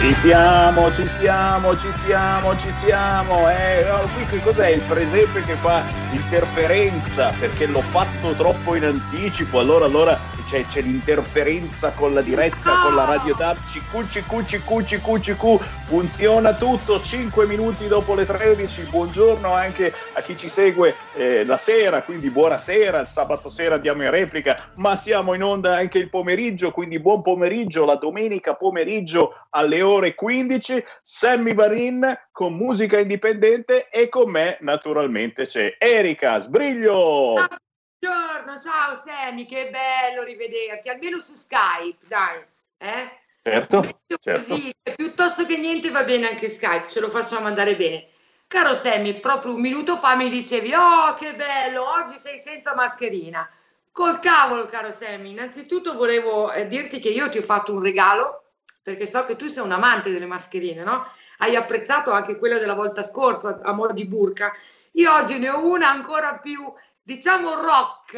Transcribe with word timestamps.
Ci 0.00 0.14
siamo, 0.14 0.90
ci 0.94 1.06
siamo, 1.06 1.78
ci 1.78 1.92
siamo, 1.92 2.56
ci 2.56 2.72
siamo. 2.82 3.50
Eh, 3.50 3.84
qui 4.14 4.24
che 4.30 4.40
cos'è 4.42 4.68
il 4.68 4.80
presepe 4.80 5.44
che 5.44 5.52
fa 5.56 5.82
interferenza 6.12 7.30
perché 7.38 7.66
l'ho 7.66 7.82
fatto 7.82 8.32
troppo 8.32 8.74
in 8.76 8.84
anticipo. 8.84 9.58
Allora, 9.58 9.84
allora 9.84 10.18
c'è, 10.48 10.64
c'è 10.66 10.80
l'interferenza 10.80 11.90
con 11.90 12.14
la 12.14 12.22
diretta, 12.22 12.80
con 12.82 12.94
la 12.94 13.04
radio 13.04 13.36
tab. 13.36 13.58
CQ, 13.58 14.08
CQ, 14.08 14.44
CQ, 14.44 14.82
CQ, 14.82 15.20
CQ. 15.20 15.62
Funziona 15.86 16.54
tutto 16.54 17.02
5 17.02 17.46
minuti 17.46 17.86
dopo 17.86 18.14
le 18.14 18.24
13. 18.24 18.86
Buongiorno 18.90 19.52
anche 19.52 19.92
a 20.14 20.22
chi 20.22 20.34
ci 20.34 20.48
segue 20.48 20.94
eh, 21.14 21.44
la 21.44 21.56
sera, 21.56 22.02
quindi 22.02 22.30
buonasera. 22.30 23.00
Il 23.00 23.06
sabato 23.06 23.50
sera 23.50 23.76
andiamo 23.76 24.02
in 24.02 24.10
replica, 24.10 24.70
ma 24.76 24.96
siamo 24.96 25.34
in 25.34 25.42
onda 25.42 25.76
anche 25.76 25.98
il 25.98 26.08
pomeriggio, 26.08 26.70
quindi 26.70 27.00
buon 27.00 27.22
pomeriggio 27.22 27.84
la 27.84 27.96
domenica 27.96 28.54
pomeriggio 28.54 29.46
alle 29.50 29.82
ore 29.82 30.14
15. 30.14 30.82
Sammy 31.02 31.54
Varin 31.54 32.18
con 32.30 32.54
musica 32.54 32.98
indipendente 32.98 33.88
e 33.88 34.08
con 34.08 34.30
me 34.30 34.58
naturalmente 34.60 35.46
c'è 35.46 35.76
Erika 35.78 36.38
Sbriglio. 36.38 37.34
Buongiorno, 37.34 38.60
ciao 38.60 38.96
Sammy, 39.04 39.44
che 39.46 39.70
bello 39.70 40.22
rivederti, 40.22 40.88
almeno 40.88 41.18
su 41.20 41.34
Skype, 41.34 42.06
dai. 42.08 42.42
Eh? 42.78 43.18
Certo, 43.42 44.00
certo. 44.20 44.54
così, 44.54 44.72
piuttosto 44.96 45.44
che 45.46 45.56
niente 45.56 45.90
va 45.90 46.04
bene 46.04 46.28
anche 46.28 46.48
Skype, 46.48 46.88
ce 46.88 47.00
lo 47.00 47.10
facciamo 47.10 47.46
andare 47.46 47.76
bene. 47.76 48.08
Caro 48.50 48.74
Sammy, 48.74 49.20
proprio 49.20 49.54
un 49.54 49.60
minuto 49.60 49.96
fa 49.96 50.16
mi 50.16 50.28
dicevi, 50.28 50.74
oh 50.74 51.14
che 51.14 51.36
bello, 51.36 51.88
oggi 51.88 52.18
sei 52.18 52.40
senza 52.40 52.74
mascherina. 52.74 53.48
Col 53.92 54.18
cavolo, 54.18 54.66
caro 54.66 54.90
Sammy, 54.90 55.30
innanzitutto 55.30 55.94
volevo 55.94 56.50
eh, 56.50 56.66
dirti 56.66 56.98
che 56.98 57.10
io 57.10 57.28
ti 57.28 57.38
ho 57.38 57.42
fatto 57.42 57.72
un 57.72 57.80
regalo, 57.80 58.54
perché 58.82 59.06
so 59.06 59.24
che 59.24 59.36
tu 59.36 59.46
sei 59.46 59.62
un 59.62 59.70
amante 59.70 60.10
delle 60.10 60.26
mascherine, 60.26 60.82
no? 60.82 61.06
Hai 61.38 61.54
apprezzato 61.54 62.10
anche 62.10 62.38
quella 62.38 62.58
della 62.58 62.74
volta 62.74 63.04
scorsa, 63.04 63.60
a 63.62 63.70
mo' 63.70 63.92
di 63.92 64.04
burca. 64.04 64.52
Io 64.94 65.14
oggi 65.14 65.38
ne 65.38 65.48
ho 65.48 65.64
una 65.64 65.88
ancora 65.88 66.38
più, 66.38 66.72
diciamo, 67.00 67.54
rock. 67.54 68.16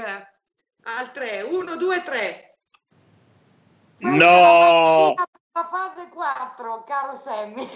Al 0.84 1.12
3, 1.12 1.42
1, 1.42 1.76
2, 1.76 2.02
3. 2.02 2.56
No! 3.98 5.12
La 5.52 5.68
fase 5.70 6.08
4, 6.08 6.84
caro 6.84 7.16
Sammy. 7.18 7.68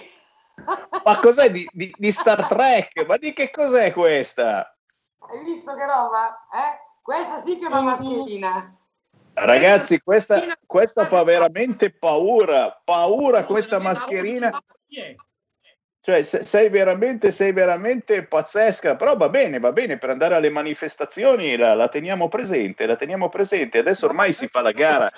Ma 1.04 1.18
cos'è 1.20 1.50
di, 1.50 1.68
di- 1.72 1.94
di 1.96 2.12
Star 2.12 2.46
Trek? 2.46 3.04
Ma 3.06 3.16
di 3.16 3.32
che 3.32 3.50
cos'è 3.50 3.92
questa? 3.92 4.74
Hai 5.18 5.44
visto 5.44 5.74
che 5.74 5.84
roba? 5.84 6.46
Eh? 6.52 6.84
Questa 7.02 7.42
sì 7.44 7.58
che 7.58 7.64
è 7.64 7.68
una 7.68 7.80
mascherina. 7.82 8.76
Ragazzi, 9.34 10.00
questa, 10.00 10.42
questa 10.66 11.06
fa 11.06 11.22
veramente 11.22 11.90
paura. 11.90 12.80
Paura 12.84 13.44
questa 13.44 13.78
mascherina. 13.78 14.58
Cioè, 16.00 16.22
se- 16.22 16.42
sei 16.42 16.68
veramente, 16.70 17.30
sei 17.30 17.52
veramente 17.52 18.24
pazzesca. 18.26 18.96
Però 18.96 19.16
va 19.16 19.28
bene, 19.28 19.58
va 19.58 19.72
bene, 19.72 19.98
per 19.98 20.10
andare 20.10 20.36
alle 20.36 20.50
manifestazioni 20.50 21.56
la, 21.56 21.74
la 21.74 21.88
teniamo 21.88 22.28
presente, 22.28 22.86
la 22.86 22.96
teniamo 22.96 23.28
presente. 23.28 23.78
Adesso 23.78 24.06
ormai 24.06 24.32
si 24.32 24.46
fa 24.46 24.62
la 24.62 24.72
gara. 24.72 25.12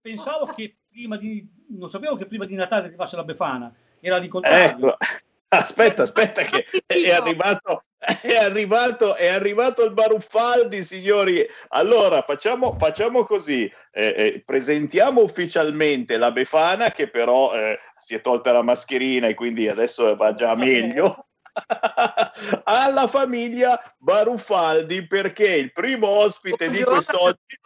Pensavo 0.00 0.44
che 0.54 0.78
prima 0.88 1.16
di. 1.16 1.46
Non 1.70 1.90
sapevo 1.90 2.16
che 2.16 2.26
prima 2.26 2.44
di 2.44 2.54
Natale 2.54 2.86
arrivasse 2.86 3.16
la 3.16 3.24
Befana, 3.24 3.72
era 4.00 4.18
di 4.18 4.28
contrario. 4.28 4.92
Ecco. 4.92 4.96
Aspetta, 5.50 6.02
aspetta 6.02 6.42
che 6.42 6.66
è 6.84 7.10
arrivato, 7.10 7.80
è 7.96 8.36
arrivato, 8.36 9.14
è 9.14 9.28
arrivato 9.28 9.82
il 9.82 9.94
Baruffaldi, 9.94 10.84
signori. 10.84 11.42
Allora, 11.68 12.20
facciamo, 12.20 12.76
facciamo 12.76 13.24
così, 13.24 13.64
eh, 13.92 14.06
eh, 14.14 14.42
presentiamo 14.44 15.22
ufficialmente 15.22 16.18
la 16.18 16.32
Befana 16.32 16.90
che 16.90 17.08
però 17.08 17.54
eh, 17.54 17.78
si 17.96 18.14
è 18.14 18.20
tolta 18.20 18.52
la 18.52 18.62
mascherina 18.62 19.28
e 19.28 19.34
quindi 19.34 19.68
adesso 19.68 20.14
va 20.16 20.34
già 20.34 20.54
meglio. 20.54 21.28
Alla 22.64 23.06
famiglia 23.06 23.82
Baruffaldi 23.96 25.06
perché 25.06 25.48
il 25.56 25.72
primo 25.72 26.08
ospite 26.08 26.68
di 26.68 26.82
quest'oggi 26.82 27.58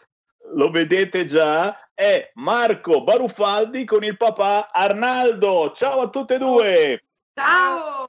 lo 0.55 0.71
vedete 0.71 1.25
già, 1.25 1.77
è 2.03 2.33
Marco 2.35 3.05
Baruffaldi 3.05 3.85
con 3.85 4.03
il 4.03 4.17
papà 4.17 4.73
Arnaldo. 4.73 5.71
Ciao 5.73 6.01
a 6.01 6.09
tutte 6.09 6.35
e 6.35 6.39
due. 6.39 7.05
Ciao! 7.33 8.09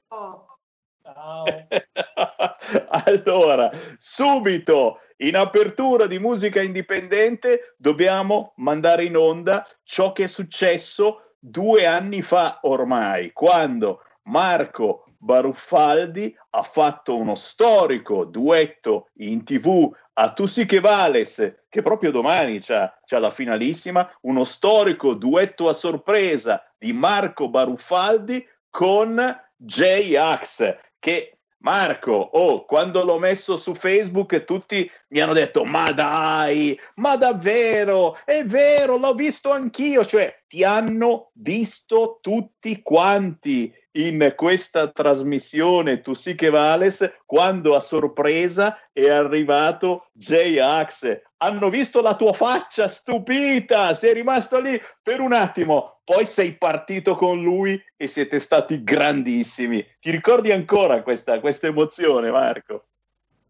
Ciao. 1.00 1.44
allora, 3.06 3.70
subito 3.98 4.98
in 5.18 5.36
apertura 5.36 6.08
di 6.08 6.18
musica 6.18 6.60
indipendente 6.60 7.76
dobbiamo 7.76 8.54
mandare 8.56 9.04
in 9.04 9.16
onda 9.16 9.64
ciò 9.84 10.10
che 10.10 10.24
è 10.24 10.26
successo 10.26 11.34
due 11.38 11.86
anni 11.86 12.20
fa 12.20 12.58
ormai, 12.62 13.30
quando 13.32 14.00
Marco 14.24 15.04
Baruffaldi 15.18 16.36
ha 16.50 16.62
fatto 16.64 17.16
uno 17.16 17.36
storico 17.36 18.24
duetto 18.24 19.10
in 19.18 19.44
tv 19.44 19.88
a 20.14 20.32
Tu 20.32 20.46
sì 20.46 20.66
che 20.66 20.80
vales, 20.80 21.64
che 21.68 21.82
proprio 21.82 22.10
domani 22.10 22.60
c'ha 22.60 22.92
la 23.06 23.30
finalissima, 23.30 24.10
uno 24.22 24.44
storico 24.44 25.14
duetto 25.14 25.68
a 25.68 25.72
sorpresa 25.72 26.64
di 26.78 26.92
Marco 26.92 27.48
Baruffaldi 27.48 28.46
con 28.70 29.42
J-Ax, 29.56 30.76
che 30.98 31.38
Marco, 31.64 32.12
oh, 32.12 32.66
quando 32.66 33.02
l'ho 33.02 33.18
messo 33.18 33.56
su 33.56 33.74
Facebook 33.74 34.44
tutti 34.44 34.88
mi 35.08 35.20
hanno 35.20 35.32
detto 35.32 35.64
ma 35.64 35.92
dai, 35.92 36.78
ma 36.96 37.16
davvero, 37.16 38.18
è 38.24 38.44
vero, 38.44 38.98
l'ho 38.98 39.14
visto 39.14 39.50
anch'io, 39.50 40.04
cioè 40.04 40.42
ti 40.46 40.62
hanno 40.62 41.30
visto 41.32 42.18
tutti 42.20 42.82
quanti 42.82 43.74
in 43.96 44.32
questa 44.36 44.90
trasmissione 44.90 46.00
Tu 46.00 46.14
sì 46.14 46.34
che 46.34 46.50
vales 46.50 47.08
quando 47.26 47.74
a 47.74 47.80
sorpresa 47.80 48.78
è 48.92 49.08
arrivato 49.08 50.06
J-Ax. 50.12 51.20
Hanno 51.38 51.68
visto 51.68 52.00
la 52.00 52.16
tua 52.16 52.32
faccia 52.32 52.88
stupita, 52.88 53.94
sei 53.94 54.14
rimasto 54.14 54.60
lì 54.60 54.80
per 55.02 55.20
un 55.20 55.32
attimo, 55.32 56.00
poi 56.04 56.24
sei 56.26 56.56
partito 56.56 57.16
con 57.16 57.42
lui 57.42 57.80
e 57.96 58.06
siete 58.06 58.38
stati 58.38 58.82
grandissimi. 58.82 59.84
Ti 60.00 60.10
ricordi 60.10 60.52
ancora 60.52 61.02
questa, 61.02 61.40
questa 61.40 61.66
emozione, 61.66 62.30
Marco? 62.30 62.86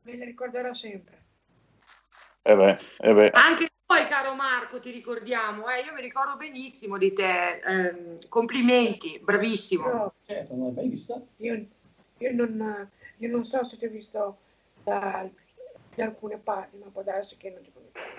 Me 0.03 0.17
le 0.17 0.25
ricorderò 0.25 0.73
sempre. 0.73 1.24
Eh 2.47 2.55
beh, 2.55 2.79
eh 3.01 3.15
beh. 3.15 3.31
Anche 3.33 3.71
noi, 3.87 4.07
caro 4.07 4.35
Marco, 4.35 4.79
ti 4.79 4.91
ricordiamo. 4.91 5.67
Eh? 5.71 5.81
Io 5.81 5.95
mi 5.95 6.03
ricordo 6.03 6.37
benissimo 6.37 6.99
di 6.99 7.13
te. 7.15 7.61
ehm, 7.65 8.19
complimenti, 8.29 9.19
bravissimo. 9.23 9.85
Però 9.85 10.13
Certo, 10.27 10.55
non 10.55 10.75
l'hai 10.75 10.89
vista? 10.89 11.19
io, 11.39 11.67
io 12.19 12.33
non, 12.35 12.91
io 13.17 13.31
non 13.31 13.45
so 13.45 13.65
se 13.65 13.79
ti 13.79 13.87
ho 13.87 13.91
visto 13.91 14.39
da, 14.83 15.27
da 15.97 16.05
alcune 16.05 16.39
parti, 16.39 16.77
ma 16.77 16.91
può 16.93 17.03
darsi 17.03 17.39
che 17.39 17.51
non 17.51 17.63
ti 17.63 17.73
conosco. 17.73 18.13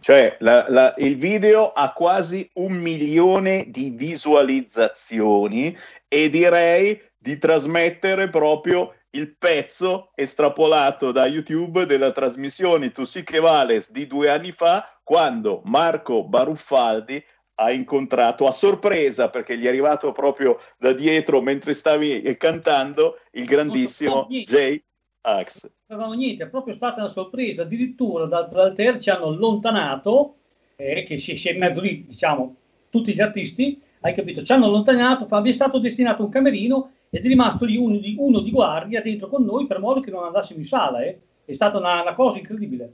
Cioè, 0.00 0.36
la- 0.40 0.66
la- 0.68 0.94
il 0.98 1.16
video 1.18 1.72
ha 1.72 1.92
quasi 1.92 2.48
un 2.54 2.74
milione 2.74 3.64
di 3.68 3.90
visualizzazioni 3.90 5.76
e 6.06 6.30
direi 6.30 7.02
di 7.18 7.36
trasmettere 7.36 8.30
proprio 8.30 8.94
il 9.10 9.36
pezzo 9.36 10.10
estrapolato 10.14 11.12
da 11.12 11.26
YouTube 11.26 11.86
della 11.86 12.12
trasmissione 12.12 12.90
Tu 12.90 13.04
sì 13.04 13.24
che 13.24 13.40
vales 13.40 13.90
di 13.90 14.06
due 14.06 14.28
anni 14.28 14.52
fa, 14.52 15.00
quando 15.02 15.62
Marco 15.64 16.24
Baruffaldi 16.24 17.22
ha 17.60 17.72
incontrato 17.72 18.46
a 18.46 18.52
sorpresa, 18.52 19.30
perché 19.30 19.58
gli 19.58 19.64
è 19.64 19.68
arrivato 19.68 20.12
proprio 20.12 20.60
da 20.78 20.92
dietro 20.92 21.40
mentre 21.40 21.74
stavi 21.74 22.36
cantando, 22.36 23.18
il 23.32 23.46
grandissimo. 23.46 24.26
Jay 24.28 24.82
Ax. 25.22 25.68
Non 25.86 26.16
niente, 26.16 26.44
è 26.44 26.48
proprio 26.48 26.74
stata 26.74 27.00
una 27.00 27.10
sorpresa. 27.10 27.62
Addirittura 27.62 28.26
dal 28.26 28.48
Alter 28.52 28.98
ci 28.98 29.10
hanno 29.10 29.26
allontanato, 29.26 30.36
eh, 30.76 31.02
che 31.02 31.18
si, 31.18 31.36
si 31.36 31.48
è 31.48 31.52
in 31.52 31.58
mezzo 31.58 31.80
lì, 31.80 32.04
diciamo, 32.06 32.54
tutti 32.90 33.12
gli 33.12 33.20
artisti, 33.20 33.80
hai 34.02 34.14
capito? 34.14 34.44
Ci 34.44 34.52
hanno 34.52 34.66
allontanato, 34.66 35.26
vi 35.40 35.50
è 35.50 35.52
stato 35.52 35.78
destinato 35.78 36.22
un 36.22 36.30
camerino 36.30 36.92
ed 37.10 37.24
è 37.24 37.28
rimasto 37.28 37.64
lì 37.64 37.76
uno 37.76 37.96
di, 37.96 38.16
uno 38.18 38.40
di 38.40 38.50
guardia 38.50 39.00
dentro 39.00 39.28
con 39.28 39.44
noi 39.44 39.66
per 39.66 39.78
modo 39.78 40.00
che 40.00 40.10
non 40.10 40.24
andassimo 40.24 40.58
in 40.58 40.66
sala. 40.66 41.02
Eh. 41.02 41.18
È 41.44 41.52
stata 41.52 41.78
una, 41.78 42.02
una 42.02 42.14
cosa 42.14 42.38
incredibile. 42.38 42.92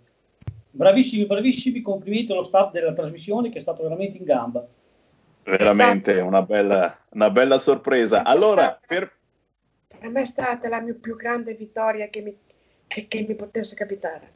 Bravissimi, 0.70 1.26
bravissimi, 1.26 1.80
complimenti 1.80 2.32
allo 2.32 2.42
staff 2.42 2.72
della 2.72 2.92
trasmissione 2.92 3.50
che 3.50 3.58
è 3.58 3.60
stato 3.60 3.82
veramente 3.82 4.16
in 4.16 4.24
gamba. 4.24 4.66
Veramente 5.44 6.20
una 6.20 6.42
bella, 6.42 6.96
una 7.10 7.30
bella 7.30 7.58
sorpresa. 7.58 8.24
Allora, 8.24 8.78
per... 8.86 9.12
per 9.86 10.10
me 10.10 10.22
è 10.22 10.26
stata 10.26 10.68
la 10.68 10.80
mia 10.80 10.94
più 10.94 11.16
grande 11.16 11.54
vittoria 11.54 12.08
che 12.08 12.22
mi, 12.22 12.36
che, 12.86 13.06
che 13.08 13.24
mi 13.26 13.34
potesse 13.34 13.74
capitare. 13.74 14.32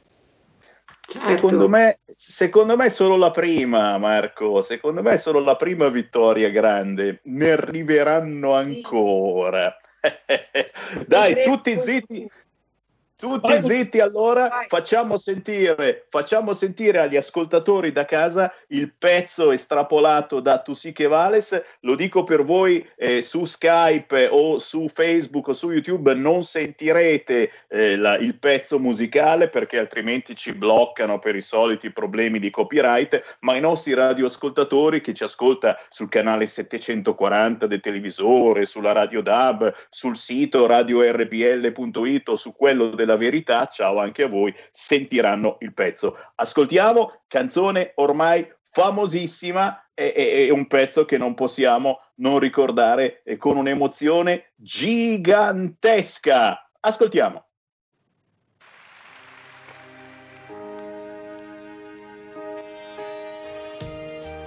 Secondo 1.17 1.67
me, 1.67 1.99
secondo 2.13 2.75
me 2.75 2.85
è 2.85 2.89
solo 2.89 3.15
la 3.17 3.31
prima, 3.31 3.97
Marco. 3.97 4.61
Secondo 4.61 5.01
me 5.01 5.13
è 5.13 5.17
solo 5.17 5.39
la 5.39 5.55
prima 5.55 5.89
vittoria 5.89 6.49
grande. 6.49 7.21
Ne 7.23 7.51
arriveranno 7.51 8.53
Sì. 8.53 8.59
ancora. 8.59 9.75
Dai, 11.07 11.43
tutti 11.43 11.77
zitti, 11.79 12.29
tutti 13.19 13.61
zitti 13.61 13.99
allora, 13.99 14.47
Vai. 14.47 14.65
facciamo 14.69 15.17
sentire, 15.17 16.05
facciamo 16.07 16.53
sentire 16.53 16.99
agli 16.99 17.17
ascoltatori 17.17 17.91
da 17.91 18.05
casa 18.05 18.53
il 18.67 18.93
pezzo 18.97 19.51
estrapolato 19.51 20.39
da 20.39 20.61
Tusiche 20.61 21.05
Vales, 21.05 21.61
lo 21.81 21.95
dico 21.95 22.23
per 22.23 22.43
voi 22.43 22.87
eh, 22.95 23.21
su 23.21 23.43
Skype 23.43 24.29
o 24.31 24.57
su 24.57 24.87
Facebook 24.87 25.49
o 25.49 25.53
su 25.53 25.69
YouTube 25.69 26.13
non 26.13 26.45
sentirete 26.45 27.51
eh, 27.67 27.97
la- 27.97 28.15
il 28.15 28.37
pezzo 28.39 28.79
musicale 28.79 29.49
perché 29.49 29.79
altrimenti 29.79 30.33
ci 30.33 30.53
bloccano 30.53 31.19
per 31.19 31.35
i 31.35 31.41
soliti 31.41 31.91
problemi 31.91 32.39
di 32.39 32.49
copyright, 32.49 33.37
ma 33.41 33.55
i 33.57 33.59
nostri 33.59 33.93
radioascoltatori 33.93 35.01
che 35.01 35.13
ci 35.13 35.25
ascolta 35.25 35.77
sul 35.89 36.07
canale 36.07 36.45
740 36.45 37.67
del 37.67 37.81
televisore, 37.81 38.63
sulla 38.65 38.93
radio 38.93 39.21
DAB, 39.21 39.73
sul 39.89 40.15
sito 40.15 40.65
radiorpl.it 40.65 42.29
o 42.29 42.35
su 42.37 42.55
quello 42.55 42.95
della 43.09 43.17
verità, 43.17 43.65
ciao 43.65 43.99
anche 43.99 44.23
a 44.23 44.27
voi, 44.27 44.53
sentiranno 44.71 45.57
il 45.61 45.73
pezzo. 45.73 46.15
Ascoltiamo, 46.35 47.23
canzone 47.27 47.93
ormai 47.95 48.47
famosissima, 48.71 49.89
è, 49.95 50.13
è- 50.13 50.45
è 50.45 50.49
un 50.51 50.67
pezzo 50.67 51.05
che 51.05 51.17
non 51.17 51.33
possiamo 51.33 52.01
non 52.17 52.37
ricordare 52.37 53.23
eh, 53.23 53.37
con 53.37 53.57
un'emozione 53.57 54.51
gigantesca. 54.55 55.89
Ascoltiamo. 56.79 57.45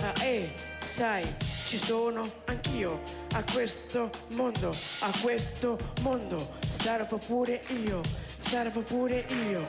Ah, 0.01 0.25
eh, 0.25 0.53
sai, 0.85 1.25
ci 1.67 1.79
sono 1.79 2.29
anch'io 2.47 3.01
a 3.35 3.43
questo 3.53 4.11
mondo, 4.35 4.75
a 5.01 5.11
questo 5.23 5.79
mondo. 6.03 6.61
Sarò 6.69 7.07
pure 7.17 7.63
io, 7.87 8.01
sarò 8.43 8.71
pure 8.81 9.25
io. 9.29 9.67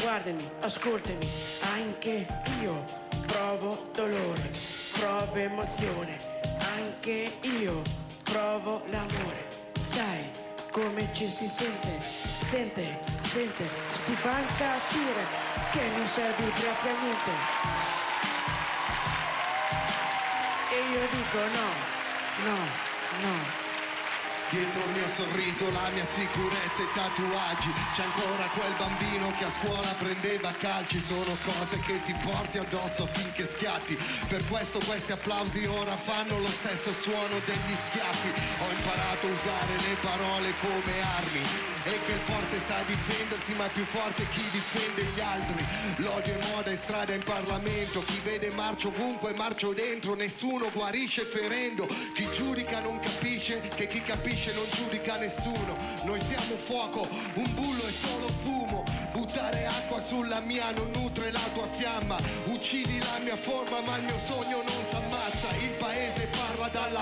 Guardami, 0.00 0.48
ascoltami, 0.60 1.28
anche 1.74 2.26
io 2.60 2.84
provo 3.26 3.90
dolore, 3.92 4.50
provo 4.92 5.34
emozione, 5.34 6.16
anche 6.76 7.38
io 7.42 7.82
provo 8.22 8.82
l'amore. 8.90 9.48
Sai 9.80 10.30
come 10.70 11.08
ci 11.12 11.28
si 11.30 11.48
sente, 11.48 12.00
sente, 12.00 12.98
sente, 13.22 13.68
sti 13.92 14.14
fan 14.14 14.46
capire 14.56 15.24
che 15.72 15.82
non 15.96 16.06
servi 16.06 16.44
proprio 16.44 16.92
a 16.92 17.00
niente. 17.02 17.30
E 20.70 20.76
io 20.92 21.08
dico 21.10 21.38
no, 21.38 22.48
no, 22.48 22.56
no. 23.20 23.63
Dietro 24.54 24.84
il 24.84 24.90
mio 24.92 25.08
sorriso, 25.16 25.68
la 25.72 25.90
mia 25.92 26.06
sicurezza 26.06 26.78
e 26.78 26.84
i 26.84 26.94
tatuaggi. 26.94 27.72
C'è 27.92 28.04
ancora 28.04 28.46
quel 28.54 28.72
bambino 28.78 29.32
che 29.36 29.46
a 29.46 29.50
scuola 29.50 29.92
prendeva 29.98 30.52
calci. 30.52 31.00
Sono 31.00 31.36
cose 31.42 31.80
che 31.80 32.00
ti 32.04 32.14
porti 32.22 32.58
addosso 32.58 33.08
finché 33.10 33.48
schiatti. 33.50 33.98
Per 34.28 34.46
questo 34.46 34.78
questi 34.86 35.10
applausi 35.10 35.64
ora 35.66 35.96
fanno 35.96 36.38
lo 36.38 36.50
stesso 36.62 36.92
suono 37.02 37.34
degli 37.44 37.74
schiaffi. 37.90 38.30
Ho 38.62 38.70
imparato 38.70 39.26
a 39.26 39.30
usare 39.30 39.74
le 39.74 39.96
parole 40.00 40.54
come 40.60 41.02
armi 41.02 41.73
E 41.86 42.00
che 42.06 42.12
il 42.12 42.18
forte 42.20 42.58
sa 42.66 42.76
difendersi 42.86 43.52
ma 43.58 43.66
è 43.66 43.68
più 43.68 43.84
forte 43.84 44.26
chi 44.30 44.40
difende 44.50 45.04
gli 45.14 45.20
altri. 45.20 45.64
L'odio 45.96 46.32
è 46.32 46.46
moda 46.48 46.70
in 46.70 46.78
strada 46.78 47.12
e 47.12 47.16
in 47.16 47.22
Parlamento. 47.22 48.02
Chi 48.02 48.20
vede 48.24 48.50
marcio 48.52 48.88
ovunque 48.88 49.34
marcio 49.34 49.74
dentro. 49.74 50.14
Nessuno 50.14 50.70
guarisce 50.72 51.26
ferendo. 51.26 51.86
Chi 52.14 52.26
giudica 52.32 52.80
non 52.80 52.98
capisce 53.00 53.60
che 53.74 53.86
chi 53.86 54.00
capisce 54.02 54.54
non 54.54 54.64
giudica 54.72 55.18
nessuno. 55.18 55.76
Noi 56.04 56.20
siamo 56.20 56.56
fuoco, 56.56 57.06
un 57.34 57.54
bullo 57.54 57.86
è 57.86 57.92
solo 57.92 58.28
fumo. 58.28 58.82
Buttare 59.12 59.66
acqua 59.66 60.02
sulla 60.02 60.40
mia 60.40 60.70
non 60.70 60.90
nutre 60.94 61.30
la 61.32 61.46
tua 61.52 61.68
fiamma. 61.68 62.16
Uccidi 62.46 62.98
la 62.98 63.18
mia 63.22 63.36
forma 63.36 63.80
ma 63.82 63.96
il 63.98 64.04
mio 64.04 64.18
sogno 64.24 64.62
non 64.62 64.84
s'ammazza. 64.90 65.54
Il 65.60 65.70
paese 65.72 66.23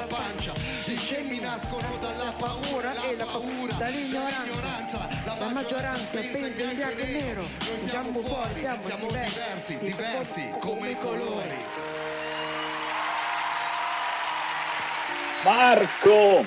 dalla 0.02 0.06
pancia 0.06 0.52
I 0.86 0.96
scemi 0.96 1.38
nascono 1.38 1.96
dalla 2.00 2.32
paura 2.36 2.92
e 3.02 3.16
la 3.16 3.24
paura 3.24 3.72
dall'ignoranza. 3.74 5.08
La 5.24 5.48
maggioranza 5.48 6.18
pensa 6.18 6.64
in 6.64 6.74
bianco 6.74 7.00
e 7.00 7.06
nero. 7.06 7.40
Noi 7.40 7.88
Siamo 7.88 8.18
fuori, 8.20 8.60
siamo 8.60 8.82
siamo 8.82 9.06
diversi, 9.06 9.78
diversi, 9.78 9.78
diversi 9.78 10.50
come 10.58 10.90
i 10.90 10.96
colori 10.96 11.64
Marco, 15.44 16.46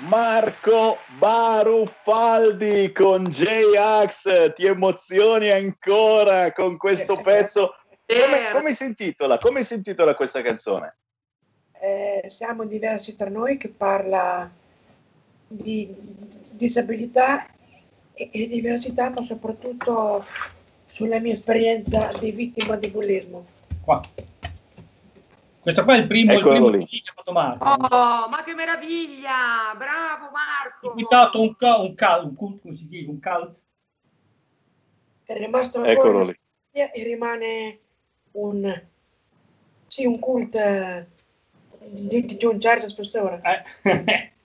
Marco 0.00 0.98
Baruffaldi 1.18 2.92
con 2.92 3.24
J-Ax, 3.24 4.52
ti 4.54 4.66
emozioni 4.66 5.50
ancora 5.50 6.52
con 6.52 6.76
questo 6.76 7.16
pezzo? 7.22 7.74
Come, 8.06 8.50
come 8.52 8.74
si 8.74 8.84
intitola? 8.84 9.38
Come 9.38 9.62
si 9.62 9.74
intitola 9.74 10.14
questa 10.14 10.42
canzone? 10.42 10.94
Eh, 11.80 12.24
siamo 12.28 12.64
diversi 12.64 13.14
tra 13.14 13.28
noi 13.28 13.56
che 13.56 13.68
parla 13.68 14.50
di 15.46 15.94
disabilità 16.54 17.46
e, 18.12 18.30
e 18.32 18.48
diversità, 18.48 19.10
ma 19.10 19.22
soprattutto 19.22 20.24
sulla 20.86 21.20
mia 21.20 21.34
esperienza 21.34 22.12
di 22.12 22.32
vittima 22.32 22.76
di 22.76 22.88
bullismo. 22.88 23.46
Qua. 23.80 24.08
Questo 25.60 25.84
qua 25.84 25.94
è 25.94 25.98
il 25.98 26.06
primo, 26.06 26.32
il 26.32 26.38
Eccolo 26.38 26.54
primo 26.54 26.68
lì. 26.68 26.84
CD 26.84 27.02
che 27.02 27.10
ha 27.10 27.12
fatto 27.14 27.32
Marco. 27.32 27.64
Oh, 27.64 28.28
ma 28.28 28.42
che 28.44 28.54
meraviglia! 28.54 29.74
Bravo 29.76 30.30
Marco! 30.32 30.90
Invitato 30.90 31.40
un, 31.40 31.54
ca- 31.54 31.78
un, 31.78 31.94
cal- 31.94 32.24
un 32.24 32.34
cult, 32.34 32.60
come 32.62 32.76
si 32.76 32.88
dice, 32.88 33.08
un 33.08 33.20
cult. 33.20 33.62
È 35.24 35.36
rimasto 35.36 35.84
Eccolo 35.84 36.24
lì. 36.24 36.36
e 36.72 36.90
rimane 37.04 37.80
un, 38.32 38.82
sì, 39.86 40.06
un 40.06 40.18
cult 40.18 40.56
eh, 41.80 42.06
di, 42.06 42.24
di 42.24 42.44
un 42.44 42.60
certo 42.60 42.88
spessore. 42.88 43.40
Eh. 43.82 44.32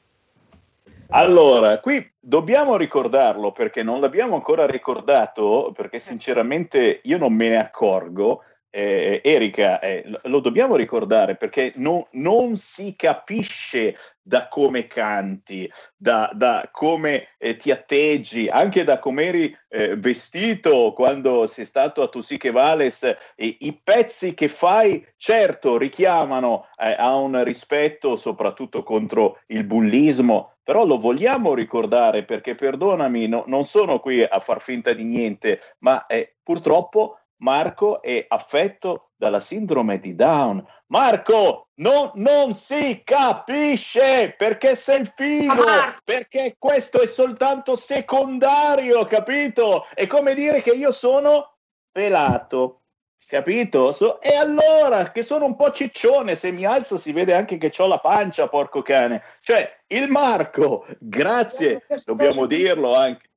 Allora, 1.16 1.80
qui 1.80 2.12
dobbiamo 2.20 2.76
ricordarlo 2.76 3.52
perché 3.52 3.84
non 3.84 4.02
l'abbiamo 4.02 4.34
ancora 4.34 4.66
ricordato, 4.66 5.72
perché 5.76 6.00
sinceramente 6.00 7.02
io 7.04 7.20
non 7.20 7.34
me 7.34 7.50
ne 7.50 7.58
accorgo. 7.58 8.44
Eh, 8.76 9.22
Erika, 9.24 9.80
eh, 9.80 10.04
lo- 10.24 10.40
dobbiamo 10.40 10.76
ricordare 10.76 11.36
perché 11.36 11.74
non, 11.76 12.04
non 12.14 12.56
si 12.58 12.96
capisce 12.96 13.96
da 14.20 14.48
come 14.48 14.88
canti, 14.88 15.72
da, 15.96 16.32
da 16.34 16.68
come 16.72 17.28
eh, 17.38 17.56
ti 17.56 17.70
atteggi, 17.70 18.48
anche 18.50 18.84
da 18.84 18.98
come 18.98 19.26
eri 19.26 19.58
eh, 19.70 19.96
vestito 19.96 20.94
quando 20.94 21.46
sei 21.46 21.66
stato 21.66 22.02
a 22.02 22.08
Tusiche 22.08 22.50
Vales. 22.50 23.04
E 23.36 23.58
I 23.60 23.80
pezzi 23.84 24.34
che 24.34 24.48
fai, 24.48 25.06
certo, 25.18 25.78
richiamano 25.78 26.66
eh, 26.76 26.96
a 26.98 27.14
un 27.16 27.44
rispetto 27.44 28.16
soprattutto 28.16 28.82
contro 28.82 29.40
il 29.48 29.66
bullismo, 29.66 30.54
però 30.64 30.84
lo 30.84 30.98
vogliamo 30.98 31.54
ricordare 31.54 32.24
perché, 32.24 32.56
perdonami, 32.56 33.28
no- 33.28 33.44
non 33.46 33.66
sono 33.66 34.00
qui 34.00 34.24
a 34.24 34.40
far 34.40 34.62
finta 34.62 34.94
di 34.94 35.04
niente, 35.04 35.60
ma 35.80 36.08
eh, 36.08 36.36
purtroppo 36.42 37.20
Marco 37.44 38.02
è 38.02 38.26
affetto 38.28 39.10
dalla 39.18 39.42
sindrome 39.42 40.00
di 40.00 40.16
Down. 40.16 40.66
Marco, 40.88 41.68
no- 41.76 42.14
non 42.16 42.54
si 42.56 43.02
capisce 43.04 44.34
perché 44.38 44.76
sei 44.76 45.02
il 45.02 45.12
figo, 45.14 45.54
Marco. 45.54 46.02
perché 46.06 46.56
questo 46.58 47.02
è 47.02 47.06
soltanto 47.06 47.76
secondario, 47.76 49.06
capito? 49.06 49.86
È 49.94 50.08
come 50.08 50.34
dire 50.36 50.62
che 50.62 50.72
io 50.72 50.92
sono 50.92 51.58
pelato. 51.92 52.80
Capito? 53.28 53.92
So- 53.92 54.22
e 54.22 54.36
allora 54.36 55.12
che 55.12 55.24
sono 55.24 55.46
un 55.46 55.56
po' 55.58 55.72
ciccione, 55.72 56.36
se 56.36 56.52
mi 56.52 56.66
alzo 56.66 56.98
si 56.98 57.12
vede 57.12 57.34
anche 57.34 57.58
che 57.58 57.74
ho 57.78 57.88
la 57.88 58.00
pancia, 58.00 58.48
porco 58.48 58.82
cane. 58.82 59.22
Cioè, 59.42 59.82
il 59.88 60.08
Marco, 60.10 60.86
grazie, 61.00 61.86
dobbiamo 62.06 62.46
dirlo 62.46 62.96
anche. 62.96 63.30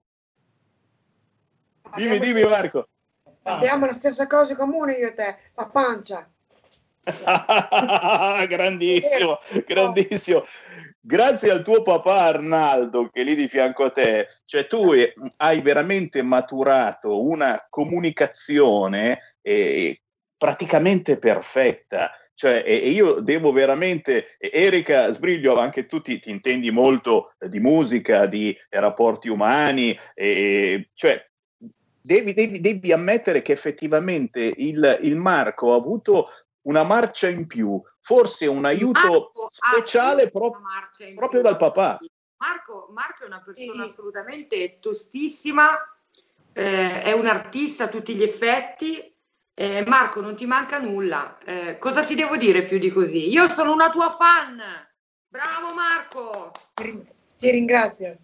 Dimmi, 1.97 2.19
dimmi 2.21 2.43
Marco. 2.43 2.89
Abbiamo 3.47 3.87
la 3.87 3.93
stessa 3.93 4.27
cosa 4.27 4.53
in 4.53 4.59
comune 4.59 4.95
io 4.95 5.09
e 5.09 5.15
te, 5.15 5.39
la 5.55 5.67
pancia. 5.67 6.29
grandissimo, 8.49 9.39
grandissimo. 9.67 10.45
Grazie 11.01 11.53
al 11.53 11.63
tuo 11.63 11.83
papà 11.83 12.25
Arnaldo 12.25 13.09
che 13.11 13.21
è 13.21 13.25
lì 13.25 13.37
di 13.37 13.47
fianco 13.47 13.85
a 13.85 13.91
te, 13.91 14.27
cioè 14.45 14.67
tu 14.67 14.91
hai 15.37 15.61
veramente 15.61 16.21
maturato 16.23 17.23
una 17.23 17.65
comunicazione 17.71 19.37
eh, 19.41 20.01
praticamente 20.37 21.17
perfetta. 21.17 22.11
Cioè, 22.35 22.65
e, 22.67 22.75
io 22.91 23.21
devo 23.21 23.51
veramente, 23.51 24.37
Erika 24.39 25.11
Sbriglio, 25.11 25.57
anche 25.57 25.87
tu 25.87 26.03
ti, 26.03 26.19
ti 26.19 26.31
intendi 26.31 26.71
molto 26.71 27.33
di 27.39 27.61
musica, 27.61 28.27
di 28.27 28.55
rapporti 28.69 29.29
umani, 29.29 29.99
e, 30.13 30.91
cioè, 30.93 31.25
devi, 32.07 32.33
devi, 32.33 32.61
devi, 32.61 32.93
ammettere 32.93 33.43
che 33.43 33.51
effettivamente 33.51 34.41
il, 34.41 34.99
il, 35.03 35.17
Marco 35.17 35.73
ha 35.73 35.77
avuto 35.77 36.29
una 36.63 36.85
marcia 36.85 37.29
in 37.29 37.49
più, 37.49 37.83
forse 38.01 38.47
un 38.47 38.65
aiuto 38.65 39.33
speciale 39.49 40.31
pro- 40.31 40.57
proprio 41.17 41.43
dal 41.43 41.57
papà. 41.57 41.99
Marco, 42.39 42.89
Marco, 42.93 43.25
è 43.25 43.27
una 43.27 43.43
persona 43.43 43.85
assolutamente 43.85 44.79
tostissima, 44.79 45.77
eh, 46.53 47.03
è 47.03 47.13
un 47.13 47.27
artista 47.27 47.85
a 47.85 47.89
tutti 47.89 48.15
gli 48.15 48.23
effetti. 48.23 49.13
Eh, 49.59 49.85
Marco, 49.87 50.21
non 50.21 50.37
ti 50.37 50.47
manca 50.47 50.79
nulla. 50.79 51.39
Eh, 51.45 51.79
cosa 51.79 52.05
ti 52.05 52.15
devo 52.15 52.37
dire 52.37 52.65
più 52.65 52.79
di 52.79 52.91
così? 52.91 53.31
Io 53.31 53.49
sono 53.49 53.73
una 53.73 53.91
tua 53.91 54.11
fan. 54.11 54.61
Bravo 55.27 55.75
Marco. 55.75 56.53
Ti 56.75 57.51
ringrazio. 57.51 58.17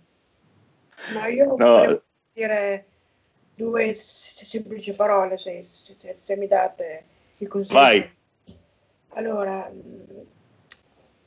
Ma 1.15 1.27
io 1.27 1.57
no. 1.57 1.57
volevo 1.57 2.03
dire 2.33 2.92
due 3.55 3.95
semplici 3.95 4.93
parole 4.93 5.37
se, 5.37 5.65
se, 5.65 5.97
se 6.19 6.37
mi 6.37 6.47
date 6.47 7.05
il 7.39 7.49
consiglio. 7.49 7.81
Vai. 7.81 8.11
Allora, 9.15 9.71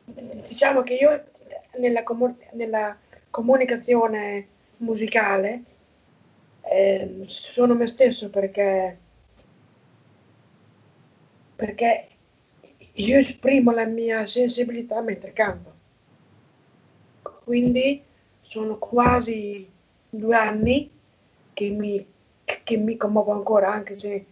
diciamo 0.05 0.81
che 0.81 0.95
io 0.95 1.25
nella, 1.79 2.03
comu- 2.03 2.51
nella 2.53 2.97
comunicazione 3.29 4.47
musicale 4.77 5.63
eh, 6.61 7.23
sono 7.27 7.75
me 7.75 7.87
stesso 7.87 8.29
perché, 8.29 8.97
perché 11.55 12.07
io 12.93 13.19
esprimo 13.19 13.71
la 13.71 13.85
mia 13.85 14.25
sensibilità 14.25 15.01
mentre 15.01 15.33
canto. 15.33 15.73
Quindi 17.43 18.01
sono 18.41 18.79
quasi 18.79 19.69
due 20.09 20.35
anni 20.35 20.91
che 21.53 21.69
mi, 21.69 22.05
che 22.63 22.77
mi 22.77 22.95
commuovo 22.97 23.31
ancora, 23.31 23.71
anche 23.71 23.95
se 23.95 24.25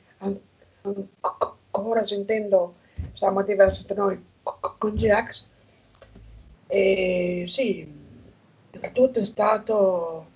ancora 0.82 2.06
sentendo 2.06 2.76
siamo 3.14 3.42
diversi 3.44 3.86
da 3.86 3.96
noi 3.96 4.24
con 4.78 4.96
Jax. 4.96 5.50
E 6.68 7.46
sì, 7.48 7.92
tutto 8.94 9.20
è 9.20 9.24
stato 9.24 10.28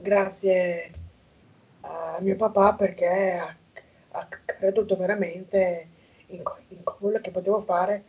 grazie 0.00 0.90
a 1.82 2.18
mio 2.20 2.36
papà 2.36 2.74
perché 2.74 3.32
ha, 3.32 3.56
ha 4.10 4.28
creduto 4.28 4.96
veramente 4.96 5.88
in, 6.28 6.42
in, 6.68 6.82
quello 6.82 7.20
che 7.20 7.30
potevo 7.30 7.60
fare 7.60 8.04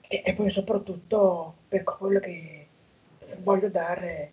e, 0.00 0.22
e, 0.24 0.34
poi 0.34 0.50
soprattutto 0.50 1.54
per 1.68 1.84
quello 1.84 2.18
che 2.18 2.66
voglio 3.42 3.68
dare 3.68 4.32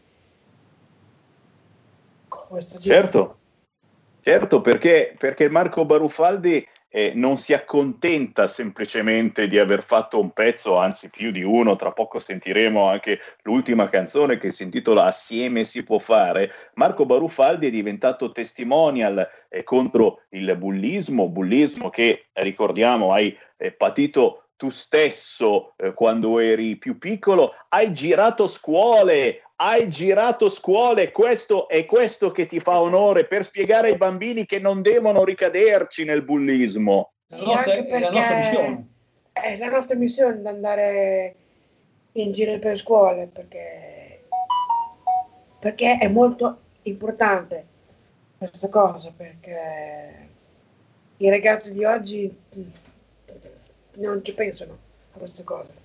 a 2.46 2.48
questa 2.48 2.78
gente. 2.78 2.96
Certo, 2.96 3.38
certo 4.22 4.62
perché, 4.62 5.16
perché 5.18 5.50
Marco 5.50 5.86
Barufaldi 5.86 6.66
eh, 6.90 7.12
non 7.14 7.38
si 7.38 7.54
accontenta 7.54 8.48
semplicemente 8.48 9.48
di 9.48 9.60
aver 9.60 9.84
fatto 9.84 10.20
un 10.20 10.32
pezzo, 10.32 10.78
anzi 10.78 11.10
più 11.10 11.32
di 11.32 11.44
uno, 11.44 11.76
tra 11.76 11.92
poco 11.92 12.20
sentiremo 12.20 12.88
anche 12.88 13.20
l'ultima 13.42 13.90
canzone 13.90 14.38
che 14.38 14.50
si 14.52 14.64
intitola 14.64 15.04
Assieme 15.04 15.66
si 15.66 15.84
può 15.84 16.00
fare. 16.00 16.52
Marco 16.76 17.06
Barufaldi 17.06 17.68
è 17.68 17.72
diventato 17.72 18.32
testimonial 18.32 19.28
eh, 19.50 19.64
contro 19.64 20.22
il 20.30 20.56
bullismo, 20.56 21.28
bullismo 21.28 21.90
che 21.90 22.28
ricordiamo 22.32 23.12
hai 23.12 23.38
eh, 23.58 23.72
patito 23.72 24.46
tu 24.56 24.70
stesso 24.70 25.74
eh, 25.76 25.94
quando 25.94 26.40
eri 26.40 26.78
più 26.78 26.98
piccolo, 26.98 27.54
hai 27.70 27.92
girato 27.92 28.48
scuole, 28.48 29.42
hai 29.58 29.90
girato 29.90 30.50
scuole, 30.50 31.12
questo 31.12 31.68
è 31.70 31.86
questo 31.86 32.32
che 32.32 32.46
ti 32.46 32.60
fa 32.60 32.80
onore 32.80 33.26
per 33.26 33.46
spiegare 33.46 33.90
ai 33.90 33.98
bambini 33.98 34.46
che 34.46 34.60
non 34.60 34.82
devono 34.82 35.24
ricaderci 35.24 36.04
nel 36.04 36.24
bullismo. 36.24 37.14
Sì, 37.28 37.44
anche 37.44 37.86
perché 37.86 37.96
è 37.96 38.00
la 38.00 38.10
nostra 38.10 38.38
missione. 38.38 38.88
È 39.32 39.58
la 39.58 39.70
nostra 39.70 39.96
missione 39.96 40.42
di 40.42 40.48
andare 40.48 41.36
in 42.14 42.32
giro 42.32 42.60
per 42.60 42.78
scuole 42.78 43.28
perché, 43.28 44.26
perché 45.60 45.98
è 45.98 46.08
molto 46.08 46.60
importante 46.84 47.66
questa 48.38 48.70
cosa 48.70 49.14
perché 49.16 50.30
i 51.18 51.30
ragazzi 51.30 51.74
di 51.74 51.84
oggi 51.84 52.34
non 53.96 54.24
ci 54.24 54.34
pensano 54.34 54.78
a 55.14 55.18
queste 55.18 55.44
cose 55.44 55.85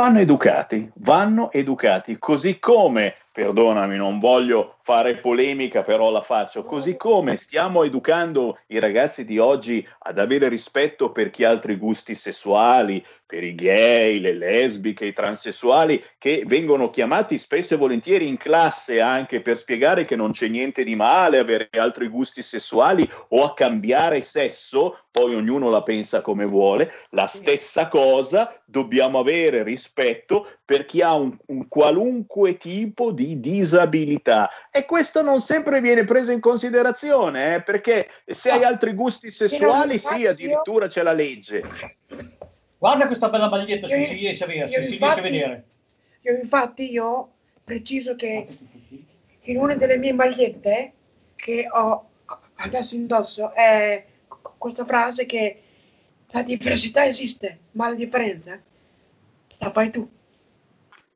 vanno 0.00 0.20
educati, 0.20 0.88
vanno 0.98 1.50
educati, 1.50 2.18
così 2.20 2.60
come, 2.60 3.16
perdonami, 3.38 3.96
non 3.96 4.18
voglio 4.18 4.78
fare 4.82 5.18
polemica, 5.18 5.84
però 5.84 6.10
la 6.10 6.22
faccio, 6.22 6.64
così 6.64 6.96
come 6.96 7.36
stiamo 7.36 7.84
educando 7.84 8.58
i 8.68 8.80
ragazzi 8.80 9.24
di 9.24 9.38
oggi 9.38 9.86
ad 10.00 10.18
avere 10.18 10.48
rispetto 10.48 11.12
per 11.12 11.30
chi 11.30 11.44
ha 11.44 11.50
altri 11.50 11.76
gusti 11.76 12.16
sessuali, 12.16 13.04
per 13.24 13.44
i 13.44 13.54
gay, 13.54 14.18
le 14.18 14.32
lesbiche, 14.32 15.04
i 15.04 15.12
transessuali, 15.12 16.02
che 16.16 16.42
vengono 16.46 16.90
chiamati 16.90 17.38
spesso 17.38 17.74
e 17.74 17.76
volentieri 17.76 18.26
in 18.26 18.38
classe 18.38 19.00
anche 19.00 19.40
per 19.40 19.58
spiegare 19.58 20.06
che 20.06 20.16
non 20.16 20.32
c'è 20.32 20.48
niente 20.48 20.82
di 20.82 20.96
male 20.96 21.38
avere 21.38 21.68
altri 21.72 22.08
gusti 22.08 22.42
sessuali 22.42 23.08
o 23.28 23.44
a 23.44 23.52
cambiare 23.52 24.22
sesso, 24.22 24.98
poi 25.10 25.34
ognuno 25.34 25.68
la 25.68 25.82
pensa 25.82 26.22
come 26.22 26.46
vuole, 26.46 26.90
la 27.10 27.26
stessa 27.26 27.88
cosa 27.88 28.58
dobbiamo 28.64 29.18
avere 29.18 29.62
rispetto 29.62 30.48
per 30.64 30.86
chi 30.86 31.02
ha 31.02 31.12
un, 31.12 31.36
un 31.48 31.68
qualunque 31.68 32.56
tipo 32.56 33.12
di 33.12 33.27
disabilità 33.36 34.50
e 34.70 34.84
questo 34.84 35.22
non 35.22 35.40
sempre 35.40 35.80
viene 35.80 36.04
preso 36.04 36.32
in 36.32 36.40
considerazione 36.40 37.56
eh, 37.56 37.62
perché 37.62 38.08
se 38.26 38.50
hai 38.50 38.64
altri 38.64 38.94
gusti 38.94 39.30
sessuali 39.30 39.98
sì 39.98 40.26
addirittura 40.26 40.88
c'è 40.88 41.02
la 41.02 41.12
legge 41.12 41.60
Guarda 42.78 43.06
questa 43.06 43.28
bella 43.28 43.48
maglietta, 43.48 43.88
io, 43.88 43.96
ci 43.96 44.04
si 44.04 44.14
riesce 44.14 44.44
a 44.44 44.46
vedere. 44.46 44.70
Io, 44.70 44.78
infatti, 44.78 44.98
riesce 44.98 45.18
a 45.18 45.22
vedere. 45.22 45.66
Io 46.20 46.36
infatti 46.36 46.92
io 46.92 47.32
preciso 47.64 48.14
che 48.14 48.46
in 49.40 49.56
una 49.56 49.74
delle 49.74 49.98
mie 49.98 50.12
magliette 50.12 50.92
che 51.34 51.66
ho 51.68 52.08
adesso 52.56 52.94
indosso 52.94 53.52
è 53.52 54.04
questa 54.56 54.84
frase 54.84 55.26
che 55.26 55.62
la 56.28 56.42
diversità 56.42 57.04
esiste, 57.04 57.58
ma 57.72 57.88
la 57.88 57.94
differenza 57.94 58.60
la 59.58 59.70
fai 59.72 59.90
tu. 59.90 60.08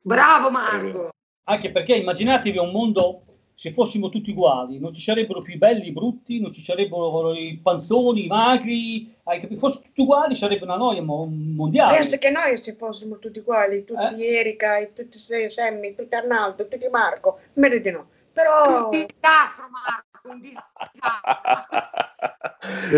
Bravo 0.01 0.49
Marco! 0.49 1.13
Anche 1.45 1.71
perché 1.71 1.95
immaginatevi 1.95 2.57
un 2.57 2.71
mondo 2.71 3.23
se 3.55 3.71
fossimo 3.71 4.09
tutti 4.09 4.31
uguali, 4.31 4.79
non 4.79 4.93
ci 4.93 5.01
sarebbero 5.01 5.41
più 5.41 5.53
i 5.53 5.57
belli, 5.57 5.87
i 5.87 5.91
brutti, 5.93 6.39
non 6.39 6.51
ci 6.51 6.61
sarebbero 6.63 7.33
i 7.33 7.59
panzoni, 7.61 8.25
i 8.25 8.27
magri, 8.27 9.15
se 9.23 9.55
fossimo 9.57 9.83
tutti 9.83 10.01
uguali 10.01 10.35
sarebbe 10.35 10.63
una 10.63 10.75
noia 10.75 11.01
mondiale. 11.01 11.97
Penso 11.97 12.17
che 12.17 12.31
noi 12.31 12.57
se 12.57 12.75
fossimo 12.75 13.19
tutti 13.19 13.39
uguali, 13.39 13.85
tutti 13.85 14.21
eh? 14.21 14.39
Erika, 14.39 14.85
tutti 14.87 15.17
Sammy, 15.17 15.95
tutti 15.95 16.15
Arnaldo, 16.15 16.67
tutti 16.67 16.87
Marco, 16.89 17.39
meglio 17.53 17.79
di 17.79 17.91
no. 17.91 18.09
Però... 18.33 18.89
Un 18.89 18.89
disastro 18.89 19.69
Marco, 19.69 20.29
un 20.29 20.41
disastro. 20.41 20.87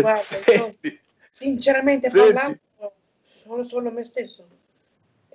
Guarda, 0.00 0.74
sinceramente 1.30 2.10
Senti. 2.10 2.32
parlando, 2.32 2.60
sono 3.24 3.62
solo 3.62 3.92
me 3.92 4.04
stesso. 4.04 4.46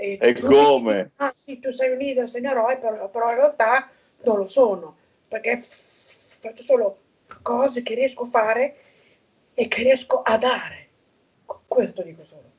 E, 0.01 0.17
e 0.20 0.34
come? 0.34 0.93
Dici, 0.96 1.12
ah 1.17 1.31
sì, 1.36 1.60
tu 1.60 1.72
sei 1.72 1.91
un 1.91 1.98
leader, 1.98 2.27
sei 2.27 2.41
un 2.41 2.48
eroe, 2.48 2.77
però, 2.79 3.10
però 3.10 3.29
in 3.29 3.36
realtà 3.36 3.88
non 4.24 4.38
lo 4.38 4.48
sono 4.48 4.98
perché 5.27 5.58
f- 5.58 6.39
faccio 6.39 6.63
solo 6.63 6.98
cose 7.41 7.84
che 7.84 7.93
riesco 7.93 8.24
a 8.24 8.27
fare 8.27 8.75
e 9.53 9.67
che 9.67 9.84
riesco 9.84 10.22
a 10.22 10.38
dare. 10.38 10.89
Questo 11.67 12.01
dico 12.01 12.25
solo. 12.25 12.50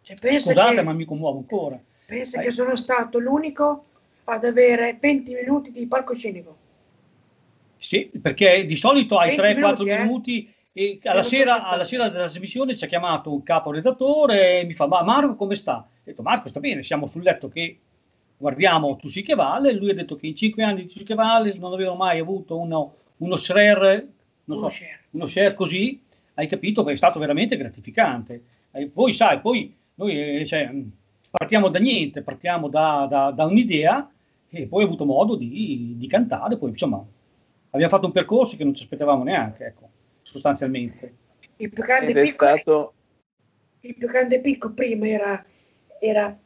Cioè, 0.00 0.16
pensa 0.18 0.48
Scusate, 0.52 0.76
che, 0.76 0.82
ma 0.82 0.94
mi 0.94 1.04
commuovo 1.04 1.38
ancora. 1.38 1.78
pensa 2.06 2.40
Eh. 2.40 2.44
che 2.44 2.50
sono 2.50 2.74
stato 2.76 3.18
l'unico 3.18 3.84
ad 4.24 4.44
avere 4.44 4.96
20 4.98 5.34
minuti 5.34 5.70
di 5.70 5.86
palcoscenico. 5.86 6.56
Sì, 7.76 8.10
perché 8.20 8.64
di 8.64 8.76
solito 8.76 9.18
hai 9.18 9.36
20 9.36 9.60
3-4 9.60 9.82
minuti, 9.82 9.90
eh? 9.90 9.98
minuti 10.02 10.54
e 10.72 10.98
alla 11.02 11.22
sera, 11.22 11.68
alla 11.68 11.84
sera 11.84 12.08
della 12.08 12.24
trasmissione 12.24 12.74
ci 12.74 12.84
ha 12.84 12.86
chiamato 12.86 13.30
un 13.30 13.42
capo 13.42 13.70
redattore 13.70 14.60
e 14.60 14.64
mi 14.64 14.72
fa, 14.72 14.86
ma 14.86 15.02
Marco 15.02 15.34
come 15.34 15.56
sta? 15.56 15.76
Ho 15.76 16.00
detto, 16.02 16.22
Marco 16.22 16.48
sta 16.48 16.60
bene, 16.60 16.82
siamo 16.82 17.06
sul 17.06 17.22
letto 17.22 17.48
che 17.48 17.78
guardiamo 18.42 18.96
Tu 18.96 19.08
sì 19.08 19.22
che 19.22 19.34
vale, 19.34 19.72
lui 19.72 19.90
ha 19.90 19.94
detto 19.94 20.16
che 20.16 20.26
in 20.26 20.34
5 20.34 20.62
anni 20.64 20.84
di 20.84 21.04
che 21.04 21.14
vale 21.14 21.54
non 21.54 21.72
avevano 21.72 21.96
mai 21.96 22.18
avuto 22.18 22.58
uno, 22.58 22.94
uno 23.18 23.36
share, 23.36 24.08
non 24.44 24.56
so, 24.56 24.62
Uno 24.64 24.70
share. 24.70 25.00
uno 25.10 25.26
share 25.26 25.54
così, 25.54 26.02
hai 26.34 26.48
capito? 26.48 26.86
È 26.86 26.96
stato 26.96 27.20
veramente 27.20 27.56
gratificante. 27.56 28.42
E 28.72 28.88
poi 28.88 29.12
sai, 29.12 29.40
poi 29.40 29.72
noi 29.94 30.40
eh, 30.40 30.44
cioè, 30.46 30.66
mh, 30.66 30.90
partiamo 31.30 31.68
da 31.68 31.78
niente, 31.78 32.22
partiamo 32.22 32.68
da, 32.68 33.06
da- 33.08 33.30
da 33.30 33.44
un'idea 33.44 34.10
e 34.50 34.66
poi 34.66 34.82
ho 34.82 34.86
avuto 34.86 35.04
modo 35.04 35.36
di, 35.36 35.94
di 35.96 36.06
cantare, 36.08 36.58
poi 36.58 36.70
insomma 36.70 37.02
abbiamo 37.70 37.92
fatto 37.92 38.06
un 38.06 38.12
percorso 38.12 38.56
che 38.56 38.64
non 38.64 38.74
ci 38.74 38.82
aspettavamo 38.82 39.22
neanche, 39.22 39.66
ecco, 39.66 39.88
sostanzialmente. 40.22 41.14
Il 41.56 41.70
più 41.70 41.84
grande 41.84 42.12
picco, 42.12 42.46
stato 42.46 42.94
il 43.82 43.94
più 43.96 44.08
grande 44.08 44.40
picco 44.40 44.72
prima 44.72 45.06
era, 45.06 45.44
era 46.00 46.36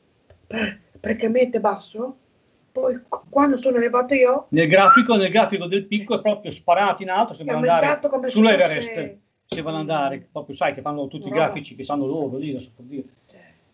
praticamente 1.06 1.60
basso, 1.60 2.16
poi 2.72 3.00
qu- 3.08 3.22
quando 3.30 3.56
sono 3.56 3.76
arrivato 3.76 4.14
io 4.14 4.46
Nel 4.50 4.68
grafico, 4.68 5.16
nel 5.16 5.30
grafico 5.30 5.66
del 5.66 5.86
picco 5.86 6.16
è 6.16 6.20
proprio 6.20 6.50
sparato 6.50 7.02
in 7.02 7.10
alto, 7.10 7.34
sembra 7.34 7.56
andare 7.56 8.00
come 8.08 8.28
sull'Everest, 8.28 8.88
fosse... 8.88 9.20
sembrano 9.46 9.78
andare, 9.78 10.28
proprio 10.30 10.54
sai 10.56 10.74
che 10.74 10.82
fanno 10.82 11.06
tutti 11.06 11.28
i 11.28 11.30
Roba. 11.30 11.44
grafici 11.44 11.76
che 11.76 11.84
sanno 11.84 12.06
loro, 12.06 12.36
lì, 12.36 12.50
non 12.52 12.60
so 12.60 12.72
per 12.74 12.84
dire. 12.84 13.04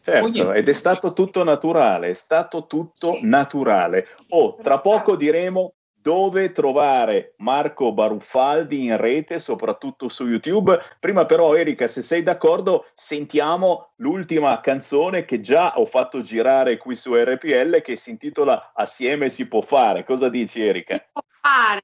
Certo, 0.04 0.52
ed 0.52 0.68
è 0.68 0.72
stato 0.72 1.12
tutto 1.12 1.44
naturale, 1.44 2.10
è 2.10 2.14
stato 2.14 2.66
tutto 2.66 3.14
Sì. 3.14 3.20
naturale. 3.22 4.08
Oh, 4.30 4.56
tra 4.60 4.80
poco 4.80 5.14
diremo 5.14 5.74
dove 6.02 6.50
trovare 6.50 7.34
Marco 7.38 7.92
Baruffaldi 7.92 8.86
in 8.86 8.96
rete, 8.96 9.38
soprattutto 9.38 10.08
su 10.08 10.26
YouTube. 10.26 10.78
Prima 10.98 11.24
però, 11.24 11.54
Erika, 11.54 11.86
se 11.86 12.02
sei 12.02 12.22
d'accordo, 12.22 12.86
sentiamo 12.94 13.92
l'ultima 13.96 14.60
canzone 14.60 15.24
che 15.24 15.40
già 15.40 15.78
ho 15.78 15.86
fatto 15.86 16.20
girare 16.20 16.76
qui 16.76 16.96
su 16.96 17.14
RPL, 17.14 17.80
che 17.80 17.96
si 17.96 18.10
intitola 18.10 18.72
Assieme 18.74 19.28
si 19.28 19.46
può 19.46 19.60
fare. 19.60 20.04
Cosa 20.04 20.28
dici, 20.28 20.60
Erika? 20.60 21.02
Fare. 21.28 21.82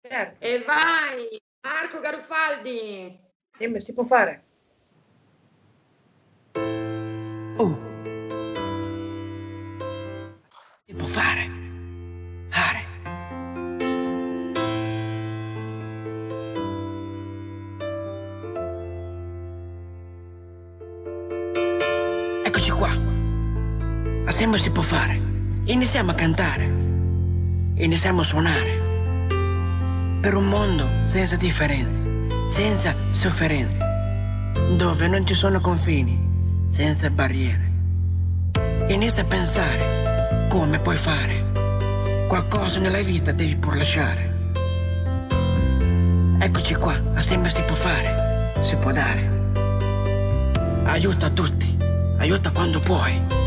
certo, 0.00 0.44
E 0.44 0.64
vai, 0.64 1.38
Marco 1.60 2.00
Garufaldi. 2.00 3.20
sì, 3.52 3.80
si 3.80 3.92
può 3.92 4.04
fare. 4.04 4.44
Uh. 7.58 7.90
Si 10.86 10.94
può. 10.94 11.06
Fare. 11.06 11.61
Assieme 24.52 24.68
si 24.68 24.70
può 24.70 24.82
fare. 24.82 25.18
Iniziamo 25.64 26.10
a 26.10 26.14
cantare. 26.14 26.64
Iniziamo 27.74 28.20
a 28.20 28.24
suonare. 28.24 28.80
Per 30.20 30.34
un 30.34 30.44
mondo 30.44 30.86
senza 31.04 31.36
differenze, 31.36 32.02
senza 32.50 32.94
sofferenze, 33.12 33.82
dove 34.76 35.08
non 35.08 35.24
ci 35.24 35.34
sono 35.34 35.58
confini, 35.58 36.20
senza 36.66 37.08
barriere. 37.08 37.72
Inizia 38.88 39.22
a 39.22 39.26
pensare 39.26 40.46
come 40.50 40.78
puoi 40.80 40.98
fare. 40.98 42.26
Qualcosa 42.28 42.78
nella 42.78 43.00
vita 43.00 43.32
devi 43.32 43.56
pur 43.56 43.78
lasciare. 43.78 44.50
Eccoci 46.40 46.74
qua, 46.74 47.00
assieme 47.14 47.48
si 47.48 47.62
può 47.62 47.74
fare, 47.74 48.52
si 48.60 48.76
può 48.76 48.92
dare. 48.92 49.30
Aiuta 50.84 51.30
tutti, 51.30 51.74
aiuta 52.18 52.50
quando 52.50 52.80
puoi. 52.80 53.40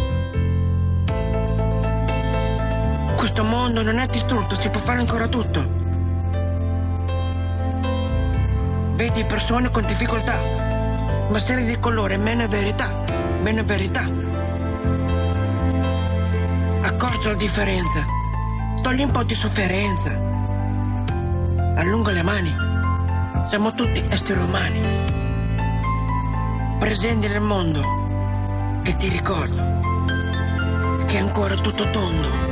Questo 3.36 3.54
mondo 3.54 3.84
non 3.84 3.98
è 3.98 4.08
distrutto, 4.08 4.56
si 4.56 4.70
può 4.70 4.80
fare 4.80 5.00
ancora 5.00 5.28
tutto. 5.28 5.62
Vedi 8.96 9.26
persone 9.26 9.70
con 9.72 9.86
difficoltà, 9.86 10.40
ma 11.30 11.38
serie 11.38 11.66
di 11.66 11.78
colore, 11.78 12.16
meno 12.16 12.48
verità, 12.48 12.98
meno 13.42 13.66
verità. 13.66 14.10
Accorcia 16.84 17.32
la 17.32 17.36
differenza, 17.36 18.06
togli 18.82 19.02
un 19.02 19.12
po' 19.12 19.24
di 19.24 19.36
sofferenza. 19.36 20.12
Allunga 21.76 22.12
le 22.12 22.24
mani, 22.24 22.56
siamo 23.50 23.74
tutti 23.74 24.02
esseri 24.08 24.40
umani. 24.40 24.80
Presenti 26.80 27.28
nel 27.28 27.42
mondo, 27.42 28.80
che 28.82 28.96
ti 28.96 29.10
ricordo 29.10 29.58
che 31.06 31.18
è 31.18 31.20
ancora 31.20 31.56
tutto 31.56 31.90
tondo. 31.90 32.45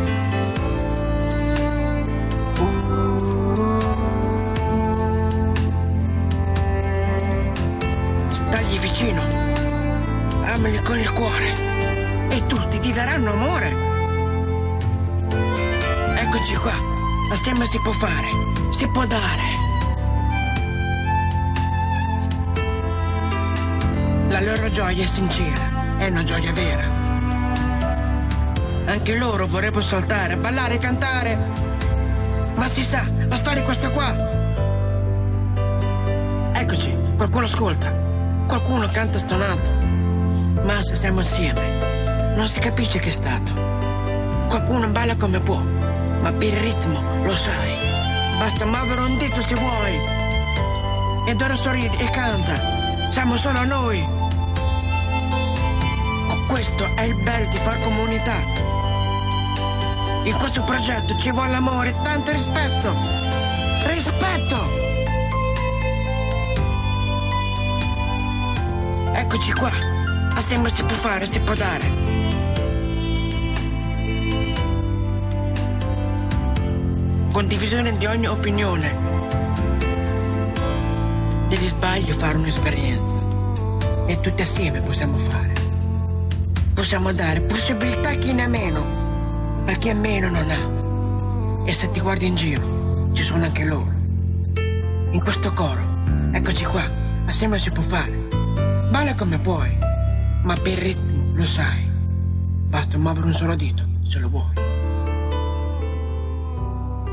Vicino, 9.03 9.21
amali 10.45 10.81
con 10.81 10.97
il 10.97 11.11
cuore 11.11 12.29
e 12.29 12.45
tutti 12.45 12.79
ti 12.79 12.93
daranno 12.93 13.31
amore. 13.31 13.75
Eccoci 16.15 16.55
qua, 16.55 16.73
assieme 17.31 17.65
si 17.65 17.79
può 17.81 17.91
fare, 17.91 18.27
si 18.71 18.87
può 18.87 19.05
dare. 19.05 19.61
La 24.29 24.41
loro 24.41 24.71
gioia 24.71 25.03
è 25.03 25.07
sincera, 25.07 25.97
è 25.97 26.07
una 26.07 26.23
gioia 26.23 26.53
vera. 26.53 27.01
Anche 28.85 29.17
loro 29.17 29.47
vorrebbero 29.47 29.81
saltare, 29.81 30.37
ballare 30.37 30.77
cantare. 30.77 31.37
Ma 32.55 32.65
si 32.65 32.83
sa, 32.83 33.05
la 33.27 33.35
storia 33.35 33.61
è 33.61 33.65
questa 33.65 33.89
qua. 33.89 34.31
Eccoci, 36.53 36.95
qualcuno 37.17 37.45
ascolta, 37.45 38.02
qualcuno 38.53 38.87
canta 38.89 39.17
stonato. 39.17 39.67
Ma 40.61 40.79
se 40.83 40.95
siamo 40.95 41.21
assieme, 41.21 42.35
non 42.35 42.47
si 42.47 42.59
capisce 42.59 42.99
che 42.99 43.09
è 43.09 43.11
stato. 43.11 43.51
Qualcuno 44.47 44.89
balla 44.89 45.15
come 45.15 45.39
può, 45.39 45.57
ma 45.57 46.31
per 46.31 46.49
il 46.49 46.57
ritmo 46.57 47.01
lo 47.23 47.35
sai. 47.35 47.73
Basta 48.37 48.65
muovere 48.65 49.01
un 49.01 49.17
dito 49.17 49.41
se 49.41 49.55
vuoi. 49.55 49.97
Ed 51.29 51.41
ora 51.41 51.55
sorridi 51.55 51.97
e 51.97 52.09
canta, 52.11 53.09
siamo 53.09 53.37
solo 53.37 53.63
noi. 53.65 54.07
Questo 56.47 56.85
è 56.95 57.01
il 57.01 57.15
bello 57.23 57.49
di 57.49 57.57
far 57.57 57.81
comunità. 57.81 58.35
In 60.25 60.35
questo 60.37 60.61
progetto 60.61 61.17
ci 61.17 61.31
vuole 61.31 61.55
amore 61.55 61.89
e 61.89 61.95
tanto 62.03 62.31
rispetto. 62.31 62.95
Rispetto! 63.87 64.92
Eccoci 69.23 69.53
qua, 69.53 69.71
assieme 70.35 70.69
si 70.69 70.83
può 70.83 70.97
fare, 70.97 71.25
si 71.25 71.39
può 71.39 71.53
dare. 71.53 71.89
Condivisione 77.31 77.97
di 77.97 78.05
ogni 78.05 78.27
opinione. 78.27 78.93
Degli 81.47 81.67
sbagli 81.69 82.11
fare 82.11 82.37
un'esperienza. 82.37 83.17
E 84.07 84.19
tutti 84.19 84.41
assieme 84.41 84.81
possiamo 84.81 85.17
fare. 85.17 85.53
Possiamo 86.73 87.13
dare 87.13 87.39
possibilità 87.41 88.09
a 88.09 88.15
chi 88.15 88.33
ne 88.33 88.43
ha 88.43 88.49
meno, 88.49 89.63
a 89.65 89.73
chi 89.75 89.89
ha 89.89 89.95
meno 89.95 90.29
non 90.29 90.49
ha. 90.51 91.65
E 91.65 91.73
se 91.73 91.89
ti 91.91 92.01
guardi 92.01 92.27
in 92.27 92.35
giro, 92.35 93.09
ci 93.13 93.23
sono 93.23 93.45
anche 93.45 93.63
loro. 93.63 93.89
In 95.11 95.21
questo 95.23 95.53
coro, 95.53 95.81
eccoci 96.33 96.65
qua, 96.65 96.83
assieme 97.25 97.57
si 97.57 97.71
può 97.71 97.83
fare. 97.83 98.22
Balla 98.93 99.15
come 99.15 99.39
puoi, 99.39 99.75
ma 100.43 100.53
per 100.53 100.77
ritmo 100.77 101.35
lo 101.35 101.47
sai. 101.47 101.83
Basta 101.89 102.95
muovere 102.95 103.25
un 103.25 103.33
solo 103.33 103.55
dito, 103.55 103.83
se 104.03 104.19
lo 104.19 104.29
vuoi. 104.29 104.53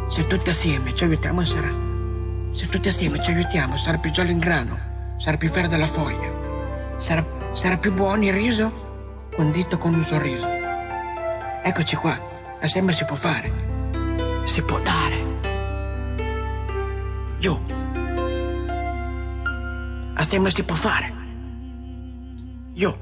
Se 0.06 0.26
tutti 0.26 0.50
assieme 0.50 0.94
ci 0.94 1.04
aiutiamo 1.04 1.42
sarà. 1.42 1.72
Se 2.52 2.68
tutti 2.68 2.88
assieme 2.88 3.22
ci 3.22 3.30
aiutiamo 3.30 3.78
sarà 3.78 3.96
più 3.96 4.10
giallo 4.10 4.30
in 4.30 4.40
grano, 4.40 5.16
sarà 5.16 5.38
più 5.38 5.48
verde 5.48 5.78
la 5.78 5.86
foglia, 5.86 6.30
sarà, 6.98 7.24
sarà 7.52 7.78
più 7.78 7.94
buono 7.94 8.26
il 8.26 8.34
riso 8.34 9.30
condito 9.34 9.78
con 9.78 9.94
un 9.94 10.04
sorriso. 10.04 10.46
Eccoci 11.62 11.96
qua, 11.96 12.20
assieme 12.60 12.92
si 12.92 13.06
può 13.06 13.16
fare, 13.16 14.42
si 14.44 14.60
può 14.60 14.78
dare. 14.80 15.16
Io. 17.38 17.62
Assieme 20.12 20.50
si 20.50 20.62
può 20.62 20.76
fare. 20.76 21.19
Io. 22.80 22.98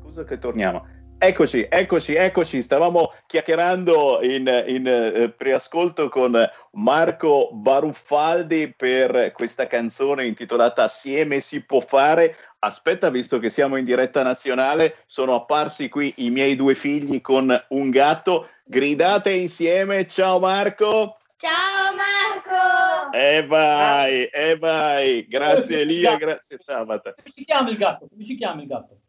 Scusa 0.00 0.24
che 0.24 0.36
torniamo. 0.36 0.84
Eccoci, 1.16 1.64
eccoci, 1.70 2.14
eccoci. 2.14 2.60
Stavamo 2.60 3.12
chiacchierando 3.26 4.18
in, 4.22 4.64
in 4.66 4.84
eh, 4.84 5.30
preascolto 5.30 6.08
con 6.08 6.36
Marco 6.72 7.50
Baruffaldi 7.52 8.74
per 8.76 9.30
questa 9.32 9.68
canzone 9.68 10.26
intitolata 10.26 10.82
Assieme 10.82 11.38
si 11.38 11.64
può 11.64 11.78
fare. 11.78 12.34
Aspetta, 12.58 13.08
visto 13.10 13.38
che 13.38 13.48
siamo 13.48 13.76
in 13.76 13.84
diretta 13.84 14.24
nazionale, 14.24 14.96
sono 15.06 15.36
apparsi 15.36 15.88
qui 15.88 16.12
i 16.16 16.30
miei 16.30 16.56
due 16.56 16.74
figli 16.74 17.20
con 17.20 17.56
un 17.68 17.90
gatto. 17.90 18.48
Gridate 18.64 19.30
insieme. 19.30 20.08
Ciao 20.08 20.40
Marco. 20.40 21.18
Ciao 21.38 21.94
Marco! 21.94 23.14
E 23.14 23.46
vai, 23.46 24.24
e 24.24 24.56
vai. 24.56 25.26
Grazie 25.28 25.80
Elia, 25.80 26.16
grazie 26.16 26.56
Tabata. 26.64 27.12
Come 27.12 27.28
si 27.28 27.44
chiama 27.44 27.68
il 27.68 27.76
gatto? 27.76 28.08
Come 28.08 28.24
si 28.24 28.36
chiama 28.36 28.62
il 28.62 28.66
gatto? 28.66 29.00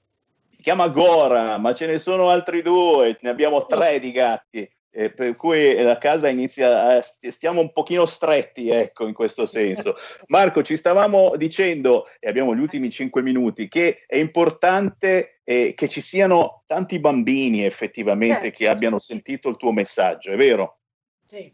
si 0.58 0.64
chiama 0.64 0.90
Gora, 0.90 1.58
ma 1.58 1.74
ce 1.74 1.86
ne 1.86 2.00
sono 2.00 2.30
altri 2.30 2.62
due, 2.62 3.18
ne 3.22 3.30
abbiamo 3.30 3.66
tre 3.68 4.00
di 4.00 4.12
gatti, 4.12 4.70
eh, 4.90 5.14
per 5.14 5.36
cui 5.36 5.80
la 5.82 5.98
casa 6.00 6.28
inizia 6.28 6.98
a, 6.98 7.02
stiamo 7.02 7.62
un 7.62 7.72
pochino 7.72 8.06
stretti, 8.06 8.70
ecco, 8.70 9.08
in 9.08 9.14
questo 9.14 9.46
senso. 9.46 9.96
Marco, 10.28 10.64
ci 10.64 10.76
stavamo 10.76 11.36
dicendo, 11.38 12.08
e 12.20 12.28
abbiamo 12.28 12.56
gli 12.56 12.60
ultimi 12.60 12.90
cinque 12.90 13.22
minuti, 13.22 13.68
che 13.68 14.04
è 14.08 14.18
importante 14.18 15.40
eh, 15.44 15.74
che 15.76 15.88
ci 15.88 16.02
siano 16.02 16.64
tanti 16.66 17.00
bambini 17.00 17.64
effettivamente 17.64 18.50
che 18.50 18.68
abbiano 18.68 18.98
sentito 18.98 19.50
il 19.50 19.58
tuo 19.58 19.72
messaggio, 19.72 20.32
è 20.32 20.36
vero? 20.36 20.80
Sì. 21.24 21.54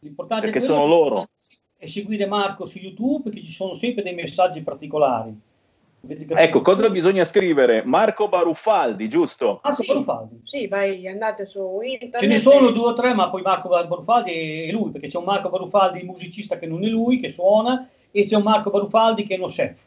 L'importante 0.00 0.44
Perché 0.46 0.60
sono 0.60 0.82
che- 0.82 0.88
loro. 0.88 1.28
è 1.76 1.86
seguire 1.86 2.26
Marco 2.26 2.66
su 2.66 2.78
YouTube, 2.78 3.30
che 3.30 3.42
ci 3.42 3.50
sono 3.52 3.74
sempre 3.74 4.02
dei 4.02 4.14
messaggi 4.14 4.62
particolari. 4.62 5.34
Ecco, 6.00 6.62
cosa 6.62 6.88
bisogna 6.90 7.24
scrivere? 7.24 7.82
Marco 7.84 8.28
Baruffaldi, 8.28 9.08
giusto? 9.08 9.60
Marco 9.64 9.82
Sì. 9.82 9.88
Barufaldi. 9.88 10.40
Sì, 10.44 10.68
vai, 10.68 11.06
andate 11.08 11.44
su 11.44 11.80
internet. 11.82 12.18
Ce 12.18 12.26
ne 12.28 12.38
sono 12.38 12.70
due 12.70 12.88
o 12.88 12.92
tre, 12.92 13.12
ma 13.14 13.28
poi 13.30 13.42
Marco 13.42 13.68
Barufaldi 13.68 14.30
è 14.68 14.70
lui, 14.70 14.92
perché 14.92 15.08
c'è 15.08 15.18
un 15.18 15.24
Marco 15.24 15.50
Barufaldi 15.50 16.04
musicista 16.04 16.56
che 16.56 16.66
non 16.66 16.84
è 16.84 16.88
lui, 16.88 17.18
che 17.18 17.28
suona, 17.30 17.88
e 18.12 18.24
c'è 18.26 18.36
un 18.36 18.44
Marco 18.44 18.70
Barufaldi 18.70 19.24
che 19.26 19.34
è 19.34 19.38
uno 19.38 19.48
chef. 19.48 19.86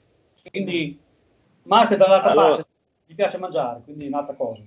Quindi 0.50 1.00
Marco 1.64 1.94
è 1.94 1.98
dall'altra 1.98 2.32
Allora- 2.32 2.48
parte, 2.56 2.66
gli 3.06 3.16
piace 3.16 3.38
mangiare, 3.38 3.82
quindi 3.86 4.06
è 4.06 4.08
un'altra 4.10 4.34
cosa. 4.36 4.62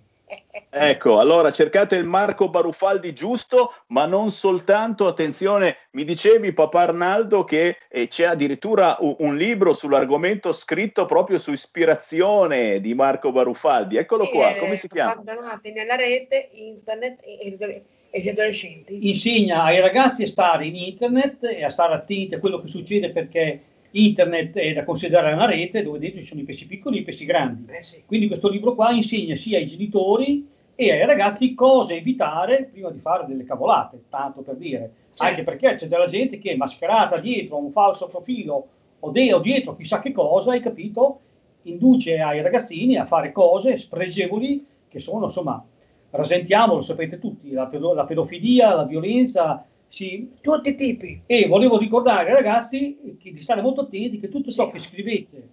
Ecco, 0.71 1.21
allora 1.21 1.53
cercate 1.53 1.95
il 1.95 2.05
Marco 2.05 2.49
Baruffaldi 2.49 3.13
giusto, 3.13 3.73
ma 3.89 4.07
non 4.07 4.31
soltanto, 4.31 5.07
attenzione, 5.07 5.77
mi 5.93 6.05
dicevi 6.05 6.53
papà 6.53 6.81
Arnaldo 6.81 7.45
che 7.45 7.77
eh, 7.89 8.09
c'è 8.09 8.25
addirittura 8.25 8.97
u- 8.99 9.17
un 9.21 9.37
libro 9.37 9.73
sull'argomento 9.73 10.53
scritto 10.53 11.05
proprio 11.05 11.39
su 11.39 11.53
ispirazione 11.53 12.81
di 12.81 12.93
Marco 12.95 13.31
Baruffaldi. 13.31 13.97
Eccolo 13.97 14.25
Sì, 14.25 14.31
qua, 14.31 14.55
eh, 14.55 14.59
come 14.59 14.77
si 14.77 14.89
chiama? 14.89 15.13
Abbandonati 15.13 15.73
nella 15.73 15.95
rete, 15.95 16.49
internet 16.53 17.21
e, 17.23 17.57
e- 17.59 17.83
e 18.11 18.21
gli 18.21 18.29
adolescenti. 18.29 19.09
Insegna 19.09 19.63
ai 19.65 19.81
ragazzi 19.81 20.23
a 20.23 20.27
stare 20.27 20.67
in 20.67 20.77
internet 20.77 21.45
e 21.45 21.65
a 21.65 21.71
stare 21.71 21.95
attenti 21.95 22.35
a 22.35 22.39
quello 22.39 22.59
che 22.59 22.69
succede 22.69 23.11
perché 23.11 23.61
internet 23.97 24.57
è 24.57 24.73
da 24.73 24.85
considerare 24.85 25.35
una 25.35 25.47
rete 25.47 25.83
dove 25.83 25.99
dentro 25.99 26.21
ci 26.21 26.27
sono 26.27 26.41
i 26.41 26.45
pesci 26.45 26.67
piccoli 26.67 26.99
e 26.99 27.01
i 27.01 27.05
pesci 27.05 27.25
grandi. 27.25 27.71
Eh 27.73 27.83
sì. 27.83 28.03
Quindi 28.07 28.27
questo 28.27 28.49
libro 28.49 28.75
qua 28.75 28.91
insegna 28.91 29.35
sia 29.35 29.59
ai 29.59 29.67
genitori 29.67 30.47
e 30.75 30.91
ai 30.91 31.07
ragazzi 31.07 31.55
cosa 31.55 31.95
evitare 31.95 32.69
prima 32.73 32.91
di 32.91 32.99
fare 32.99 33.25
delle 33.27 33.45
cavolate, 33.45 34.03
tanto 34.09 34.43
per 34.43 34.57
dire. 34.57 34.93
Certo. 35.15 35.23
Anche 35.23 35.43
perché 35.45 35.75
c'è 35.75 35.87
della 35.87 36.07
gente 36.07 36.39
che 36.39 36.53
è 36.53 36.57
mascherata 36.57 37.21
dietro 37.21 37.57
a 37.57 37.61
un 37.61 37.71
falso 37.71 38.09
profilo 38.09 38.69
o, 38.99 39.11
de- 39.11 39.33
o 39.33 39.39
dietro 39.39 39.77
chissà 39.77 40.01
che 40.01 40.11
cosa, 40.11 40.53
hai 40.53 40.61
capito? 40.61 41.21
Induce 41.63 42.19
ai 42.19 42.43
ragazzini 42.43 42.97
a 42.97 43.05
fare 43.05 43.31
cose 43.31 43.77
spregevoli 43.77 44.67
che 44.89 44.99
sono, 44.99 45.27
insomma, 45.27 45.65
rasentiamo, 46.11 46.75
lo 46.75 46.81
sapete 46.81 47.19
tutti, 47.19 47.53
la, 47.53 47.67
pedo- 47.67 47.95
la 47.95 48.05
pedofilia, 48.05 48.75
la 48.75 48.85
violenza, 48.85 49.65
sì, 49.95 50.29
Tutti 50.41 50.71
i 50.71 50.75
tipi. 50.75 51.21
e 51.25 51.47
volevo 51.47 51.79
ricordare 51.79 52.31
ai 52.31 52.35
ragazzi 52.35 52.99
di 53.23 53.37
stare 53.37 53.63
molto 53.63 53.83
attenti 53.83 54.19
che 54.19 54.29
tutto 54.29 54.51
ciò 54.51 54.69
che 54.71 54.81
scrivete 54.81 55.49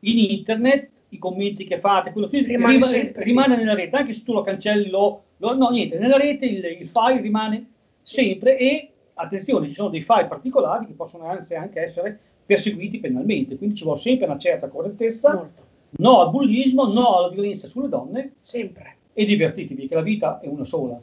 in 0.00 0.18
internet, 0.18 0.88
i 1.10 1.18
commenti 1.18 1.64
che 1.64 1.76
fate, 1.76 2.12
quello 2.12 2.28
che 2.28 2.40
Rimane 2.40 2.74
rimane, 2.74 2.84
sempre. 2.92 3.24
rimane 3.24 3.56
nella 3.56 3.74
rete, 3.74 3.96
anche 3.96 4.14
se 4.14 4.22
tu 4.22 4.32
lo 4.32 4.40
cancelli, 4.42 4.88
lo, 4.88 5.24
lo- 5.36 5.54
no, 5.56 5.68
niente, 5.68 5.98
nella 5.98 6.16
rete 6.16 6.46
il, 6.46 6.64
il 6.80 6.88
file 6.88 7.20
rimane 7.20 7.66
sempre 8.02 8.56
e 8.56 8.90
attenzione, 9.14 9.68
ci 9.68 9.74
sono 9.74 9.90
dei 9.90 10.00
file 10.00 10.26
particolari 10.28 10.86
che 10.86 10.92
possono 10.94 11.26
anzi 11.26 11.54
anche 11.54 11.80
essere 11.80 12.18
perseguiti 12.46 13.00
penalmente, 13.00 13.58
quindi 13.58 13.74
ci 13.76 13.84
vuole 13.84 13.98
sempre 13.98 14.24
una 14.26 14.38
certa 14.38 14.68
correttezza, 14.68 15.34
Molto. 15.34 15.62
no 15.98 16.20
al 16.20 16.30
bullismo, 16.30 16.86
no 16.86 17.16
alla 17.18 17.28
violenza 17.28 17.66
sulle 17.68 17.88
donne 17.90 18.32
Sempre. 18.40 18.96
e 19.12 19.26
divertitevi, 19.26 19.88
che 19.88 19.94
la 19.94 20.00
vita 20.00 20.40
è 20.40 20.46
una 20.46 20.64
sola. 20.64 20.98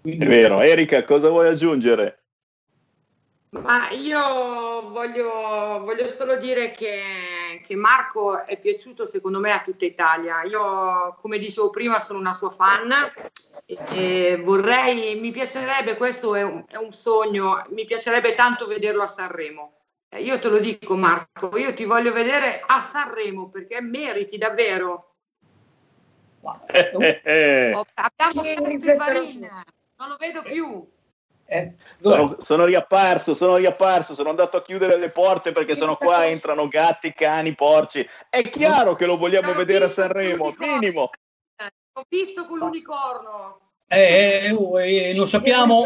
Quindi- 0.00 0.24
È 0.24 0.28
vero, 0.28 0.60
Erika, 0.60 1.04
cosa 1.04 1.28
vuoi 1.28 1.48
aggiungere? 1.48 2.18
Ma 3.50 3.90
io 3.90 4.90
voglio, 4.90 5.80
voglio 5.80 6.06
solo 6.06 6.36
dire 6.36 6.70
che, 6.70 7.60
che 7.64 7.74
Marco 7.74 8.44
è 8.46 8.56
piaciuto 8.60 9.08
secondo 9.08 9.40
me 9.40 9.50
a 9.52 9.60
tutta 9.62 9.84
Italia. 9.84 10.44
Io, 10.44 11.16
come 11.20 11.36
dicevo 11.38 11.68
prima, 11.70 11.98
sono 11.98 12.20
una 12.20 12.32
sua 12.32 12.50
fan 12.50 12.92
e, 13.66 13.78
e 13.92 14.36
vorrei, 14.36 15.18
mi 15.18 15.32
piacerebbe, 15.32 15.96
questo 15.96 16.36
è 16.36 16.42
un, 16.42 16.64
è 16.68 16.76
un 16.76 16.92
sogno, 16.92 17.60
mi 17.70 17.84
piacerebbe 17.84 18.34
tanto 18.34 18.68
vederlo 18.68 19.02
a 19.02 19.08
Sanremo. 19.08 19.74
Eh, 20.08 20.22
Io 20.22 20.38
te 20.38 20.48
lo 20.48 20.58
dico 20.58 20.94
Marco, 20.94 21.56
io 21.58 21.74
ti 21.74 21.84
voglio 21.84 22.12
vedere 22.12 22.62
a 22.64 22.80
Sanremo 22.80 23.48
perché 23.48 23.80
meriti 23.80 24.38
davvero. 24.38 25.14
Eh, 26.68 26.90
eh, 27.00 27.20
eh. 27.24 27.84
Abbiamo 27.94 28.42
Pivarin, 28.78 29.28
su- 29.28 29.46
non 30.00 30.08
lo 30.08 30.16
vedo 30.18 30.42
più. 30.42 30.88
eh? 31.44 31.74
Sono, 31.98 32.36
sono 32.40 32.64
riapparso, 32.64 33.34
sono 33.34 33.56
riapparso, 33.56 34.14
sono 34.14 34.30
andato 34.30 34.56
a 34.56 34.62
chiudere 34.62 34.96
le 34.96 35.10
porte 35.10 35.52
perché 35.52 35.76
sono 35.76 35.96
qua, 35.96 36.26
entrano 36.26 36.68
gatti, 36.68 37.12
cani, 37.12 37.54
porci. 37.54 38.08
È 38.30 38.40
chiaro 38.48 38.94
che 38.94 39.04
lo 39.04 39.18
vogliamo 39.18 39.52
vedere 39.52 39.84
a 39.84 39.88
Sanremo, 39.88 40.54
minimo. 40.58 41.10
Ho 41.92 42.04
visto 42.08 42.46
con 42.46 42.58
l'unicorno. 42.58 43.58
Eh, 43.88 44.46
eh, 44.46 44.52
oh, 44.52 44.80
eh, 44.80 45.12
non 45.14 45.26
sappiamo, 45.28 45.84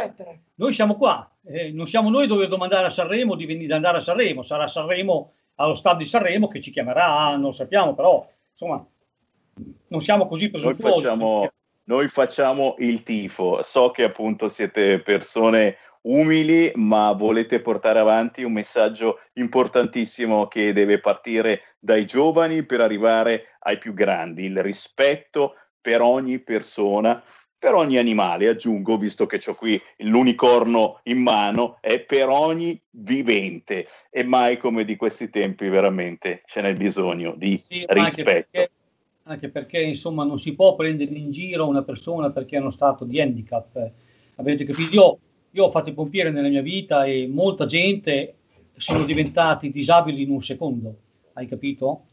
noi 0.57 0.73
siamo 0.73 0.97
qua, 0.97 1.29
eh, 1.47 1.73
non 1.73 1.89
siamo 1.89 2.11
noi 2.11 2.27
dove 2.27 2.43
dobbiamo 2.43 2.65
andare 2.65 2.87
a 2.87 2.91
Sanremo, 2.91 3.35
di 3.35 3.47
venire 3.47 3.73
ad 3.73 3.79
andare 3.79 3.97
a 3.97 4.01
Sanremo, 4.01 4.43
sarà 4.43 4.69
Sanremo 4.69 5.33
allo 5.57 5.75
stadio 5.75 6.05
di 6.05 6.11
Sanremo 6.11 6.47
che 6.47 6.61
ci 6.61 6.71
chiamerà, 6.71 7.31
non 7.31 7.41
lo 7.41 7.53
sappiamo, 7.53 7.95
però 7.95 8.25
insomma 8.53 8.87
non 9.89 10.01
siamo 10.03 10.27
così 10.27 10.51
Noi 10.51 10.51
presuntuosi. 10.51 11.03
facciamo, 11.03 11.51
noi 11.85 12.09
facciamo 12.09 12.77
il 12.79 13.03
tifo. 13.03 13.63
So 13.63 13.91
che 13.91 14.05
appunto 14.05 14.49
siete 14.49 15.01
persone 15.01 15.79
umili, 16.03 16.71
ma 16.75 17.13
volete 17.13 17.61
portare 17.61 17.99
avanti 17.99 18.43
un 18.43 18.53
messaggio 18.53 19.21
importantissimo 19.35 20.49
che 20.49 20.73
deve 20.73 21.01
partire 21.01 21.77
dai 21.79 22.07
giovani 22.07 22.65
per 22.65 22.81
arrivare 22.81 23.57
ai 23.61 23.79
più 23.79 23.95
grandi, 23.95 24.45
il 24.45 24.63
rispetto 24.63 25.55
per 25.81 26.01
ogni 26.01 26.39
persona, 26.39 27.23
per 27.59 27.75
ogni 27.75 27.97
animale, 27.97 28.49
aggiungo, 28.49 28.99
visto 28.99 29.25
che 29.25 29.41
ho 29.47 29.55
qui 29.55 29.81
l'unicorno 29.99 31.01
in 31.05 31.23
mano, 31.23 31.79
è 31.81 31.99
per 32.01 32.29
ogni 32.29 32.79
vivente 32.91 33.87
e 34.11 34.23
mai 34.23 34.59
come 34.59 34.85
di 34.85 34.97
questi 34.97 35.31
tempi 35.31 35.69
veramente 35.69 36.43
ce 36.45 36.61
n'è 36.61 36.75
bisogno 36.75 37.35
di 37.37 37.63
Sì, 37.67 37.85
rispetto. 37.89 38.69
Anche 39.25 39.49
perché, 39.49 39.81
insomma 39.81 40.25
non 40.25 40.39
si 40.39 40.55
può 40.55 40.75
prendere 40.75 41.13
in 41.15 41.31
giro 41.31 41.67
una 41.67 41.83
persona 41.83 42.31
perché 42.31 42.57
ha 42.57 42.61
uno 42.61 42.71
stato 42.71 43.05
di 43.05 43.21
handicap. 43.21 43.91
Avete 44.37 44.65
capito? 44.65 44.95
Io, 44.95 45.19
io 45.51 45.65
ho 45.65 45.71
fatto 45.71 45.89
il 45.89 45.95
pompiere 45.95 46.31
nella 46.31 46.49
mia 46.49 46.63
vita 46.63 47.05
e 47.05 47.27
molta 47.27 47.65
gente 47.65 48.35
sono 48.77 49.05
diventati 49.05 49.71
disabili 49.71 50.23
in 50.23 50.31
un 50.31 50.43
secondo, 50.43 50.97
hai 51.35 51.47
capito? 51.47 52.05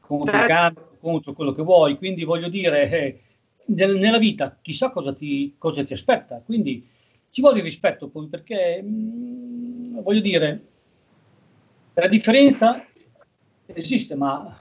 Contro 0.00 0.44
cambio, 0.46 0.96
contro 1.00 1.32
quello 1.32 1.52
che 1.52 1.62
vuoi. 1.62 1.96
Quindi 1.96 2.24
voglio 2.24 2.48
dire, 2.48 2.90
eh, 2.90 3.20
nel- 3.66 3.96
nella 3.96 4.18
vita 4.18 4.58
chissà 4.60 4.90
cosa 4.90 5.14
ti, 5.14 5.54
cosa 5.56 5.84
ti 5.84 5.92
aspetta. 5.94 6.42
Quindi 6.44 6.86
ci 7.30 7.40
vuole 7.40 7.58
il 7.58 7.64
rispetto 7.64 8.08
poi 8.08 8.26
perché, 8.26 8.82
mm, 8.82 10.00
voglio 10.00 10.20
dire, 10.20 10.66
la 11.94 12.08
differenza 12.08 12.84
esiste, 13.66 14.14
ma 14.14 14.54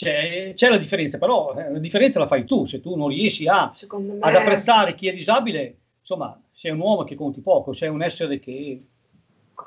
c'è, 0.00 0.52
c'è 0.54 0.68
la 0.70 0.78
differenza, 0.78 1.18
però 1.18 1.54
eh, 1.54 1.72
la 1.72 1.78
differenza 1.78 2.18
la 2.18 2.26
fai 2.26 2.44
tu, 2.44 2.64
se 2.64 2.80
tu 2.80 2.96
non 2.96 3.08
riesci 3.08 3.46
a, 3.46 3.64
ad 3.64 4.34
apprezzare 4.34 4.94
chi 4.94 5.08
è 5.08 5.12
disabile, 5.12 5.76
insomma, 6.00 6.40
sei 6.50 6.72
un 6.72 6.80
uomo 6.80 7.04
che 7.04 7.14
conti 7.14 7.40
poco, 7.42 7.72
sei 7.72 7.90
un 7.90 8.02
essere 8.02 8.38
che, 8.40 8.82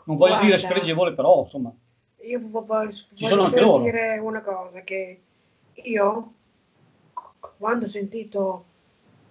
non 0.06 0.16
voglio 0.16 0.32
Guarda. 0.32 0.46
dire 0.46 0.58
spregevole, 0.58 1.14
però 1.14 1.42
insomma, 1.42 1.72
io 2.22 2.40
vo- 2.40 2.66
voglio, 2.66 2.92
Ci 2.92 3.26
sono 3.28 3.44
voglio 3.44 3.56
anche 3.56 3.58
solo 3.60 3.84
dire 3.84 4.18
una 4.18 4.42
cosa, 4.42 4.82
che 4.82 5.22
io 5.74 6.34
quando 7.58 7.86
ho 7.86 7.90
sentito 7.90 8.66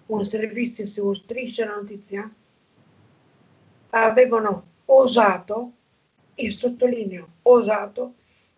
un 0.06 0.24
servizio 0.24 0.86
su 0.86 1.12
Striscia 1.14 1.66
la 1.66 1.74
Notizia, 1.74 2.30
avevano 3.90 4.64
osato, 4.86 5.72
e 6.34 6.50
sottolineo 6.50 7.28
osato, 7.42 8.14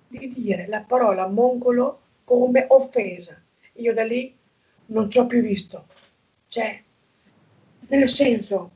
di 0.06 0.28
dire 0.28 0.66
la 0.68 0.84
parola 0.84 1.26
mongolo 1.26 2.00
come 2.24 2.64
offesa. 2.68 3.40
Io 3.74 3.92
da 3.92 4.04
lì 4.04 4.36
non 4.86 5.10
ci 5.10 5.18
ho 5.18 5.26
più 5.26 5.40
visto. 5.40 5.86
Cioè, 6.48 6.82
nel 7.88 8.08
senso, 8.08 8.70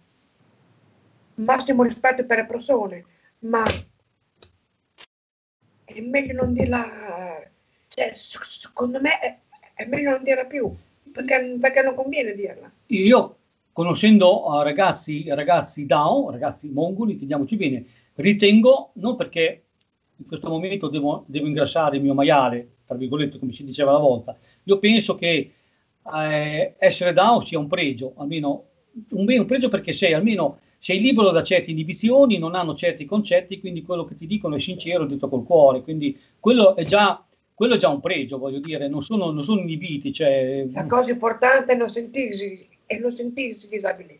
massimo 1.34 1.82
rispetto 1.82 2.24
per 2.26 2.38
le 2.38 2.46
persone, 2.46 3.04
ma 3.40 3.62
è 5.84 6.00
meglio 6.00 6.34
non 6.34 6.52
dirla, 6.52 7.50
cioè, 7.88 8.10
secondo 8.12 9.00
me 9.00 9.18
è, 9.18 9.38
è 9.74 9.86
meglio 9.86 10.10
non 10.10 10.22
dirla 10.22 10.46
più, 10.46 10.70
perché, 11.12 11.56
perché 11.60 11.82
non 11.82 11.94
conviene 11.94 12.34
dirla. 12.34 12.70
Io, 12.86 13.36
conoscendo 13.72 14.60
eh, 14.60 14.64
ragazzi, 14.64 15.24
ragazzi 15.28 15.86
down, 15.86 16.30
ragazzi 16.32 16.68
mongoli, 16.68 17.12
intendiamoci 17.12 17.56
bene, 17.56 17.86
ritengo, 18.16 18.90
non 18.94 19.16
perché 19.16 19.62
in 20.16 20.26
questo 20.26 20.48
momento 20.48 20.88
devo, 20.88 21.24
devo 21.26 21.46
ingrassare 21.46 21.96
il 21.96 22.02
mio 22.02 22.14
maiale, 22.14 22.68
tra 22.88 22.96
virgolette, 22.96 23.38
come 23.38 23.52
si 23.52 23.64
diceva 23.64 23.90
una 23.90 24.00
volta, 24.00 24.34
io 24.62 24.78
penso 24.78 25.14
che 25.14 25.52
eh, 26.14 26.74
essere 26.78 27.12
down 27.12 27.44
sia 27.44 27.58
un 27.58 27.68
pregio, 27.68 28.14
almeno 28.16 28.64
un, 29.10 29.26
bene, 29.26 29.40
un 29.40 29.46
pregio 29.46 29.68
perché 29.68 29.92
sei 29.92 30.14
almeno 30.14 30.60
sei 30.78 31.00
libero 31.00 31.30
da 31.30 31.42
certe 31.42 31.70
inibizioni, 31.70 32.38
non 32.38 32.54
hanno 32.54 32.74
certi 32.74 33.04
concetti, 33.04 33.60
quindi 33.60 33.82
quello 33.82 34.04
che 34.06 34.14
ti 34.14 34.26
dicono 34.26 34.54
è 34.54 34.60
sincero, 34.60 35.04
detto 35.04 35.28
col 35.28 35.44
cuore, 35.44 35.82
quindi 35.82 36.18
quello 36.40 36.76
è 36.76 36.84
già, 36.84 37.22
quello 37.52 37.74
è 37.74 37.78
già 37.78 37.90
un 37.90 38.00
pregio, 38.00 38.38
voglio 38.38 38.60
dire, 38.60 38.88
non 38.88 39.02
sono, 39.02 39.30
non 39.30 39.44
sono 39.44 39.60
inibiti. 39.60 40.12
Cioè, 40.12 40.66
La 40.72 40.86
cosa 40.86 41.10
importante 41.10 41.72
è 41.72 41.76
non 41.76 41.90
sentirsi, 41.90 42.66
è 42.86 42.96
non 42.98 43.10
sentirsi 43.10 43.68
disabili. 43.68 44.18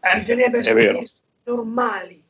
Eh, 0.00 0.18
Bisognerebbe 0.20 0.60
è 0.60 0.72
vero. 0.72 0.88
sentirsi 0.92 1.22
normali. 1.44 2.22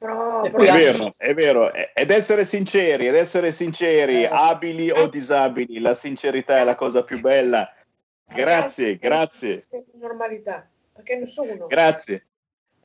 Però, 0.00 0.44
È 0.44 0.50
vero, 0.50 1.12
è 1.18 1.34
vero, 1.34 1.70
ed 1.74 2.10
essere 2.10 2.46
sinceri, 2.46 3.06
ed 3.06 3.14
essere 3.14 3.52
sinceri, 3.52 4.22
Eh. 4.22 4.28
abili 4.32 4.90
o 4.90 5.10
disabili, 5.10 5.78
la 5.78 5.92
sincerità 5.92 6.56
è 6.56 6.64
la 6.64 6.74
cosa 6.74 7.04
più 7.04 7.20
bella. 7.20 7.70
Grazie, 8.24 8.96
grazie, 8.96 9.66
Normalità, 10.00 10.66
perché 10.94 11.18
nessuno. 11.18 11.66
grazie. 11.66 12.24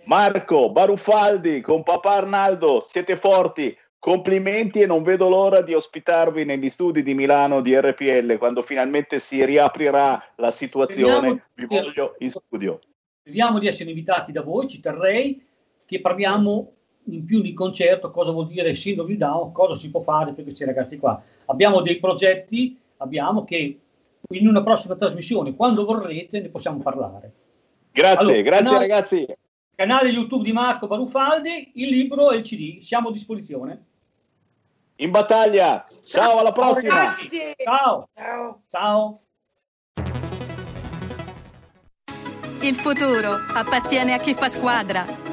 Marco, 0.04 0.70
Barufaldi, 0.74 1.62
con 1.62 1.84
papà 1.84 2.16
Arnaldo, 2.16 2.82
siete 2.86 3.16
forti. 3.16 3.76
Complimenti 3.98 4.82
e 4.82 4.86
non 4.86 5.02
vedo 5.02 5.30
l'ora 5.30 5.62
di 5.62 5.74
ospitarvi 5.74 6.44
negli 6.44 6.70
studi 6.70 7.02
di 7.02 7.14
Milano 7.14 7.62
di 7.62 7.80
RPL 7.80 8.38
quando 8.38 8.62
finalmente 8.62 9.20
si 9.22 9.44
riaprirà 9.46 10.22
la 10.36 10.52
situazione. 10.52 11.46
Vi 11.54 11.66
voglio 11.66 12.16
in 12.20 12.30
studio. 12.30 12.80
Speriamo 13.22 13.58
di 13.58 13.68
essere 13.68 13.90
invitati 13.90 14.34
da 14.34 14.42
voi, 14.44 14.68
ci 14.68 14.82
terrei 14.82 15.44
che 15.86 16.02
parliamo 16.02 16.74
in 17.06 17.26
più 17.26 17.42
di 17.42 17.54
concerto, 17.54 18.12
cosa 18.12 18.32
vuol 18.32 18.48
dire 18.48 18.76
sindrome 18.76 19.10
di 19.10 19.18
Down, 19.18 19.52
cosa 19.52 19.76
si 19.76 19.90
può 19.92 20.02
fare 20.02 20.34
per 20.34 20.44
questi 20.44 20.66
ragazzi 20.66 20.98
qua. 20.98 21.22
Abbiamo 21.46 21.82
dei 21.82 22.00
progetti, 22.00 22.78
abbiamo 22.98 23.44
che 23.44 23.80
in 24.30 24.48
una 24.48 24.64
prossima 24.64 24.96
trasmissione, 24.96 25.56
quando 25.56 25.86
vorrete, 25.86 26.40
ne 26.40 26.50
possiamo 26.50 26.80
parlare. 26.80 27.32
Grazie, 27.92 28.18
Allora, 28.18 28.42
grazie 28.42 28.72
no- 28.72 28.80
ragazzi. 28.80 29.26
Canale 29.76 30.10
YouTube 30.10 30.44
di 30.44 30.54
Marco 30.54 30.88
Barufaldi, 30.88 31.72
il 31.76 31.90
libro 31.90 32.32
e 32.32 32.38
il 32.38 32.44
CD, 32.44 32.80
siamo 32.80 33.10
a 33.10 33.12
disposizione. 33.12 33.84
In 34.98 35.12
battaglia. 35.12 35.86
Ciao, 36.04 36.40
alla 36.40 36.54
prossima. 36.54 37.14
Ciao, 37.62 38.08
Ciao. 38.16 38.62
ciao. 38.70 39.20
Il 42.62 42.76
futuro 42.76 43.38
appartiene 43.54 44.14
a 44.14 44.18
chi 44.18 44.34
fa 44.34 44.48
squadra. 44.50 45.25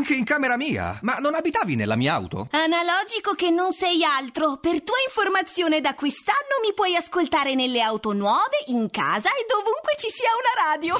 Anche 0.00 0.14
in 0.14 0.24
camera 0.24 0.56
mia? 0.56 0.98
Ma 1.02 1.16
non 1.16 1.34
abitavi 1.34 1.74
nella 1.74 1.94
mia 1.94 2.14
auto? 2.14 2.48
Analogico 2.52 3.34
che 3.36 3.50
non 3.50 3.70
sei 3.70 4.02
altro. 4.02 4.56
Per 4.56 4.82
tua 4.82 4.96
informazione 5.06 5.82
da 5.82 5.94
quest'anno 5.94 6.64
mi 6.66 6.72
puoi 6.72 6.96
ascoltare 6.96 7.54
nelle 7.54 7.82
auto 7.82 8.14
nuove, 8.14 8.64
in 8.68 8.88
casa 8.88 9.28
e 9.28 9.44
dovunque 9.46 9.92
ci 9.98 10.08
sia 10.08 10.30
una 10.40 10.70
radio. 10.72 10.96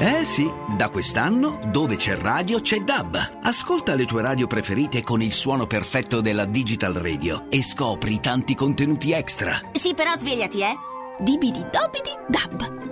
Eh 0.00 0.24
sì, 0.24 0.50
da 0.78 0.88
quest'anno 0.88 1.60
dove 1.70 1.96
c'è 1.96 2.16
radio 2.16 2.62
c'è 2.62 2.78
DAB. 2.78 3.40
Ascolta 3.42 3.94
le 3.94 4.06
tue 4.06 4.22
radio 4.22 4.46
preferite 4.46 5.02
con 5.02 5.20
il 5.20 5.34
suono 5.34 5.66
perfetto 5.66 6.22
della 6.22 6.46
Digital 6.46 6.94
Radio 6.94 7.50
e 7.50 7.62
scopri 7.62 8.18
tanti 8.18 8.54
contenuti 8.54 9.12
extra. 9.12 9.60
Sì, 9.72 9.92
però 9.92 10.16
svegliati, 10.16 10.62
eh. 10.62 10.74
Dibidi 11.18 11.66
dobidi 11.70 12.16
dab. 12.28 12.90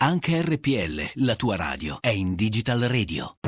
Anche 0.00 0.42
RPL, 0.42 1.24
la 1.24 1.34
tua 1.34 1.56
radio, 1.56 1.96
è 2.02 2.10
in 2.10 2.34
Digital 2.34 2.80
Radio. 2.80 3.38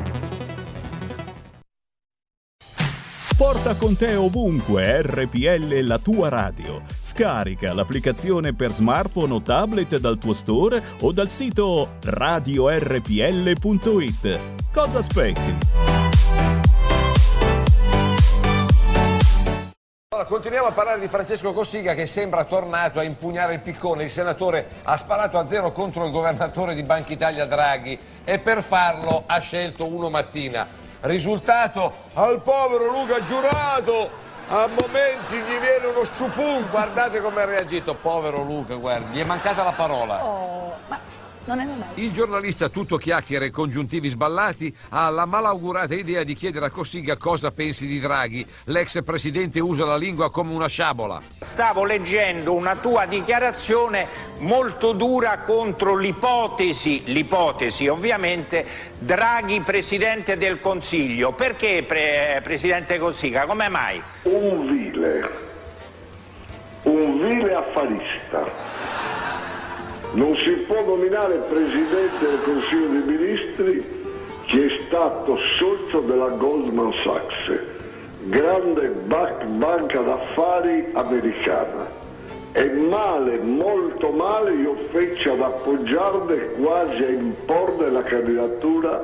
Porta 3.39 3.75
con 3.75 3.95
te 3.95 4.15
ovunque 4.15 5.01
RPL 5.01 5.79
la 5.83 5.97
tua 5.97 6.27
radio. 6.27 6.81
Scarica 6.99 7.71
l'applicazione 7.71 8.53
per 8.53 8.73
smartphone 8.73 9.31
o 9.35 9.41
tablet 9.41 9.97
dal 9.97 10.17
tuo 10.17 10.33
store 10.33 10.83
o 10.99 11.13
dal 11.13 11.29
sito 11.29 11.91
radiorpl.it. 12.03 12.79
Cosa 14.73 14.97
aspetti? 14.97 15.57
Allora, 20.09 20.27
continuiamo 20.27 20.67
a 20.67 20.71
parlare 20.73 20.99
di 20.99 21.07
Francesco 21.07 21.53
Cossiga 21.53 21.93
che 21.93 22.05
sembra 22.05 22.43
tornato 22.43 22.99
a 22.99 23.03
impugnare 23.03 23.53
il 23.53 23.61
piccone. 23.61 24.03
Il 24.03 24.09
senatore 24.09 24.67
ha 24.83 24.97
sparato 24.97 25.37
a 25.37 25.47
zero 25.47 25.71
contro 25.71 26.03
il 26.03 26.11
governatore 26.11 26.75
di 26.75 26.83
Banca 26.83 27.13
Italia 27.13 27.45
Draghi 27.45 27.97
e 28.25 28.37
per 28.39 28.61
farlo 28.61 29.23
ha 29.25 29.39
scelto 29.39 29.87
uno 29.87 30.09
mattina. 30.09 30.87
Risultato 31.01 31.93
al 32.13 32.41
povero 32.41 32.89
Luca 32.91 33.23
Giurato. 33.23 34.27
A 34.49 34.67
momenti 34.67 35.35
gli 35.35 35.59
viene 35.59 35.85
uno 35.93 36.03
sciupun, 36.03 36.69
guardate 36.71 37.21
come 37.21 37.43
ha 37.43 37.45
reagito, 37.45 37.93
povero 37.93 38.41
Luca, 38.41 38.73
guardi, 38.75 39.17
gli 39.17 39.21
è 39.21 39.23
mancata 39.23 39.63
la 39.63 39.73
parola. 39.73 40.25
Oh, 40.25 40.75
ma 40.87 40.99
non 41.45 41.59
è 41.59 41.65
normale. 41.65 41.91
Il 41.95 42.11
giornalista 42.11 42.69
tutto 42.69 42.97
chiacchiere 42.97 43.45
e 43.47 43.51
congiuntivi 43.51 44.09
sballati 44.09 44.75
ha 44.89 45.09
la 45.09 45.25
malaugurata 45.25 45.93
idea 45.93 46.23
di 46.23 46.33
chiedere 46.33 46.65
a 46.65 46.69
Cossiga 46.69 47.17
cosa 47.17 47.51
pensi 47.51 47.87
di 47.87 47.99
Draghi. 47.99 48.45
L'ex 48.65 49.03
presidente 49.03 49.59
usa 49.59 49.85
la 49.85 49.97
lingua 49.97 50.29
come 50.31 50.53
una 50.53 50.67
sciabola. 50.67 51.21
Stavo 51.39 51.83
leggendo 51.85 52.53
una 52.53 52.75
tua 52.75 53.05
dichiarazione 53.05 54.07
molto 54.39 54.93
dura 54.93 55.39
contro 55.39 55.95
l'ipotesi, 55.95 57.03
l'ipotesi 57.05 57.87
ovviamente, 57.87 58.65
Draghi 58.99 59.61
presidente 59.61 60.37
del 60.37 60.59
Consiglio. 60.59 61.31
Perché 61.33 61.83
pre- 61.85 62.41
presidente 62.43 62.97
Cossiga? 62.99 63.45
Come 63.45 63.69
mai? 63.69 64.01
un 64.23 64.67
vile, 64.67 65.29
un 66.83 67.19
vile 67.19 67.53
affarista. 67.53 68.68
Non 70.11 70.35
si 70.37 70.49
può 70.67 70.83
nominare 70.83 71.35
presidente 71.49 72.27
del 72.27 72.41
Consiglio 72.43 72.87
dei 72.87 73.15
Ministri 73.15 73.85
chi 74.45 74.61
è 74.61 74.79
stato 74.87 75.37
socio 75.57 75.99
della 75.99 76.29
Goldman 76.29 76.91
Sachs, 77.03 77.59
grande 78.23 78.87
ba- 79.05 79.37
banca 79.45 79.99
d'affari 79.99 80.87
americana. 80.93 81.97
E 82.53 82.71
male, 82.71 83.37
molto 83.37 84.09
male 84.09 84.53
io 84.53 84.75
feci 84.91 85.29
ad 85.29 85.41
appoggiarne 85.41 86.53
quasi 86.59 87.03
a 87.03 87.09
imporne 87.09 87.91
la 87.91 88.01
candidatura 88.01 89.03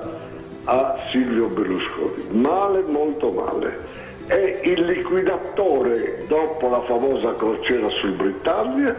a 0.64 0.96
Silvio 1.12 1.46
Berlusconi. 1.46 2.30
Male, 2.32 2.82
molto 2.82 3.30
male. 3.30 3.78
È 4.26 4.60
il 4.64 4.84
liquidatore, 4.84 6.26
dopo 6.28 6.68
la 6.68 6.82
famosa 6.82 7.36
crociera 7.36 7.90
sul 7.90 8.14
Britannia, 8.14 8.96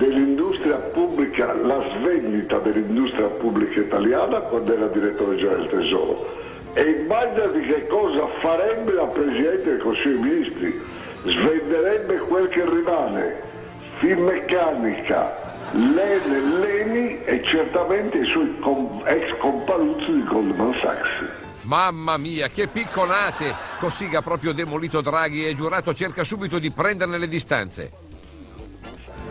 dell'industria 0.00 0.76
pubblica, 0.76 1.52
la 1.52 1.84
svendita 1.94 2.58
dell'industria 2.58 3.26
pubblica 3.26 3.80
italiana 3.80 4.40
quando 4.40 4.72
era 4.72 4.86
direttore 4.86 5.36
generale 5.36 5.68
del 5.68 5.80
Tesoro. 5.80 6.38
E 6.72 6.82
immaginati 7.02 7.60
che 7.60 7.86
cosa 7.86 8.26
farebbe 8.40 8.92
la 8.94 9.04
Presidente 9.04 9.64
del 9.64 9.78
Consiglio 9.80 10.20
dei 10.20 10.30
Ministri. 10.32 10.80
Svenderebbe 11.24 12.16
quel 12.20 12.48
che 12.48 12.64
rimane, 12.64 13.42
Finmeccanica, 13.98 15.36
Lene, 15.72 16.58
Leni 16.58 17.22
e 17.24 17.42
certamente 17.44 18.18
i 18.18 18.24
suoi 18.24 18.58
com- 18.58 19.02
ex 19.04 19.36
compaluzzi 19.36 20.12
di 20.12 20.24
Goldman 20.24 20.74
Sachs. 20.80 21.38
Mamma 21.64 22.16
mia, 22.16 22.48
che 22.48 22.68
picconate! 22.68 23.54
Cossiga 23.78 24.20
ha 24.20 24.22
proprio 24.22 24.52
demolito 24.52 25.02
Draghi 25.02 25.46
e 25.46 25.52
giurato 25.52 25.92
cerca 25.92 26.24
subito 26.24 26.58
di 26.58 26.70
prenderne 26.70 27.18
le 27.18 27.28
distanze. 27.28 28.08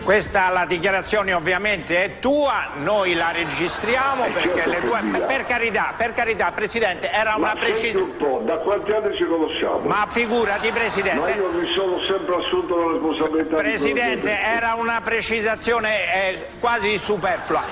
Questa 0.03 0.49
la 0.49 0.65
dichiarazione 0.65 1.33
ovviamente 1.33 2.03
è 2.03 2.19
tua, 2.19 2.71
noi 2.77 3.13
la 3.13 3.31
registriamo 3.31 4.23
perché 4.31 4.67
le 4.67 4.81
due 4.81 5.01
per 5.27 5.45
carità, 5.45 5.93
per 5.95 6.13
carità 6.13 6.51
Presidente, 6.51 7.11
era 7.11 7.35
una 7.35 7.53
precisione. 7.53 8.11
un 8.11 8.17
po', 8.17 8.41
da 8.43 8.57
quanti 8.57 8.91
anni 8.91 9.15
ci 9.15 9.25
conosciamo? 9.25 9.79
Ma 9.79 10.07
figurati 10.09 10.71
Presidente. 10.71 11.19
Ma 11.19 11.29
io 11.29 11.51
mi 11.51 11.71
sono 11.73 11.99
sempre 12.07 12.35
assunto 12.35 12.75
la 12.75 12.91
responsabilità 12.93 13.55
di 13.55 13.61
Presidente, 13.61 14.39
era 14.39 14.73
una 14.73 15.01
precisazione 15.01 16.13
eh, 16.13 16.45
quasi 16.59 16.97
superflua. 16.97 17.63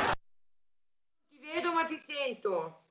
Ti 1.30 1.40
vedo 1.54 1.72
ma 1.72 1.86
ti 1.86 1.98
sento. 1.98 2.82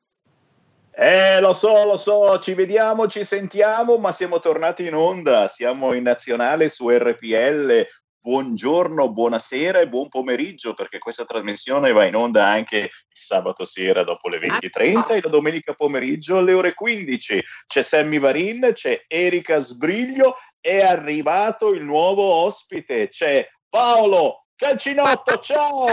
Eh, 0.98 1.40
lo 1.40 1.52
so, 1.52 1.84
lo 1.84 1.98
so, 1.98 2.38
ci 2.40 2.54
vediamo, 2.54 3.06
ci 3.06 3.22
sentiamo, 3.22 3.98
ma 3.98 4.12
siamo 4.12 4.38
tornati 4.38 4.86
in 4.86 4.94
onda, 4.94 5.46
siamo 5.46 5.92
in 5.92 6.04
nazionale 6.04 6.70
su 6.70 6.88
RPL. 6.88 7.86
Buongiorno, 8.26 9.12
buonasera 9.12 9.78
e 9.78 9.88
buon 9.88 10.08
pomeriggio 10.08 10.74
perché 10.74 10.98
questa 10.98 11.24
trasmissione 11.24 11.92
va 11.92 12.06
in 12.06 12.16
onda 12.16 12.44
anche 12.48 12.76
il 12.76 12.90
sabato 13.12 13.64
sera 13.64 14.02
dopo 14.02 14.28
le 14.28 14.40
20.30 14.40 15.14
e 15.14 15.20
la 15.22 15.28
domenica 15.28 15.74
pomeriggio 15.74 16.38
alle 16.38 16.52
ore 16.52 16.74
15. 16.74 17.40
C'è 17.68 17.82
Sammy 17.82 18.18
Varin, 18.18 18.72
c'è 18.74 19.04
Erika 19.06 19.60
Sbriglio, 19.60 20.38
è 20.60 20.80
arrivato 20.80 21.72
il 21.72 21.84
nuovo 21.84 22.24
ospite, 22.24 23.06
c'è 23.06 23.48
Paolo 23.68 24.46
Calcinotto, 24.56 25.38
ciao! 25.38 25.86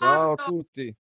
Ciao 0.00 0.32
a 0.32 0.34
tutti. 0.34 0.92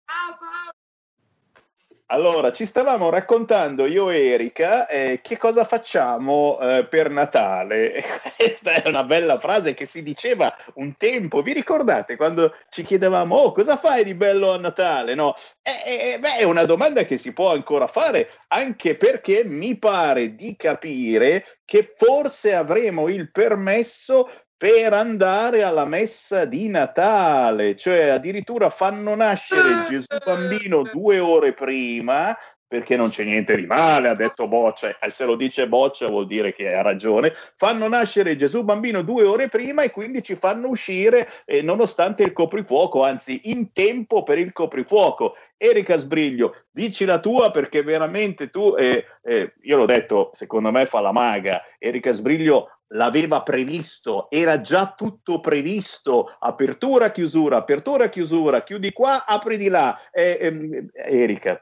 Allora, 2.14 2.52
ci 2.52 2.66
stavamo 2.66 3.10
raccontando 3.10 3.86
io 3.86 4.10
e 4.10 4.32
Erika 4.32 4.86
eh, 4.88 5.22
che 5.24 5.38
cosa 5.38 5.64
facciamo 5.64 6.60
eh, 6.60 6.86
per 6.86 7.10
Natale. 7.10 8.04
Questa 8.36 8.74
è 8.74 8.86
una 8.86 9.06
bella 9.06 9.40
frase 9.40 9.74
che 9.74 9.86
si 9.86 10.04
diceva 10.04 10.54
un 10.74 10.98
tempo. 10.98 11.42
Vi 11.42 11.54
ricordate 11.54 12.18
quando 12.18 12.54
ci 12.68 12.84
chiedevamo, 12.84 13.34
oh, 13.38 13.52
cosa 13.54 13.78
fai 13.78 14.04
di 14.04 14.14
bello 14.14 14.52
a 14.52 14.58
Natale? 14.58 15.16
No? 15.16 15.36
Eh, 15.62 16.12
eh, 16.12 16.20
beh, 16.20 16.36
è 16.36 16.44
una 16.44 16.66
domanda 16.66 17.06
che 17.06 17.16
si 17.16 17.32
può 17.32 17.54
ancora 17.54 17.88
fare, 17.88 18.30
anche 18.50 18.98
perché 18.98 19.46
mi 19.46 19.80
pare 19.80 20.36
di 20.36 20.58
capire 20.58 21.60
che 21.64 21.94
forse 21.96 22.54
avremo 22.54 23.08
il 23.08 23.32
permesso 23.32 24.30
per 24.62 24.94
andare 24.94 25.64
alla 25.64 25.86
messa 25.86 26.46
di 26.46 26.70
Natale, 26.70 27.76
cioè 27.76 28.10
addirittura 28.10 28.70
fanno 28.70 29.16
nascere 29.16 29.86
Gesù 29.90 30.16
bambino 30.24 30.84
due 30.84 31.18
ore 31.18 31.52
prima, 31.52 32.38
perché 32.72 32.96
non 32.96 33.10
c'è 33.10 33.26
niente 33.26 33.58
di 33.58 33.66
male, 33.66 34.08
ha 34.08 34.16
detto 34.16 34.48
Boccia, 34.48 34.98
e 34.98 35.10
se 35.10 35.26
lo 35.26 35.36
dice 35.36 35.68
Boccia 35.68 36.08
vuol 36.08 36.26
dire 36.26 36.54
che 36.54 36.74
ha 36.74 36.82
ragione, 36.82 37.34
fanno 37.58 37.90
nascere 37.90 38.38
Gesù 38.38 38.64
bambino 38.64 39.02
due 39.02 39.26
ore 39.26 39.50
prima 39.50 39.82
e 39.82 39.92
quindi 39.92 40.24
ci 40.24 40.36
fanno 40.36 40.70
uscire 40.70 41.28
eh, 41.44 41.62
nonostante 41.62 42.24
il 42.24 42.32
coprifuoco, 42.32 43.04
anzi 43.04 43.42
in 43.52 43.74
tempo 43.74 44.24
per 44.24 44.38
il 44.38 44.54
coprifuoco. 44.54 45.36
Erika 45.58 45.98
Sbriglio, 45.98 46.64
dici 46.72 47.04
la 47.04 47.20
tua 47.20 47.52
perché 47.52 47.84
veramente 47.84 48.50
tu, 48.50 48.74
eh, 48.78 49.04
eh, 49.22 49.54
io 49.64 49.76
l'ho 49.76 49.86
detto, 49.86 50.30
secondo 50.32 50.72
me 50.72 50.86
fa 50.86 51.02
la 51.02 51.12
maga, 51.12 51.62
Erika 51.78 52.14
Sbriglio 52.14 52.78
l'aveva 52.94 53.42
previsto, 53.42 54.30
era 54.30 54.62
già 54.62 54.94
tutto 54.96 55.42
previsto, 55.42 56.38
apertura, 56.40 57.12
chiusura, 57.12 57.58
apertura, 57.58 58.08
chiusura, 58.08 58.64
chiudi 58.64 58.94
qua, 58.94 59.26
apri 59.26 59.58
di 59.58 59.68
là. 59.68 60.00
Eh, 60.10 60.38
ehm, 60.40 60.90
Erika, 60.94 61.62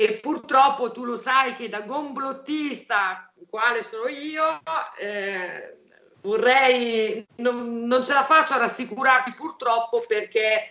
E 0.00 0.14
purtroppo 0.14 0.92
tu 0.92 1.04
lo 1.04 1.16
sai 1.16 1.54
che 1.54 1.68
da 1.68 1.82
gomblottista, 1.82 3.30
quale 3.50 3.82
sono 3.82 4.08
io, 4.08 4.62
eh, 4.98 5.76
vorrei, 6.22 7.26
non, 7.36 7.84
non 7.84 8.02
ce 8.02 8.14
la 8.14 8.24
faccio 8.24 8.54
a 8.54 8.60
rassicurarti 8.60 9.34
purtroppo 9.34 10.02
perché 10.08 10.70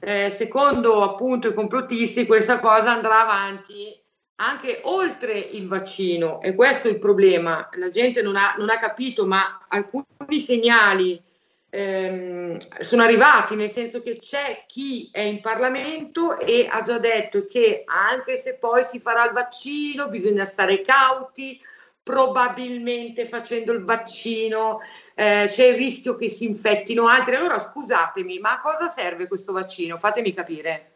eh, 0.00 0.28
secondo 0.34 1.04
appunto 1.04 1.46
i 1.46 1.54
complottisti 1.54 2.26
questa 2.26 2.58
cosa 2.58 2.90
andrà 2.90 3.20
avanti 3.20 3.96
anche 4.36 4.80
oltre 4.82 5.38
il 5.38 5.68
vaccino 5.68 6.42
e 6.42 6.56
questo 6.56 6.88
è 6.88 6.90
il 6.90 6.98
problema. 6.98 7.68
La 7.74 7.90
gente 7.90 8.22
non 8.22 8.34
ha, 8.34 8.56
non 8.58 8.70
ha 8.70 8.78
capito, 8.80 9.24
ma 9.24 9.66
alcuni 9.68 10.40
segnali 10.40 11.22
ehm, 11.70 12.43
sono 12.80 13.02
arrivati, 13.02 13.56
nel 13.56 13.70
senso 13.70 14.02
che 14.02 14.18
c'è 14.18 14.64
chi 14.66 15.08
è 15.12 15.20
in 15.20 15.40
Parlamento 15.40 16.38
e 16.38 16.66
ha 16.70 16.80
già 16.82 16.98
detto 16.98 17.46
che 17.46 17.84
anche 17.86 18.36
se 18.36 18.56
poi 18.56 18.84
si 18.84 19.00
farà 19.00 19.24
il 19.26 19.32
vaccino 19.32 20.08
bisogna 20.08 20.44
stare 20.44 20.82
cauti, 20.82 21.60
probabilmente 22.02 23.26
facendo 23.26 23.72
il 23.72 23.82
vaccino 23.82 24.80
eh, 25.14 25.46
c'è 25.48 25.66
il 25.66 25.76
rischio 25.76 26.16
che 26.16 26.28
si 26.28 26.44
infettino 26.44 27.06
altri. 27.08 27.34
Allora 27.34 27.58
scusatemi, 27.58 28.38
ma 28.38 28.52
a 28.52 28.60
cosa 28.60 28.88
serve 28.88 29.26
questo 29.26 29.52
vaccino? 29.52 29.96
Fatemi 29.96 30.32
capire. 30.32 30.92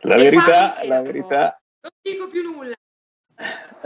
la 0.00 0.16
E 0.16 0.22
verità, 0.22 0.84
la 0.84 1.00
verità, 1.00 1.60
Non 1.80 1.92
dico 2.02 2.26
più 2.26 2.42
nulla. 2.42 2.74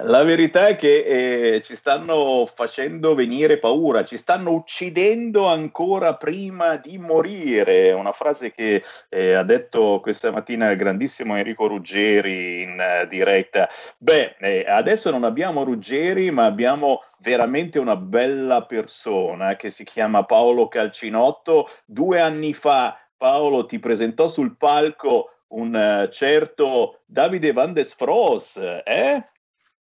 La 0.02 0.22
verità 0.22 0.68
è 0.68 0.76
che 0.76 1.54
eh, 1.56 1.62
ci 1.62 1.76
stanno 1.76 2.48
facendo 2.52 3.14
venire 3.14 3.58
paura, 3.58 4.04
ci 4.04 4.16
stanno 4.16 4.52
uccidendo 4.52 5.46
ancora 5.46 6.16
prima 6.16 6.76
di 6.76 6.96
morire. 6.96 7.92
Una 7.92 8.12
frase 8.12 8.50
che 8.52 8.82
eh, 9.08 9.34
ha 9.34 9.42
detto 9.42 10.00
questa 10.00 10.30
mattina 10.30 10.70
il 10.70 10.78
grandissimo 10.78 11.36
Enrico 11.36 11.66
Ruggeri 11.66 12.62
in 12.62 12.80
eh, 12.80 13.06
diretta. 13.08 13.68
Beh, 13.98 14.36
eh, 14.38 14.64
adesso 14.66 15.10
non 15.10 15.24
abbiamo 15.24 15.64
Ruggeri, 15.64 16.30
ma 16.30 16.46
abbiamo 16.46 17.02
veramente 17.18 17.78
una 17.78 17.96
bella 17.96 18.64
persona 18.64 19.56
che 19.56 19.68
si 19.70 19.84
chiama 19.84 20.24
Paolo 20.24 20.68
Calcinotto. 20.68 21.68
Due 21.84 22.20
anni 22.20 22.54
fa 22.54 22.98
Paolo 23.16 23.66
ti 23.66 23.78
presentò 23.78 24.28
sul 24.28 24.56
palco 24.56 25.34
un 25.48 25.74
eh, 25.74 26.08
certo 26.10 27.00
Davide 27.04 27.52
Van 27.52 27.72
des 27.72 27.94
Fros, 27.94 28.56
eh? 28.84 29.24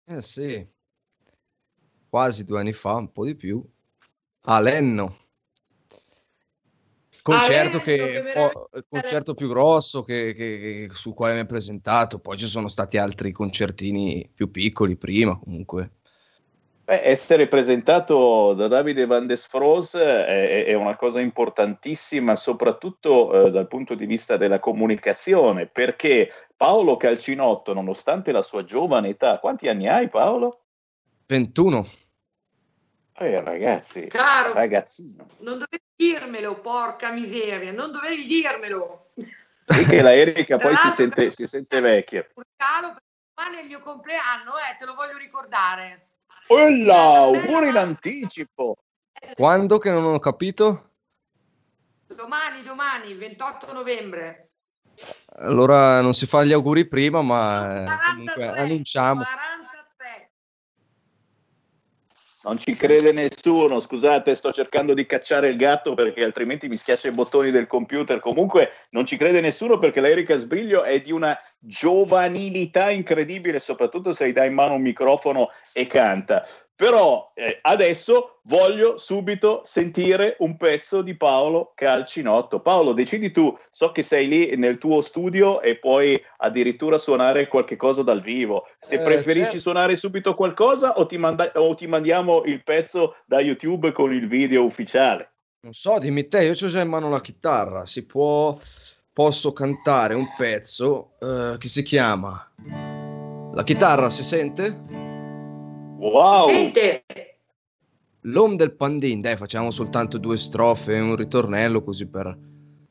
Eh 0.09 0.21
sì, 0.23 0.69
quasi 2.09 2.45
due 2.45 2.59
anni 2.61 2.73
fa, 2.73 2.95
un 2.97 3.13
po' 3.13 3.25
di 3.25 3.35
più, 3.37 3.65
a 4.43 4.61
Lenno. 4.61 5.17
Concerto 7.23 7.81
che, 7.81 8.11
che 8.11 8.27
po' 8.31 8.69
concerto 8.89 9.35
più 9.35 9.49
grosso 9.49 10.03
che, 10.03 10.33
che- 10.35 10.89
sul 10.93 11.13
quale 11.15 11.35
mi 11.35 11.41
hai 11.41 11.47
presentato, 11.47 12.21
poi 12.21 12.39
ci 12.39 12.47
sono 12.47 12.69
stati 12.69 12.97
altri 12.97 13.33
concertini 13.33 14.31
più 14.33 14.51
piccoli 14.51 14.97
prima 14.97 15.39
comunque. 15.39 15.98
Beh, 16.89 17.03
essere 17.05 17.49
presentato 17.49 18.55
da 18.55 18.67
Davide 18.67 19.05
Van 19.05 19.27
des 19.27 19.47
Fros 19.47 19.95
è, 19.95 20.65
è 20.65 20.73
una 20.73 20.97
cosa 20.97 21.21
importantissima, 21.21 22.35
soprattutto 22.35 23.49
eh, 23.49 23.51
dal 23.51 23.67
punto 23.69 23.95
di 23.95 24.07
vista 24.07 24.39
della 24.39 24.59
comunicazione, 24.59 25.67
perché 25.67 26.33
Paolo 26.57 26.97
Calcinotto, 26.97 27.75
nonostante 27.75 28.33
la 28.33 28.41
sua 28.41 28.65
giovane 28.65 29.09
età, 29.09 29.39
quanti 29.39 29.69
anni 29.69 29.87
hai 29.87 30.09
Paolo? 30.09 30.63
21. 31.27 31.87
Eh, 33.19 33.43
ragazzi, 33.43 34.07
Caro, 34.07 34.55
ragazzino. 34.55 35.27
non 35.41 35.59
dovevi 35.59 35.85
dirmelo, 35.95 36.59
porca 36.59 37.11
miseria, 37.11 37.71
non 37.71 37.93
dovevi 37.93 38.25
dirmelo. 38.25 39.11
Che 39.67 40.01
la 40.01 40.15
Erika 40.15 40.57
poi 40.57 40.75
si 40.75 40.91
sente, 40.93 41.29
si 41.29 41.47
sente 41.47 41.81
vecchia. 41.81 42.27
Caro, 42.57 42.95
perché 42.95 43.05
domani 43.35 43.57
è 43.59 43.61
il 43.61 43.67
mio 43.67 43.81
compleanno, 43.81 44.57
eh, 44.57 44.79
te 44.79 44.87
lo 44.87 44.95
voglio 44.95 45.19
ricordare. 45.19 46.08
Olla, 46.49 46.97
auguri 46.97 47.69
in 47.69 47.77
anticipo. 47.77 48.77
Quando 49.35 49.79
che 49.79 49.91
non 49.91 50.05
ho 50.05 50.19
capito? 50.19 50.93
Domani, 52.07 52.63
domani, 52.63 53.15
28 53.15 53.73
novembre. 53.73 54.51
Allora 55.37 56.01
non 56.01 56.15
si 56.15 56.27
fa 56.27 56.45
gli 56.45 56.53
auguri 56.53 56.87
prima, 56.87 57.23
ma 57.23 57.83
eh, 57.83 57.99
comunque 58.11 58.47
43, 58.47 58.63
annunciamo. 58.63 59.23
43. 59.23 59.68
Non 62.49 62.57
ci 62.59 62.75
crede 62.75 63.13
nessuno, 63.13 63.79
scusate, 63.79 64.35
sto 64.35 64.53
cercando 64.53 64.95
di 64.95 65.05
cacciare 65.05 65.51
il 65.51 65.59
gatto 65.59 65.93
perché 65.93 66.25
altrimenti 66.25 66.67
mi 66.67 66.79
schiaccia 66.79 67.09
i 67.09 67.13
bottoni 67.13 67.51
del 67.51 67.67
computer. 67.67 68.21
Comunque 68.21 68.71
non 68.93 69.05
ci 69.05 69.19
crede 69.19 69.43
nessuno 69.43 69.79
perché 69.79 70.01
l'Erica 70.01 70.35
Sbriglio 70.39 70.83
è 70.83 70.99
di 71.03 71.13
una 71.13 71.39
giovanilità 71.59 72.91
incredibile, 72.91 73.59
soprattutto 73.59 74.15
se 74.15 74.29
gli 74.29 74.33
dai 74.33 74.49
in 74.49 74.55
mano 74.55 74.77
un 74.77 74.81
microfono 74.81 75.51
e 75.75 75.87
canta. 75.87 76.47
Però 76.79 77.33
eh, 77.35 77.59
adesso 77.63 78.39
voglio 78.45 78.99
subito 78.99 79.63
sentire 79.65 80.37
un 80.39 80.57
pezzo 80.57 81.03
di 81.03 81.17
Paolo 81.17 81.73
Calcinotto. 81.75 82.61
Paolo, 82.61 82.93
decidi 82.93 83.33
tu, 83.33 83.53
so 83.69 83.91
che 83.91 84.05
sei 84.05 84.29
lì 84.29 84.55
nel 84.55 84.79
tuo 84.79 85.01
studio 85.01 85.61
e 85.61 85.77
puoi 85.77 86.23
addirittura 86.37 86.97
suonare 86.97 87.49
qualche 87.49 87.75
cosa 87.75 88.05
dal 88.05 88.23
vivo. 88.23 88.69
Se 88.79 88.95
Eh, 88.95 89.03
preferisci 89.03 89.43
certo. 89.43 89.59
suonare 89.59 89.97
subito 89.97 90.37
qualcosa 90.37 90.99
o 90.99 91.07
ti, 91.07 91.19
manda- 91.19 91.51
o 91.57 91.75
ti 91.75 91.89
mandiamo 91.89 92.45
il 92.45 92.63
pezzo 92.63 93.17
da 93.27 93.41
YouTube 93.41 93.91
con 93.91 94.13
il 94.15 94.29
video 94.29 94.63
ufficiale. 94.63 95.33
Non 95.63 95.73
so, 95.73 95.99
dimmi 95.99 96.29
te, 96.29 96.45
io 96.45 96.53
ho 96.53 96.69
già 96.69 96.81
in 96.81 96.89
mano 96.89 97.11
la 97.11 97.21
chitarra, 97.21 97.87
si 97.87 98.07
può, 98.07 98.57
posso 99.13 99.53
cantare 99.53 100.15
un 100.15 100.29
pezzo 100.37 101.17
eh, 101.19 101.57
che 101.59 101.67
si 101.67 101.83
chiama 101.83 102.53
La 103.53 103.65
chitarra 103.65 104.11
si 104.11 104.23
sente? 104.23 105.18
Wow! 105.99 106.49
Sente, 106.49 107.05
L'uomo 108.21 108.55
del 108.55 108.71
pandin, 108.71 109.21
dai, 109.21 109.37
facciamo 109.37 109.73
soltanto 109.73 110.19
due 110.19 110.37
strofe 110.37 110.95
e 110.95 111.01
un 111.01 111.17
ritornello 111.17 111.83
così 111.83 112.07
per 112.07 112.39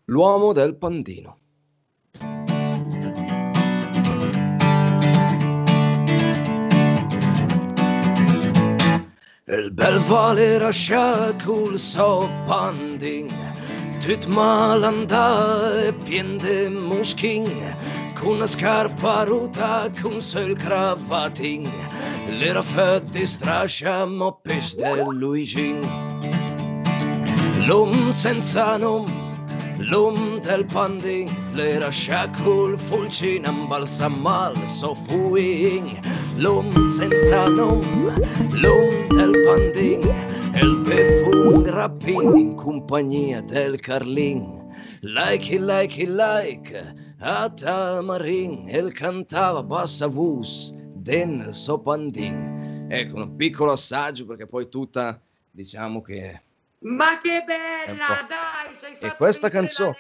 l'uomo 0.06 0.52
del 0.52 0.76
pandino. 0.76 1.40
Il 9.46 9.72
bel 9.72 10.00
Valera 10.00 10.74
Shakul 10.74 11.78
so 11.80 12.28
panding 12.46 13.32
Tut 14.02 14.26
malanda 14.26 15.86
e 15.86 15.94
pien 15.94 16.38
de 16.38 16.68
musking 16.70 17.48
Con 18.20 18.38
una 18.38 18.48
scarpa 18.48 19.26
ruta 19.26 19.92
con 20.02 20.22
sol 20.22 20.56
cravating 20.58 21.70
L'era 22.30 22.64
i 23.14 23.28
strascia 23.28 24.06
moppiste 24.06 25.06
Luigi 25.12 25.78
L'um 27.68 28.12
senza 28.12 28.78
nom 28.78 29.06
L'um 29.78 30.42
del 30.42 30.66
panding 30.66 31.30
L'era 31.54 31.92
Shakul 31.92 32.76
balsamal 33.70 34.56
so 34.68 34.96
fuing 34.96 36.00
L'um 36.38 36.72
senza 36.98 37.48
nom 37.48 37.82
L'um 38.52 39.08
del 39.10 39.34
panding 39.46 40.02
El 40.60 40.82
befun 40.82 41.66
rapping 41.66 42.36
in 42.36 42.56
compagnia 42.56 43.42
del 43.42 43.80
Carlin. 43.80 44.72
Like 45.04 45.60
like 45.60 45.98
like 46.08 46.74
a 47.20 47.50
Tamarin 47.50 48.68
El 48.70 48.94
cantava 48.94 49.64
bassa 49.64 50.08
vus 50.08 50.72
del 50.74 51.54
sopandin 51.54 52.88
Ecco, 52.90 53.16
un 53.18 53.36
piccolo 53.36 53.72
assaggio 53.74 54.26
perché 54.26 54.48
poi 54.48 54.70
tutta 54.70 55.20
diciamo 55.50 56.02
che 56.02 56.42
ma 56.80 57.18
che 57.18 57.44
bella, 57.44 58.26
dai, 58.28 58.78
ci 58.78 58.86
hai 58.86 58.98
fatto 59.00 59.16
questa 59.16 59.50
canzone- 59.50 59.98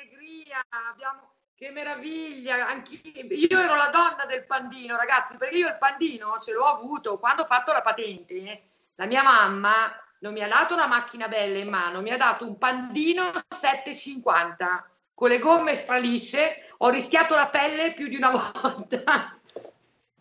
abbiamo- 0.92 1.26
Che 1.56 1.72
meraviglia, 1.72 2.68
anch'io, 2.68 3.02
io 3.14 3.60
ero 3.60 3.74
la 3.74 3.90
donna 3.92 4.26
del 4.28 4.46
pandino, 4.46 4.96
ragazzi, 4.96 5.36
perché 5.38 5.58
io 5.58 5.68
il 5.68 5.78
pandino 5.80 6.38
ce 6.40 6.54
l'ho 6.54 6.66
avuto 6.66 7.18
quando 7.18 7.42
ho 7.42 7.46
fatto 7.46 7.72
la 7.72 7.82
patente. 7.82 8.62
La 8.94 9.08
mia 9.08 9.24
mamma 9.24 9.92
non 10.20 10.34
mi 10.34 10.44
ha 10.44 10.48
dato 10.48 10.76
una 10.76 10.86
macchina 10.86 11.28
bella 11.28 11.58
in 11.58 11.68
mano, 11.68 12.02
mi 12.02 12.12
ha 12.12 12.18
dato 12.18 12.46
un 12.46 12.60
pandino 12.60 13.32
750 13.60 14.88
con 15.16 15.30
le 15.30 15.40
gomme 15.40 15.74
stralisce, 15.74 16.67
ho 16.78 16.90
rischiato 16.90 17.36
la 17.36 17.48
pelle 17.48 17.94
più 17.94 18.08
di 18.08 18.16
una 18.16 18.32
volta. 18.62 19.40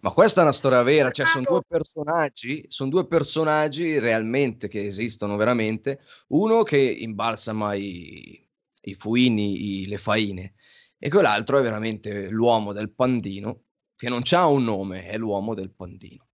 Ma 0.01 0.13
questa 0.13 0.41
è 0.41 0.43
una 0.45 0.53
storia 0.53 0.83
vera, 0.83 1.11
cioè 1.11 1.27
sono 1.27 1.43
due 1.49 1.63
personaggi, 1.67 2.65
sono 2.69 2.91
due 2.91 3.07
personaggi 3.07 3.99
realmente 3.99 4.69
che 4.69 4.85
esistono 4.85 5.37
veramente, 5.37 6.01
uno 6.29 6.63
che 6.63 6.79
imbalsama 6.79 7.75
i, 7.75 8.49
i 8.83 8.95
fuini, 8.95 9.81
i- 9.83 9.87
le 9.89 9.97
faine, 9.97 10.55
e 10.99 11.09
quell'altro 11.09 11.59
è 11.59 11.63
veramente 11.63 12.29
l'uomo 12.29 12.73
del 12.73 12.93
pandino, 12.93 13.63
che 13.97 14.09
non 14.09 14.23
ha 14.31 14.47
un 14.47 14.63
nome, 14.65 15.07
è 15.07 15.17
l'uomo 15.17 15.55
del 15.55 15.73
pandino. 15.73 16.26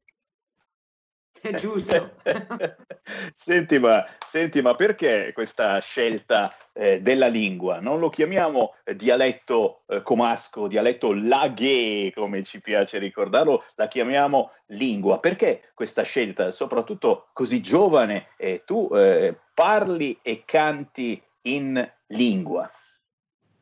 È 1.51 1.59
giusto. 1.59 2.13
Senti 3.35 3.81
ma, 3.81 4.07
senti, 4.25 4.63
ma 4.63 4.77
perché 4.77 5.33
questa 5.35 5.81
scelta 5.81 6.55
eh, 6.73 7.01
della 7.01 7.27
lingua? 7.27 7.81
Non 7.81 7.99
lo 7.99 8.11
chiamiamo 8.11 8.75
eh, 8.85 8.95
dialetto 8.95 9.83
eh, 9.89 10.03
comasco, 10.03 10.69
dialetto 10.69 11.13
laghe, 11.13 12.13
come 12.15 12.45
ci 12.45 12.61
piace 12.61 12.99
ricordarlo, 12.99 13.65
la 13.75 13.89
chiamiamo 13.89 14.53
lingua. 14.67 15.19
Perché 15.19 15.73
questa 15.75 16.03
scelta, 16.03 16.53
soprattutto 16.53 17.29
così 17.33 17.61
giovane, 17.61 18.29
eh, 18.37 18.63
tu 18.65 18.89
eh, 18.95 19.37
parli 19.53 20.17
e 20.23 20.45
canti 20.45 21.21
in 21.43 21.93
lingua? 22.07 22.71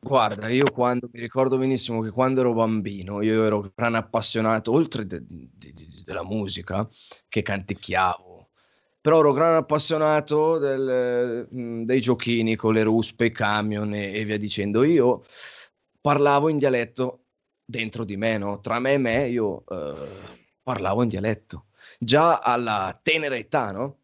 Guarda, 0.03 0.49
io 0.49 0.71
quando 0.71 1.09
mi 1.13 1.19
ricordo 1.19 1.57
benissimo 1.59 2.01
che 2.01 2.09
quando 2.09 2.39
ero 2.39 2.53
bambino, 2.53 3.21
io 3.21 3.43
ero 3.45 3.71
gran 3.75 3.93
appassionato, 3.93 4.71
oltre 4.71 5.05
de- 5.05 5.21
de- 5.27 5.73
de- 5.73 6.21
musica, 6.23 6.87
che 7.29 7.41
canticchiavo, 7.43 8.49
però 8.99 9.19
ero 9.19 9.31
gran 9.31 9.53
appassionato 9.55 10.57
del- 10.57 11.47
mh, 11.49 11.83
dei 11.83 12.01
giochini 12.01 12.55
con 12.55 12.73
le 12.73 12.81
ruspe, 12.83 13.25
i 13.25 13.31
camion 13.31 13.93
e, 13.93 14.13
e 14.13 14.25
via 14.25 14.37
dicendo. 14.37 14.83
Io 14.83 15.23
parlavo 16.01 16.49
in 16.49 16.57
dialetto 16.57 17.25
dentro 17.63 18.03
di 18.03 18.17
me, 18.17 18.37
no? 18.39 18.59
Tra 18.59 18.79
me 18.79 18.93
e 18.93 18.97
me 18.97 19.27
io 19.29 19.63
eh, 19.67 20.07
parlavo 20.63 21.03
in 21.03 21.09
dialetto, 21.09 21.67
già 21.99 22.39
alla 22.39 22.99
tenera 23.01 23.35
età, 23.37 23.71
no? 23.71 23.99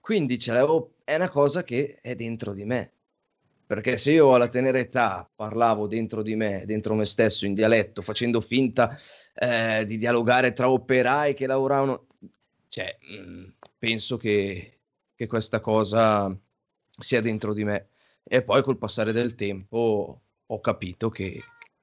Quindi 0.00 0.38
ce 0.38 0.52
l'avevo, 0.52 0.94
è 1.04 1.14
una 1.16 1.28
cosa 1.30 1.62
che 1.64 1.98
è 2.00 2.14
dentro 2.14 2.52
di 2.52 2.64
me. 2.64 2.92
Perché 3.70 3.98
se 3.98 4.10
io 4.10 4.34
alla 4.34 4.48
tenera 4.48 4.80
età 4.80 5.30
parlavo 5.32 5.86
dentro 5.86 6.24
di 6.24 6.34
me, 6.34 6.64
dentro 6.66 6.96
me 6.96 7.04
stesso, 7.04 7.46
in 7.46 7.54
dialetto, 7.54 8.02
facendo 8.02 8.40
finta 8.40 8.98
eh, 9.32 9.84
di 9.86 9.96
dialogare 9.96 10.52
tra 10.52 10.68
operai 10.68 11.34
che 11.34 11.46
lavoravano, 11.46 12.08
cioè, 12.66 12.98
mh, 12.98 13.52
penso 13.78 14.16
che, 14.16 14.80
che 15.14 15.26
questa 15.28 15.60
cosa 15.60 16.36
sia 16.98 17.20
dentro 17.20 17.54
di 17.54 17.62
me. 17.62 17.90
E 18.24 18.42
poi 18.42 18.60
col 18.64 18.76
passare 18.76 19.12
del 19.12 19.36
tempo 19.36 20.20
ho 20.46 20.60
capito 20.60 21.08
che, 21.08 21.40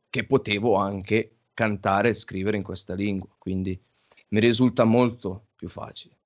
che 0.10 0.26
potevo 0.26 0.76
anche 0.76 1.38
cantare 1.54 2.10
e 2.10 2.16
scrivere 2.16 2.58
in 2.58 2.64
questa 2.64 2.96
lingua, 2.96 3.34
quindi 3.38 3.82
mi 4.32 4.42
risulta 4.42 4.84
molto 4.84 5.52
più 5.56 5.70
facile. 5.70 6.17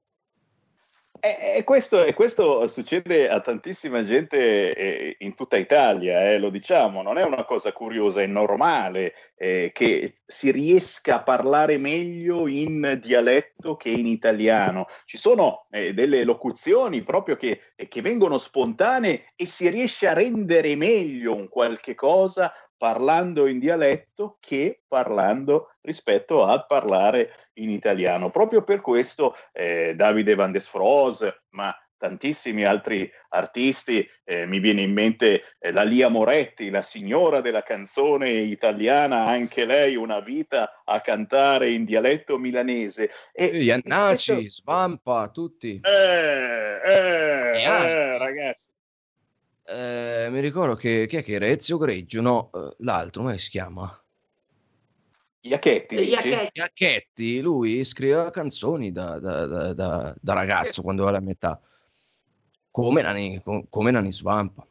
E, 1.24 1.64
questo, 1.64 2.04
e 2.04 2.16
questo 2.16 2.66
succede 2.68 3.30
a 3.30 3.40
tantissima 3.42 4.04
gente 4.04 4.74
eh, 4.74 5.16
in 5.20 5.36
tutta 5.36 5.56
Italia, 5.56 6.32
eh, 6.32 6.40
lo 6.40 6.50
diciamo, 6.50 7.04
non 7.04 7.20
è 7.20 7.24
una 7.24 7.46
cosa 7.46 7.72
curiosa, 7.72 8.24
è 8.24 8.26
normale 8.26 9.14
eh, 9.36 9.70
che 9.72 10.16
si 10.26 10.50
riesca 10.50 11.18
a 11.18 11.22
parlare 11.22 11.78
meglio 11.78 12.48
in 12.48 13.00
dialetto 13.00 13.76
che 13.76 13.90
in 13.90 14.08
italiano. 14.08 14.88
Ci 15.06 15.20
sono 15.20 15.68
eh, 15.70 15.94
delle 15.94 16.24
locuzioni 16.24 17.04
proprio 17.04 17.36
che, 17.36 17.62
che 17.88 18.02
vengono 18.02 18.40
spontanee 18.40 19.26
e 19.36 19.46
si 19.46 19.70
riesce 19.70 20.08
a 20.08 20.14
rendere 20.14 20.76
meglio 20.76 21.36
un 21.36 21.50
qualche 21.50 21.94
cosa 21.94 22.52
parlando 22.82 23.46
in 23.46 23.60
dialetto 23.60 24.38
che 24.40 24.82
parlando 24.88 25.76
rispetto 25.82 26.46
a 26.46 26.66
parlare 26.66 27.30
in 27.60 27.70
italiano. 27.70 28.32
Proprio 28.32 28.64
per 28.64 28.82
questo 28.82 29.36
eh, 29.52 29.94
Davide 29.96 30.34
Van 30.34 30.52
des 30.52 30.66
Froos, 30.68 31.24
ma 31.50 31.72
tantissimi 31.96 32.66
altri 32.66 33.08
artisti, 33.30 34.04
eh, 34.24 34.48
mi 34.48 34.58
viene 34.58 34.82
in 34.82 34.94
mente 34.94 35.44
eh, 35.60 35.72
la 35.72 35.84
Lia 35.84 36.10
Moretti, 36.10 36.72
la 36.72 36.82
signora 36.82 37.40
della 37.40 37.62
canzone 37.62 38.32
italiana, 38.32 39.28
anche 39.28 39.66
lei 39.66 39.96
una 39.96 40.20
vita 40.20 40.82
a 40.84 41.02
cantare 41.02 41.70
in 41.70 41.86
dialetto 41.86 42.40
milanese. 42.40 43.12
E 43.32 43.46
Iannacci, 43.62 44.34
questo- 44.34 44.62
Svampa, 44.64 45.30
tutti. 45.30 45.80
Eh, 45.84 46.80
eh, 46.84 47.62
eh, 47.62 48.18
ragazzi. 48.18 48.72
Eh, 49.64 50.28
mi 50.30 50.40
ricordo 50.40 50.76
che, 50.76 51.06
chi 51.08 51.18
è 51.18 51.24
che 51.24 51.34
era 51.34 51.48
Ezio 51.48 51.78
Greggio, 51.78 52.22
no, 52.22 52.50
eh, 52.54 52.76
l'altro, 52.80 53.24
come 53.24 53.38
si 53.38 53.50
chiama? 53.50 53.96
Iacchetti? 55.42 55.96
Iacchetti. 55.96 56.50
Iacchetti, 56.60 57.42
lui 57.42 57.84
scriveva 57.86 58.30
canzoni 58.32 58.92
da, 58.92 59.18
da- 59.20 59.46
da- 59.46 59.74
da- 59.74 60.16
da 60.20 60.34
ragazzo 60.34 60.82
quando 60.82 61.04
aveva 61.04 61.18
la 61.18 61.24
metà, 61.24 61.60
come 62.70 63.02
Nani, 63.02 63.42
com- 63.42 63.66
come 63.70 63.92
Nani 63.92 64.12
Svampa. 64.12 64.68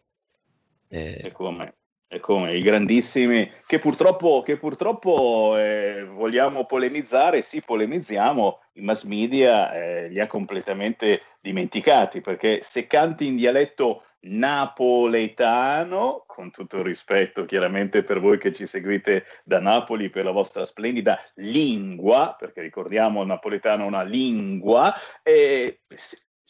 Eh, 0.88 1.20
E 1.26 1.32
come? 1.32 1.74
E 2.12 2.18
come? 2.18 2.56
I 2.56 2.62
grandissimi 2.62 3.48
che 3.68 3.78
purtroppo, 3.78 4.42
che 4.42 4.56
purtroppo 4.56 5.56
eh, 5.56 6.04
vogliamo 6.04 6.66
polemizzare, 6.66 7.40
sì, 7.40 7.62
polemizziamo, 7.62 8.62
i 8.72 8.80
mass 8.80 9.04
media 9.04 9.72
eh, 9.72 10.08
li 10.08 10.18
ha 10.18 10.26
completamente 10.26 11.20
dimenticati 11.40 12.20
perché 12.20 12.62
se 12.62 12.88
canti 12.88 13.28
in 13.28 13.36
dialetto 13.36 14.06
napoletano, 14.22 16.24
con 16.26 16.50
tutto 16.50 16.78
il 16.78 16.84
rispetto 16.84 17.44
chiaramente 17.44 18.02
per 18.02 18.18
voi 18.18 18.38
che 18.38 18.52
ci 18.52 18.66
seguite 18.66 19.26
da 19.44 19.61
Napoli 19.61 20.11
per 20.11 20.24
la 20.24 20.32
vostra 20.32 20.64
splendida 20.64 21.16
lingua, 21.34 22.34
perché 22.36 22.61
ricordiamo 22.61 23.20
il 23.20 23.28
napoletano 23.28 23.84
è 23.84 23.86
una 23.86 24.02
lingua, 24.02 24.92
eh, 25.22 25.78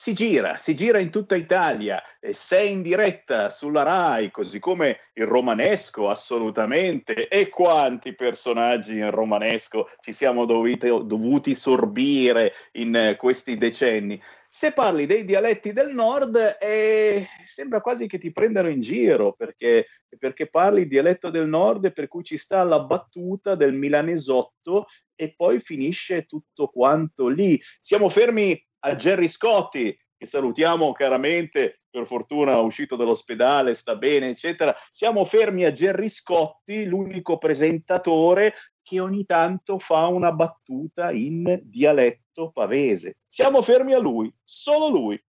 si 0.01 0.15
gira, 0.15 0.57
si 0.57 0.75
gira 0.75 0.99
in 0.99 1.11
tutta 1.11 1.37
Italia, 1.37 2.03
sei 2.33 2.73
in 2.73 2.81
diretta 2.81 3.51
sulla 3.51 3.83
RAI, 3.83 4.31
così 4.31 4.59
come 4.59 5.11
il 5.13 5.27
romanesco, 5.27 6.09
assolutamente, 6.09 7.29
e 7.29 7.51
quanti 7.51 8.15
personaggi 8.15 8.97
in 8.97 9.11
romanesco 9.11 9.91
ci 10.01 10.15
siamo 10.15 10.47
dovuti, 10.47 10.87
dovuti 10.87 11.55
sorbire 11.55 12.55
in 12.79 12.97
eh, 12.97 13.17
questi 13.17 13.59
decenni. 13.59 14.19
Se 14.49 14.73
parli 14.73 15.05
dei 15.05 15.27
dialetti 15.27 15.75
del 15.75 15.93
nord, 15.93 16.57
eh, 16.59 17.27
sembra 17.45 17.83
quasi 17.83 18.07
che 18.07 18.17
ti 18.17 18.33
prendano 18.33 18.71
in 18.71 18.81
giro, 18.81 19.35
perché, 19.35 19.87
perché 20.19 20.49
parli 20.49 20.81
il 20.81 20.89
dialetto 20.89 21.29
del 21.29 21.47
nord, 21.47 21.93
per 21.93 22.09
cui 22.09 22.25
ci 22.25 22.39
sta 22.39 22.65
la 22.65 22.81
battuta 22.81 23.55
del 23.55 23.75
milanesotto 23.75 24.87
e 25.15 25.35
poi 25.37 25.61
finisce 25.61 26.25
tutto 26.25 26.69
quanto 26.69 27.29
lì. 27.29 27.61
Siamo 27.81 28.09
fermi 28.09 28.59
a 28.81 28.97
Gerry 28.97 29.29
Scotti, 29.29 29.97
che 30.17 30.27
salutiamo 30.27 30.93
caramente, 30.93 31.81
per 31.91 32.07
fortuna 32.07 32.59
uscito 32.61 32.97
dall'ospedale, 32.97 33.75
sta 33.75 33.97
bene, 33.97 34.29
eccetera. 34.29 34.75
Siamo 34.91 35.25
fermi 35.25 35.65
a 35.65 35.73
Gerry 35.73 36.09
Scotti, 36.09 36.85
l'unico 36.85 37.39
presentatore 37.39 38.55
che 38.83 39.01
ogni 39.01 39.25
tanto 39.25 39.79
fa 39.79 40.07
una 40.07 40.33
battuta 40.33 41.11
in 41.11 41.61
dialetto 41.63 42.51
pavese. 42.51 43.19
Siamo 43.27 43.63
fermi 43.63 43.93
a 43.93 43.99
lui, 43.99 44.33
solo 44.45 44.89
lui. 44.89 45.25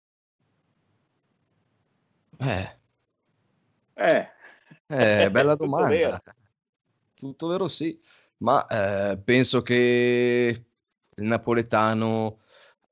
Eh. 2.39 2.77
Eh. 3.95 4.29
Eh, 4.87 5.31
bella 5.31 5.53
Tutto 5.53 5.65
domanda. 5.65 5.89
vero. 5.89 6.23
Tutto 7.15 7.49
vero 7.49 7.67
sì, 7.69 8.01
ma 8.39 8.65
eh, 8.67 9.19
penso 9.19 9.63
che 9.63 10.65
il 11.17 11.25
napoletano 11.25 12.43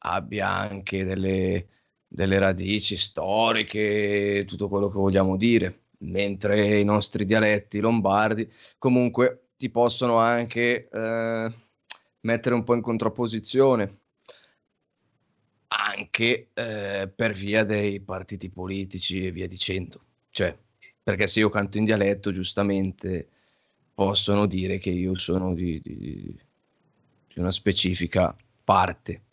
abbia 0.07 0.49
anche 0.49 1.05
delle, 1.05 1.67
delle 2.07 2.39
radici 2.39 2.97
storiche, 2.97 4.45
tutto 4.47 4.69
quello 4.69 4.89
che 4.89 4.99
vogliamo 4.99 5.37
dire, 5.37 5.87
mentre 5.99 6.79
i 6.79 6.85
nostri 6.85 7.25
dialetti 7.25 7.81
lombardi 7.81 8.51
comunque 8.79 9.49
ti 9.57 9.71
possono 9.71 10.19
anche 10.19 10.89
eh, 10.89 11.53
mettere 12.21 12.55
un 12.55 12.65
po' 12.65 12.75
in 12.75 12.83
contrapposizione, 12.83 13.99
anche 15.69 16.51
eh, 16.55 17.11
per 17.15 17.33
via 17.33 17.65
dei 17.65 18.01
partiti 18.01 18.51
politici 18.51 19.27
e 19.27 19.33
via 19.33 19.49
dicendo. 19.49 20.01
Cioè, 20.31 20.57
perché 21.03 21.27
se 21.27 21.41
io 21.41 21.49
canto 21.49 21.79
in 21.79 21.85
dialetto, 21.85 22.33
giustamente 22.33 23.29
possono 23.95 24.47
dire 24.47 24.79
che 24.79 24.91
io 24.91 25.15
sono 25.17 25.55
di, 25.55 25.81
di- 25.83 26.39
di 27.29 27.41
una 27.41 27.51
specifica 27.51 28.37
parte. 28.65 29.26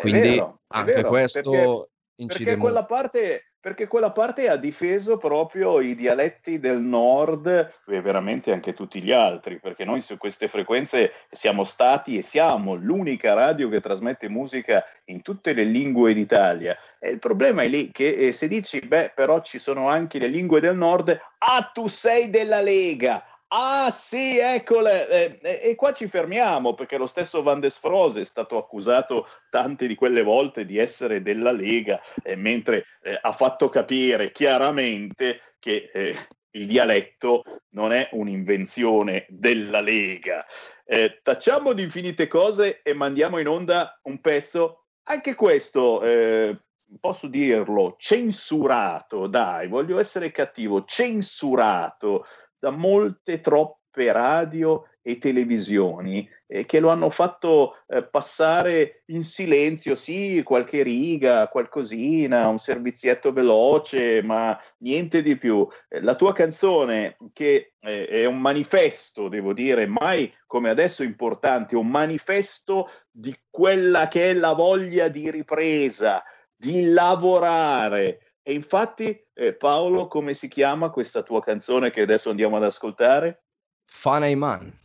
Quindi 0.00 0.30
vero, 0.30 0.60
anche 0.68 0.92
vero, 0.92 1.08
questo 1.08 1.50
perché- 1.50 1.88
incide 2.16 2.44
perché 2.44 2.60
quella, 2.60 2.84
parte, 2.84 3.52
perché 3.60 3.86
quella 3.86 4.12
parte 4.12 4.48
ha 4.48 4.56
difeso 4.56 5.16
proprio 5.16 5.80
i 5.80 5.94
dialetti 5.94 6.58
del 6.58 6.80
nord 6.80 7.46
e 7.86 8.00
veramente 8.00 8.52
anche 8.52 8.74
tutti 8.74 9.02
gli 9.02 9.12
altri, 9.12 9.58
perché 9.58 9.84
noi 9.84 10.00
su 10.00 10.16
queste 10.16 10.48
frequenze 10.48 11.12
siamo 11.30 11.64
stati 11.64 12.18
e 12.18 12.22
siamo 12.22 12.74
l'unica 12.74 13.32
radio 13.32 13.68
che 13.68 13.80
trasmette 13.80 14.28
musica 14.28 14.84
in 15.06 15.22
tutte 15.22 15.52
le 15.52 15.64
lingue 15.64 16.12
d'Italia. 16.14 16.76
E 16.98 17.10
il 17.10 17.18
problema 17.18 17.62
è 17.62 17.68
lì 17.68 17.90
che 17.90 18.08
eh, 18.08 18.32
se 18.32 18.48
dici, 18.48 18.80
beh, 18.80 19.12
però 19.14 19.40
ci 19.40 19.58
sono 19.58 19.88
anche 19.88 20.18
le 20.18 20.28
lingue 20.28 20.60
del 20.60 20.76
nord, 20.76 21.18
ah, 21.38 21.70
tu 21.72 21.86
sei 21.86 22.30
della 22.30 22.60
Lega. 22.60 23.24
Ah 23.52 23.90
sì, 23.90 24.38
eccole, 24.38 25.08
eh, 25.08 25.38
eh, 25.42 25.70
e 25.70 25.74
qua 25.74 25.92
ci 25.92 26.06
fermiamo 26.06 26.74
perché 26.74 26.96
lo 26.96 27.08
stesso 27.08 27.42
Van 27.42 27.58
der 27.58 27.72
Frose 27.72 28.20
è 28.20 28.24
stato 28.24 28.56
accusato 28.56 29.26
tante 29.50 29.88
di 29.88 29.96
quelle 29.96 30.22
volte 30.22 30.64
di 30.64 30.78
essere 30.78 31.20
della 31.20 31.50
Lega, 31.50 32.00
eh, 32.22 32.36
mentre 32.36 32.86
eh, 33.02 33.18
ha 33.20 33.32
fatto 33.32 33.68
capire 33.68 34.30
chiaramente 34.30 35.54
che 35.58 35.90
eh, 35.92 36.16
il 36.50 36.68
dialetto 36.68 37.42
non 37.70 37.92
è 37.92 38.08
un'invenzione 38.12 39.26
della 39.28 39.80
Lega. 39.80 40.46
Eh, 40.84 41.18
tacciamo 41.20 41.72
di 41.72 41.82
infinite 41.82 42.28
cose 42.28 42.82
e 42.82 42.94
mandiamo 42.94 43.38
in 43.38 43.48
onda 43.48 43.98
un 44.04 44.20
pezzo, 44.20 44.84
anche 45.08 45.34
questo, 45.34 46.04
eh, 46.04 46.56
posso 47.00 47.26
dirlo, 47.26 47.96
censurato, 47.98 49.26
dai, 49.26 49.66
voglio 49.66 49.98
essere 49.98 50.30
cattivo, 50.30 50.84
censurato 50.84 52.24
da 52.60 52.70
molte 52.70 53.40
troppe 53.40 54.12
radio 54.12 54.84
e 55.02 55.18
televisioni 55.18 56.28
eh, 56.46 56.66
che 56.66 56.78
lo 56.78 56.90
hanno 56.90 57.08
fatto 57.10 57.76
eh, 57.86 58.02
passare 58.04 59.02
in 59.06 59.24
silenzio, 59.24 59.94
sì, 59.94 60.42
qualche 60.44 60.82
riga, 60.82 61.48
qualcosina, 61.48 62.48
un 62.48 62.58
servizietto 62.58 63.32
veloce, 63.32 64.22
ma 64.22 64.58
niente 64.78 65.22
di 65.22 65.36
più. 65.36 65.66
Eh, 65.88 66.02
la 66.02 66.14
tua 66.16 66.32
canzone, 66.34 67.16
che 67.32 67.74
eh, 67.80 68.06
è 68.06 68.24
un 68.26 68.40
manifesto, 68.40 69.28
devo 69.28 69.52
dire, 69.54 69.86
mai 69.86 70.32
come 70.46 70.68
adesso 70.68 71.02
importante, 71.02 71.76
un 71.76 71.88
manifesto 71.88 72.90
di 73.10 73.34
quella 73.48 74.08
che 74.08 74.30
è 74.30 74.34
la 74.34 74.52
voglia 74.52 75.08
di 75.08 75.30
ripresa, 75.30 76.22
di 76.54 76.90
lavorare. 76.90 78.29
E 78.42 78.52
infatti, 78.52 79.26
eh, 79.34 79.54
Paolo, 79.54 80.08
come 80.08 80.34
si 80.34 80.48
chiama 80.48 80.90
questa 80.90 81.22
tua 81.22 81.40
canzone 81.42 81.90
che 81.90 82.00
adesso 82.00 82.30
andiamo 82.30 82.56
ad 82.56 82.64
ascoltare? 82.64 83.42
Fanaiman. 83.84 84.78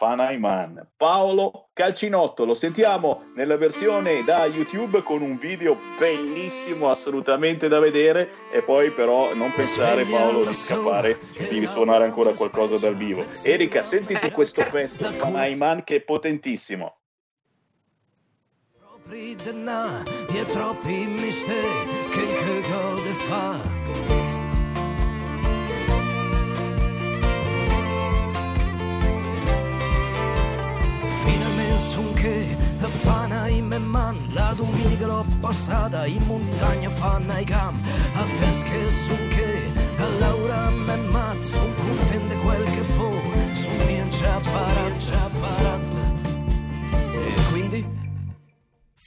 Fanaiman. 0.00 0.92
Paolo 0.96 1.68
Calcinotto, 1.74 2.46
lo 2.46 2.54
sentiamo 2.54 3.24
nella 3.34 3.58
versione 3.58 4.24
da 4.24 4.46
YouTube 4.46 5.02
con 5.02 5.20
un 5.20 5.36
video 5.36 5.76
bellissimo, 5.98 6.90
assolutamente 6.90 7.68
da 7.68 7.80
vedere. 7.80 8.30
E 8.50 8.62
poi, 8.62 8.90
però, 8.92 9.34
non 9.34 9.52
pensare, 9.52 10.04
Paolo, 10.04 10.46
di 10.46 10.54
scappare, 10.54 11.18
devi 11.36 11.66
suonare 11.66 12.04
ancora 12.04 12.32
qualcosa 12.32 12.76
dal 12.78 12.96
vivo. 12.96 13.24
Erika, 13.42 13.82
sentiti 13.82 14.30
questo 14.30 14.64
pezzo, 14.70 15.04
Fanaiman, 15.04 15.84
che 15.84 15.96
è 15.96 16.00
potentissimo. 16.00 16.99
Troppi 19.10 19.36
denà 19.42 20.04
e 20.04 20.46
troppi 20.46 21.04
misteri 21.08 22.08
che 22.10 22.26
che 22.40 22.62
gode 22.70 23.12
fa. 23.26 23.58
Son 31.78 32.12
che 32.12 32.56
fanno 33.02 33.46
i 33.46 33.62
me 33.62 33.78
man 33.78 34.16
la 34.32 34.52
domenica 34.54 35.06
l'ho 35.06 35.24
passata 35.40 36.06
in 36.06 36.22
montagna 36.26 36.90
fanno 36.90 37.38
i 37.38 37.44
cam 37.44 37.74
a 38.14 38.24
pesche 38.38 38.90
son 38.90 39.28
che 39.28 39.72
a 39.98 40.08
Laura 40.18 40.70
me 40.70 40.96
man 40.96 41.42
son 41.42 41.74
contente 41.74 42.36
quel 42.36 42.64
che 42.64 42.82
fu 42.94 43.10
son 43.54 43.76
mia 43.86 44.06
già 44.10 44.38
parat 44.52 46.09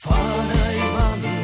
Fana 0.04 0.60
i 0.76 1.43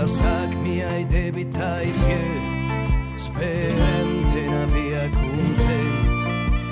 La 0.00 0.06
l'assac 0.06 0.54
debita 1.08 1.82
i 1.82 1.92
fier 1.92 3.16
Sperente 3.16 4.48
n'avia 4.48 5.10
content 5.10 6.22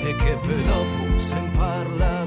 E 0.01 0.15
che 0.17 0.35
per 0.41 0.61
dopo 0.63 1.19
sem 1.19 1.51
parla. 1.53 2.18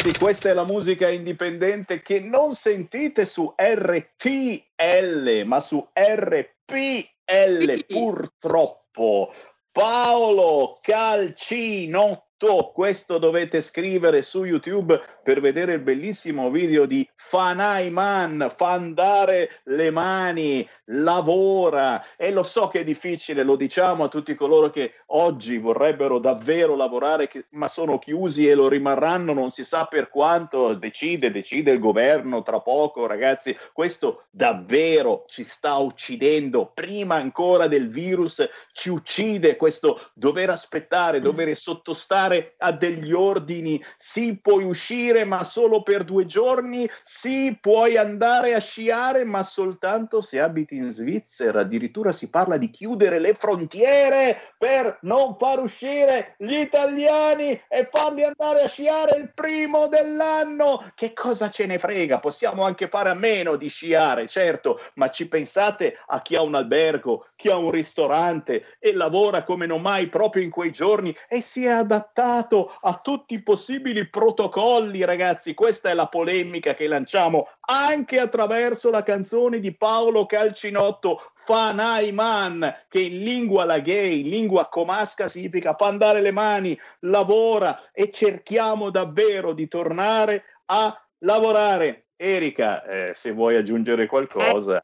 Ragazzi, 0.00 0.16
questa 0.16 0.48
è 0.48 0.54
la 0.54 0.64
musica 0.64 1.10
indipendente 1.10 2.00
che 2.00 2.20
non 2.20 2.54
sentite 2.54 3.26
su 3.26 3.52
RTL, 3.54 5.42
ma 5.44 5.60
su 5.60 5.86
RPL 5.92 7.84
purtroppo. 7.86 9.30
Paolo 9.70 10.78
Calcinotto, 10.80 12.29
questo 12.72 13.18
dovete 13.18 13.60
scrivere 13.60 14.22
su 14.22 14.44
YouTube 14.44 14.98
per 15.22 15.42
vedere 15.42 15.74
il 15.74 15.80
bellissimo 15.80 16.50
video 16.50 16.86
di 16.86 17.06
Fanaiman, 17.14 18.50
fa 18.56 18.70
andare 18.70 19.60
le 19.64 19.90
mani, 19.90 20.66
lavora. 20.86 22.02
E 22.16 22.32
lo 22.32 22.42
so 22.42 22.68
che 22.68 22.80
è 22.80 22.84
difficile, 22.84 23.42
lo 23.42 23.56
diciamo 23.56 24.04
a 24.04 24.08
tutti 24.08 24.34
coloro 24.34 24.70
che 24.70 24.94
oggi 25.08 25.58
vorrebbero 25.58 26.18
davvero 26.18 26.76
lavorare, 26.76 27.28
che- 27.28 27.44
ma 27.50 27.68
sono 27.68 27.98
chiusi 27.98 28.48
e 28.48 28.54
lo 28.54 28.68
rimarranno, 28.68 29.34
non 29.34 29.50
si 29.50 29.62
sa 29.62 29.84
per 29.84 30.08
quanto, 30.08 30.72
decide, 30.72 31.30
decide 31.30 31.72
il 31.72 31.78
governo 31.78 32.42
tra 32.42 32.60
poco, 32.60 33.06
ragazzi, 33.06 33.54
questo 33.74 34.24
davvero 34.30 35.24
ci 35.28 35.44
sta 35.44 35.76
uccidendo, 35.76 36.70
prima 36.72 37.16
ancora 37.16 37.66
del 37.66 37.90
virus 37.90 38.48
ci 38.72 38.88
uccide 38.88 39.56
questo 39.56 40.00
dover 40.14 40.48
aspettare, 40.48 41.20
dover 41.20 41.54
sottostare 41.54 42.29
a 42.58 42.72
degli 42.72 43.12
ordini, 43.12 43.82
sì 43.96 44.36
puoi 44.36 44.64
uscire 44.64 45.24
ma 45.24 45.44
solo 45.44 45.82
per 45.82 46.04
due 46.04 46.26
giorni, 46.26 46.88
sì 47.02 47.56
puoi 47.60 47.96
andare 47.96 48.54
a 48.54 48.60
sciare 48.60 49.24
ma 49.24 49.42
soltanto 49.42 50.20
se 50.20 50.40
abiti 50.40 50.76
in 50.76 50.90
Svizzera, 50.90 51.60
addirittura 51.60 52.12
si 52.12 52.28
parla 52.30 52.56
di 52.56 52.70
chiudere 52.70 53.18
le 53.18 53.34
frontiere 53.34 54.54
per 54.58 54.98
non 55.02 55.36
far 55.38 55.60
uscire 55.60 56.34
gli 56.38 56.54
italiani 56.54 57.60
e 57.68 57.88
farli 57.90 58.24
andare 58.24 58.62
a 58.62 58.68
sciare 58.68 59.18
il 59.18 59.32
primo 59.34 59.88
dell'anno. 59.88 60.92
Che 60.94 61.12
cosa 61.12 61.50
ce 61.50 61.66
ne 61.66 61.78
frega? 61.78 62.18
Possiamo 62.18 62.64
anche 62.64 62.88
fare 62.88 63.10
a 63.10 63.14
meno 63.14 63.56
di 63.56 63.68
sciare, 63.68 64.28
certo, 64.28 64.80
ma 64.94 65.10
ci 65.10 65.28
pensate 65.28 65.96
a 66.06 66.22
chi 66.22 66.36
ha 66.36 66.42
un 66.42 66.54
albergo, 66.54 67.26
chi 67.36 67.48
ha 67.48 67.56
un 67.56 67.70
ristorante 67.70 68.76
e 68.78 68.94
lavora 68.94 69.42
come 69.44 69.66
non 69.66 69.80
mai 69.80 70.08
proprio 70.08 70.42
in 70.42 70.50
quei 70.50 70.70
giorni 70.70 71.16
e 71.28 71.40
si 71.40 71.64
è 71.64 71.70
adattato 71.70 72.19
a 72.22 73.00
tutti 73.02 73.34
i 73.34 73.42
possibili 73.42 74.08
protocolli, 74.08 75.04
ragazzi. 75.04 75.54
Questa 75.54 75.90
è 75.90 75.94
la 75.94 76.06
polemica 76.06 76.74
che 76.74 76.86
lanciamo 76.86 77.48
anche 77.60 78.18
attraverso 78.18 78.90
la 78.90 79.02
canzone 79.02 79.60
di 79.60 79.74
Paolo 79.74 80.26
Calcinotto, 80.26 81.32
Fanaiman, 81.34 82.84
che 82.88 83.00
in 83.00 83.22
lingua 83.22 83.64
la 83.64 83.78
gay, 83.78 84.20
in 84.20 84.28
lingua 84.28 84.68
comasca 84.68 85.28
significa 85.28 85.74
fa 85.74 85.86
andare 85.86 86.20
le 86.20 86.30
mani, 86.30 86.78
lavora 87.00 87.90
e 87.92 88.10
cerchiamo 88.10 88.90
davvero 88.90 89.52
di 89.52 89.68
tornare 89.68 90.44
a 90.66 90.94
lavorare. 91.20 92.06
Erika, 92.16 92.84
eh, 92.84 93.12
se 93.14 93.32
vuoi 93.32 93.56
aggiungere 93.56 94.06
qualcosa. 94.06 94.82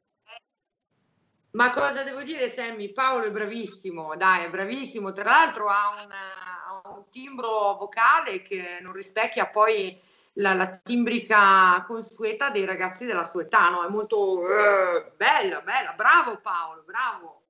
Ma 1.53 1.70
cosa 1.72 2.03
devo 2.03 2.22
dire, 2.22 2.49
Sammy? 2.51 2.92
Paolo 2.92 3.24
è 3.24 3.30
bravissimo, 3.30 4.14
dai, 4.16 4.44
è 4.44 4.51
bravissimo. 4.51 5.12
Tra 5.12 5.24
l'altro 5.24 5.68
ha 5.68 5.90
un, 5.90 6.11
ha 6.11 6.94
un 6.94 7.05
timbro 7.11 7.76
vocale 7.78 8.42
che 8.42 8.78
non 8.82 8.92
rispecchia 8.92 9.47
poi 9.47 9.99
la, 10.34 10.55
la 10.55 10.68
timbrica 10.82 11.82
consueta 11.86 12.51
dei 12.51 12.64
ragazzi 12.64 13.07
della 13.07 13.24
sua 13.24 13.42
età, 13.42 13.70
no? 13.70 13.84
È 13.84 13.88
molto 13.88 14.47
eh, 14.49 15.12
bella, 15.16 15.61
bella. 15.62 15.92
Bravo 15.92 16.38
Paolo, 16.40 16.82
bravo. 16.84 17.42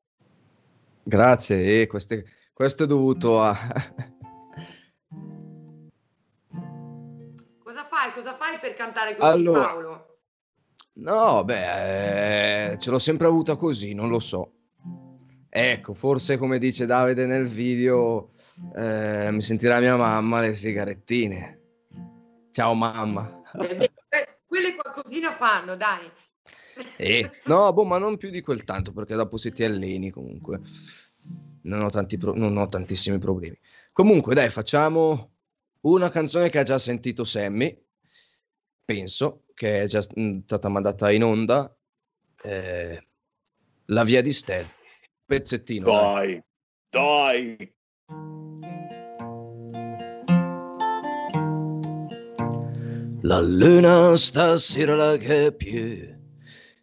Grazie, 1.02 1.82
e 1.82 1.86
queste- 1.86 2.24
questo 2.52 2.84
è 2.84 2.86
dovuto 2.86 3.42
a... 3.42 3.56
Cosa 7.62 7.84
fai? 7.84 8.12
Cosa 8.12 8.34
fai 8.34 8.58
per 8.58 8.74
cantare 8.74 9.16
così, 9.16 9.30
Allora, 9.30 9.60
Paolo? 9.60 10.15
No, 10.98 11.44
beh, 11.44 12.70
eh, 12.72 12.78
ce 12.78 12.90
l'ho 12.90 12.98
sempre 12.98 13.26
avuta 13.26 13.56
così, 13.56 13.92
non 13.92 14.08
lo 14.08 14.18
so. 14.18 14.52
Ecco, 15.48 15.92
forse 15.92 16.38
come 16.38 16.58
dice 16.58 16.86
Davide 16.86 17.26
nel 17.26 17.46
video, 17.46 18.30
eh, 18.74 19.28
mi 19.30 19.42
sentirà 19.42 19.78
mia 19.78 19.96
mamma 19.96 20.40
le 20.40 20.54
sigarettine. 20.54 21.60
Ciao 22.50 22.72
mamma. 22.72 23.42
Eh, 23.60 24.38
quelle 24.46 24.74
qualcosina 24.74 25.32
fanno, 25.32 25.76
dai. 25.76 26.10
Eh, 26.96 27.30
no, 27.44 27.72
boh, 27.74 27.84
ma 27.84 27.98
non 27.98 28.16
più 28.16 28.30
di 28.30 28.40
quel 28.40 28.64
tanto, 28.64 28.92
perché 28.92 29.14
dopo 29.14 29.36
se 29.36 29.52
ti 29.52 29.64
alleni 29.64 30.10
comunque. 30.10 30.60
Non 31.64 31.82
ho, 31.82 31.90
tanti 31.90 32.16
pro- 32.16 32.34
non 32.34 32.56
ho 32.56 32.68
tantissimi 32.68 33.18
problemi. 33.18 33.58
Comunque, 33.92 34.34
dai, 34.34 34.48
facciamo 34.48 35.32
una 35.82 36.08
canzone 36.08 36.48
che 36.48 36.58
ha 36.58 36.62
già 36.62 36.78
sentito 36.78 37.24
Sammy, 37.24 37.78
penso, 38.84 39.45
che 39.56 39.82
è 39.82 39.86
già 39.86 40.02
stata 40.02 40.68
mandata 40.68 41.10
in 41.10 41.24
onda, 41.24 41.74
eh, 42.42 43.02
La 43.86 44.04
via 44.04 44.20
di 44.20 44.32
Sted. 44.32 44.66
Pezzettino. 45.24 45.86
dai. 45.86 46.42
Dai, 46.90 47.56
dai. 47.56 47.74
La 53.22 53.40
luna 53.40 54.16
stasera 54.16 54.94
la 54.94 55.16
che 55.16 55.52
più 55.52 56.14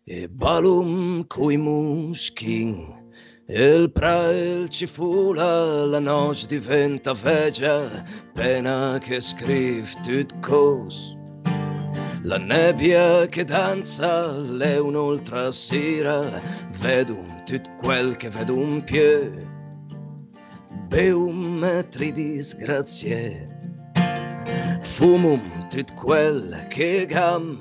e 0.06 0.28
balum 0.28 1.26
coi 1.28 1.56
muschin 1.56 3.12
e 3.46 3.76
il 3.76 3.92
prael 3.92 4.68
ci 4.70 4.86
fula 4.86 5.86
la 5.86 6.00
noce 6.00 6.48
diventa 6.48 7.14
veggia 7.14 8.04
pena 8.34 8.98
che 9.00 9.22
scrive 9.22 9.88
tut 10.04 10.38
cos 10.42 11.16
la 12.24 12.38
nebbia 12.38 13.26
che 13.26 13.44
danza 13.44 14.28
le 14.32 14.78
un'altra 14.78 15.52
sera 15.52 16.42
vedo 16.80 17.22
tut 17.44 17.68
quel 17.76 18.16
che 18.16 18.30
vedo 18.30 18.56
un 18.56 18.82
più 18.82 19.30
beum 20.88 21.60
metri 21.60 22.14
disgrazie 22.14 23.46
fumum 24.82 25.68
tut 25.70 25.94
quel 25.96 26.66
che 26.70 27.06
gam. 27.06 27.60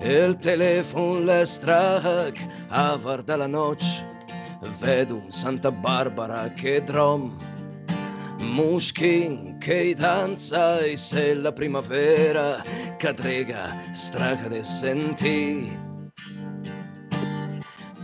Il 0.00 0.36
telefono 0.36 1.20
le 1.20 1.46
strac 1.46 2.36
a 2.68 2.96
guarda 2.96 3.36
la 3.36 3.46
noce 3.46 4.04
vedo 4.78 5.22
Santa 5.28 5.70
Barbara 5.70 6.50
che 6.52 6.82
drom 6.82 7.34
Muschin 8.54 9.58
che 9.58 9.94
danza 9.94 10.78
e 10.78 10.96
se 10.96 11.34
la 11.34 11.50
primavera 11.50 12.62
cadrega 13.00 13.74
straca 13.92 14.48
de 14.48 14.62
senti. 14.62 15.76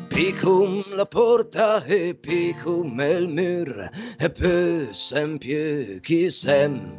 Picum 0.09 0.82
la 0.96 1.07
porta 1.07 1.84
e 1.84 2.16
picum 2.16 2.98
il 3.01 3.28
mur 3.28 3.90
e 4.18 4.28
poi 4.28 4.88
sempre 4.92 6.01
chi 6.03 6.28
sem. 6.28 6.98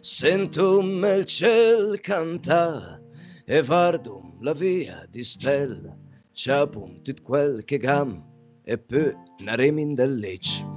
Sentum 0.00 1.04
il 1.04 1.24
ciel 1.24 1.98
canta 2.00 3.00
e 3.44 3.60
vardum 3.60 4.38
la 4.40 4.52
via 4.52 5.04
di 5.10 5.24
stella 5.24 5.96
c'apum 6.32 7.02
tut 7.02 7.22
quel 7.22 7.64
che 7.64 7.78
gam 7.78 8.22
e 8.62 8.78
poi 8.78 9.12
Naremin 9.40 9.96
del 9.96 10.16
Lecce. 10.16 10.73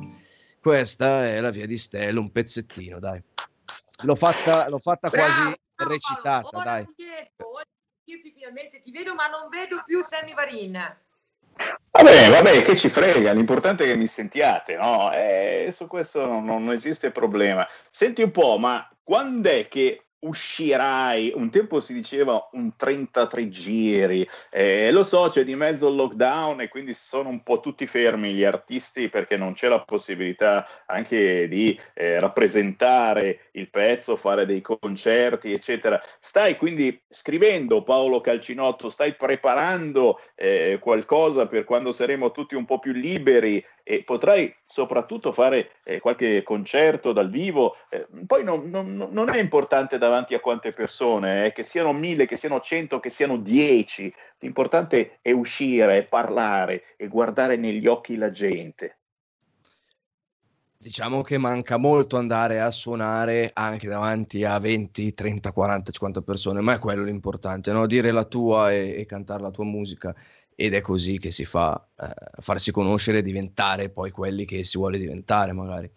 Questa 0.60 1.26
è 1.26 1.40
la 1.40 1.50
via 1.50 1.66
di 1.66 1.78
Stella, 1.78 2.20
un 2.20 2.32
pezzettino, 2.32 3.00
dai. 3.00 3.22
L'ho 4.04 4.16
fatta, 4.16 4.68
l'ho 4.70 4.80
fatta 4.80 5.10
quasi 5.10 5.42
Bravo, 5.42 5.92
recitata, 5.92 6.50
ora 6.52 6.64
dai. 6.64 6.86
ti 6.96 7.06
vedo, 7.06 7.52
ora 7.52 7.64
io 8.06 8.22
ti- 8.22 8.32
finalmente 8.32 8.82
ti 8.82 8.92
vedo, 8.92 9.16
ma 9.16 9.28
non 9.28 9.50
vedo 9.50 9.82
più 9.86 10.02
Sammy 10.04 10.34
Varin. 10.34 10.98
Vabbè, 11.92 12.30
vabbè, 12.30 12.62
che 12.64 12.76
ci 12.76 12.90
frega, 12.90 13.32
l'importante 13.32 13.84
è 13.84 13.88
che 13.88 13.96
mi 13.96 14.08
sentiate, 14.08 14.76
no? 14.76 15.12
Eh, 15.14 15.70
su 15.72 15.88
questo 15.88 16.26
non, 16.26 16.46
non 16.46 16.72
esiste 16.72 17.12
problema. 17.12 17.68
Senti 17.90 18.22
un 18.22 18.32
po', 18.32 18.58
ma 18.58 18.88
quando 19.04 19.50
è 19.50 19.68
che 19.68 20.07
uscirai? 20.20 21.32
Un 21.36 21.50
tempo 21.50 21.82
si 21.82 21.94
diceva 21.94 22.50
un 22.54 22.76
33 22.76 23.50
giri, 23.50 24.28
eh, 24.50 24.92
lo 24.92 25.04
so, 25.04 25.30
c'è 25.30 25.44
di 25.44 25.56
mezzo 25.56 25.88
il 25.88 25.96
lockdown 25.96 26.62
e 26.62 26.68
quindi 26.68 26.94
sono 26.94 27.30
un 27.30 27.44
po' 27.44 27.60
tutti 27.60 27.86
fermi 27.88 28.34
gli 28.34 28.44
artisti 28.44 29.10
perché 29.10 29.38
non 29.38 29.54
c'è 29.54 29.68
la 29.68 29.82
possibilità 29.82 30.68
anche 30.86 31.48
di 31.48 31.80
eh, 31.94 32.20
rappresentare 32.20 33.50
il 33.52 33.70
pezzo, 33.70 34.16
fare 34.16 34.46
dei 34.46 34.62
concerti, 34.62 35.54
eccetera. 35.54 36.02
Stai 36.20 36.58
quindi 36.58 37.02
scrivendo, 37.10 37.84
Paolo 37.84 38.22
Calcinotto, 38.22 38.90
stai 38.90 39.16
preparando 39.16 40.20
eh, 40.36 40.80
qualcosa 40.82 41.48
per 41.48 41.64
quando 41.64 41.92
saremo 41.92 42.32
tutti 42.32 42.56
un 42.56 42.66
po' 42.66 42.80
più 42.80 42.94
liberi 42.94 43.64
e 43.90 44.04
potrai 44.04 44.54
soprattutto 44.66 45.32
fare 45.32 45.72
eh, 45.86 46.02
qualche 46.02 46.44
concerto 46.44 47.14
dal 47.14 47.30
vivo. 47.30 47.78
Eh, 47.90 48.06
poi 48.26 48.44
non, 48.44 48.70
non- 48.70 49.08
non 49.10 49.30
è 49.30 49.40
importante 49.40 49.98
davanti 49.98 50.34
a 50.34 50.42
quante 50.42 50.74
persone, 50.74 51.46
eh, 51.46 51.54
che 51.54 51.64
siano 51.64 51.94
mille, 51.94 52.26
che 52.26 52.36
siano 52.36 52.60
cento, 52.60 53.00
che 53.00 53.10
siano 53.10 53.38
dieci. 53.38 54.14
L'importante 54.40 55.20
è 55.22 55.32
uscire, 55.32 56.04
parlare 56.04 56.84
e 56.98 57.08
guardare 57.08 57.56
negli 57.56 57.88
occhi 57.88 58.18
la 58.18 58.30
gente. 58.30 58.98
Diciamo 60.80 61.22
che 61.22 61.38
manca 61.38 61.78
molto 61.78 62.18
andare 62.18 62.60
a 62.60 62.70
suonare 62.72 63.52
anche 63.54 63.88
davanti 63.88 64.44
a 64.44 64.60
20, 64.60 65.14
30, 65.14 65.52
40, 65.54 65.92
50 65.92 66.22
persone, 66.22 66.60
ma 66.60 66.74
è 66.74 66.80
quello 66.80 67.04
l'importante, 67.04 67.72
no? 67.72 67.88
Dire 67.88 68.12
la 68.12 68.26
tua 68.26 68.72
e, 68.72 68.96
e 69.00 69.06
cantare 69.06 69.42
la 69.42 69.52
tua 69.52 69.66
musica. 69.66 70.14
Ed 70.60 70.74
è 70.74 70.82
così 70.82 71.20
che 71.20 71.30
si 71.30 71.46
fa 71.46 71.88
eh, 72.00 72.42
farsi 72.42 72.72
conoscere 72.72 73.20
e 73.20 73.22
diventare 73.22 73.90
poi 73.90 74.10
quelli 74.10 74.44
che 74.46 74.64
si 74.64 74.78
vuole 74.80 74.98
diventare, 74.98 75.54
magari. 75.54 75.92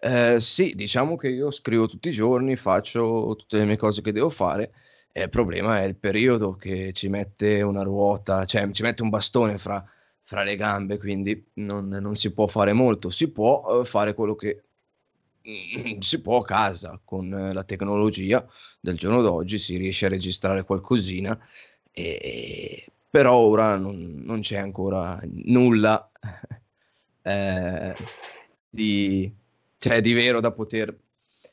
Eh, 0.00 0.40
sì, 0.40 0.74
diciamo 0.74 1.16
che 1.16 1.28
io 1.28 1.52
scrivo 1.52 1.86
tutti 1.86 2.08
i 2.08 2.12
giorni, 2.12 2.56
faccio 2.56 3.36
tutte 3.38 3.58
le 3.58 3.64
mie 3.64 3.76
cose 3.76 4.02
che 4.02 4.10
devo 4.12 4.30
fare. 4.30 4.72
E 5.12 5.22
il 5.22 5.28
problema 5.28 5.78
è 5.80 5.84
il 5.84 5.94
periodo 5.94 6.56
che 6.56 6.92
ci 6.92 7.08
mette 7.08 7.62
una 7.62 7.82
ruota, 7.82 8.44
cioè 8.44 8.68
ci 8.72 8.82
mette 8.82 9.02
un 9.02 9.10
bastone 9.10 9.58
fra, 9.58 9.84
fra 10.22 10.42
le 10.42 10.56
gambe, 10.56 10.98
quindi 10.98 11.50
non, 11.54 11.88
non 11.88 12.16
si 12.16 12.32
può 12.32 12.48
fare 12.48 12.72
molto. 12.72 13.10
Si 13.10 13.30
può 13.30 13.82
eh, 13.82 13.84
fare 13.84 14.14
quello 14.14 14.34
che 14.34 14.62
mm, 15.48 15.98
si 16.00 16.20
può 16.20 16.38
a 16.38 16.44
casa 16.44 17.00
con 17.04 17.32
eh, 17.32 17.52
la 17.52 17.62
tecnologia 17.64 18.44
del 18.80 18.96
giorno 18.96 19.22
d'oggi, 19.22 19.58
si 19.58 19.76
riesce 19.76 20.06
a 20.06 20.08
registrare 20.08 20.64
qualcosina, 20.64 21.38
e, 21.92 22.86
però 23.12 23.34
ora 23.36 23.76
non, 23.76 24.22
non 24.24 24.40
c'è 24.40 24.56
ancora 24.56 25.20
nulla 25.22 26.10
eh, 27.20 27.94
di, 28.70 29.30
cioè, 29.76 30.00
di 30.00 30.14
vero 30.14 30.40
da 30.40 30.50
poter, 30.50 30.96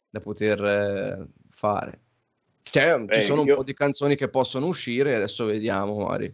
da 0.10 0.22
poter 0.22 0.64
eh, 0.64 1.28
fare. 1.50 2.00
Cioè, 2.62 2.98
Beh, 3.02 3.14
ci 3.14 3.20
sono 3.20 3.44
io- 3.44 3.50
un 3.50 3.56
po' 3.58 3.64
di 3.64 3.74
canzoni 3.74 4.16
che 4.16 4.30
possono 4.30 4.68
uscire, 4.68 5.16
adesso 5.16 5.44
vediamo 5.44 5.98
magari 5.98 6.34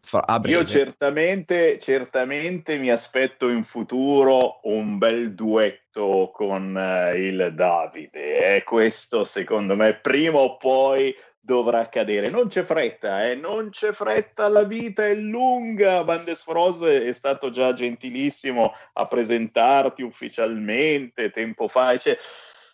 fra-. 0.00 0.40
Io 0.44 0.64
certamente, 0.64 1.80
certamente 1.80 2.76
mi 2.76 2.92
aspetto 2.92 3.48
in 3.48 3.64
futuro 3.64 4.60
un 4.62 4.96
bel 4.98 5.34
duetto 5.34 6.30
con 6.32 6.78
eh, 6.78 7.18
il 7.18 7.52
Davide 7.52 8.54
e 8.54 8.62
questo 8.62 9.24
secondo 9.24 9.74
me 9.74 9.96
prima 9.96 10.38
o 10.38 10.56
poi 10.56 11.12
dovrà 11.40 11.80
accadere. 11.80 12.28
Non 12.28 12.48
c'è 12.48 12.62
fretta, 12.62 13.28
eh? 13.28 13.34
non 13.34 13.70
c'è 13.70 13.92
fretta, 13.92 14.48
la 14.48 14.64
vita 14.64 15.06
è 15.06 15.14
lunga. 15.14 16.04
Bandes 16.04 16.42
Froze 16.42 17.06
è 17.06 17.12
stato 17.12 17.50
già 17.50 17.72
gentilissimo 17.72 18.72
a 18.92 19.06
presentarti 19.06 20.02
ufficialmente 20.02 21.30
tempo 21.30 21.66
fa, 21.66 21.96
cioè, 21.96 22.16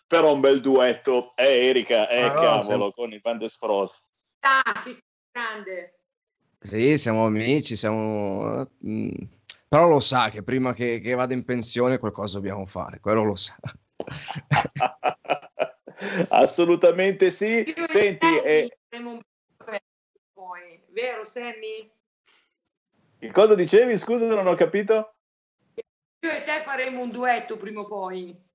però 0.05 0.33
un 0.33 0.41
bel 0.41 0.61
duetto, 0.61 1.33
eh 1.35 1.67
Erika, 1.67 2.09
eh 2.09 2.23
Ah, 2.23 2.27
no, 2.33 2.41
cavolo, 2.41 2.63
siamo- 2.63 2.91
con 2.91 3.13
il 3.13 3.21
Bandes 3.21 3.57
Froze. 3.57 3.97
Ah, 4.41 4.81
ci 4.83 4.97
grande. 5.31 5.93
Sì, 6.59 6.97
siamo 6.97 7.25
amici, 7.25 7.75
siamo... 7.75 8.67
mm, 8.85 9.09
però 9.67 9.87
lo 9.89 9.99
sa 9.99 10.29
che 10.29 10.43
prima 10.43 10.73
che, 10.73 10.99
che 10.99 11.13
vada 11.13 11.33
in 11.33 11.43
pensione 11.45 11.97
qualcosa 11.97 12.37
dobbiamo 12.39 12.65
fare, 12.65 12.99
quello 12.99 13.23
lo 13.23 13.35
sa. 13.35 13.55
Assolutamente 16.29 17.31
sì. 17.31 17.73
Io 17.75 17.85
e 17.85 17.87
Senti, 17.87 18.25
Sammy 18.25 18.41
eh, 18.43 18.77
faremo 18.89 19.11
un 19.11 19.21
duetto 19.57 19.83
poi, 20.33 20.81
vero 20.89 21.25
Sammy? 21.25 21.91
che 23.19 23.31
cosa 23.31 23.55
dicevi? 23.55 23.97
Scusa, 23.97 24.25
non 24.27 24.47
ho 24.47 24.55
capito. 24.55 25.15
Io 26.19 26.31
e 26.31 26.43
te 26.43 26.61
faremo 26.63 27.01
un 27.01 27.09
duetto 27.09 27.57
prima 27.57 27.81
o 27.81 27.87
poi. 27.87 28.46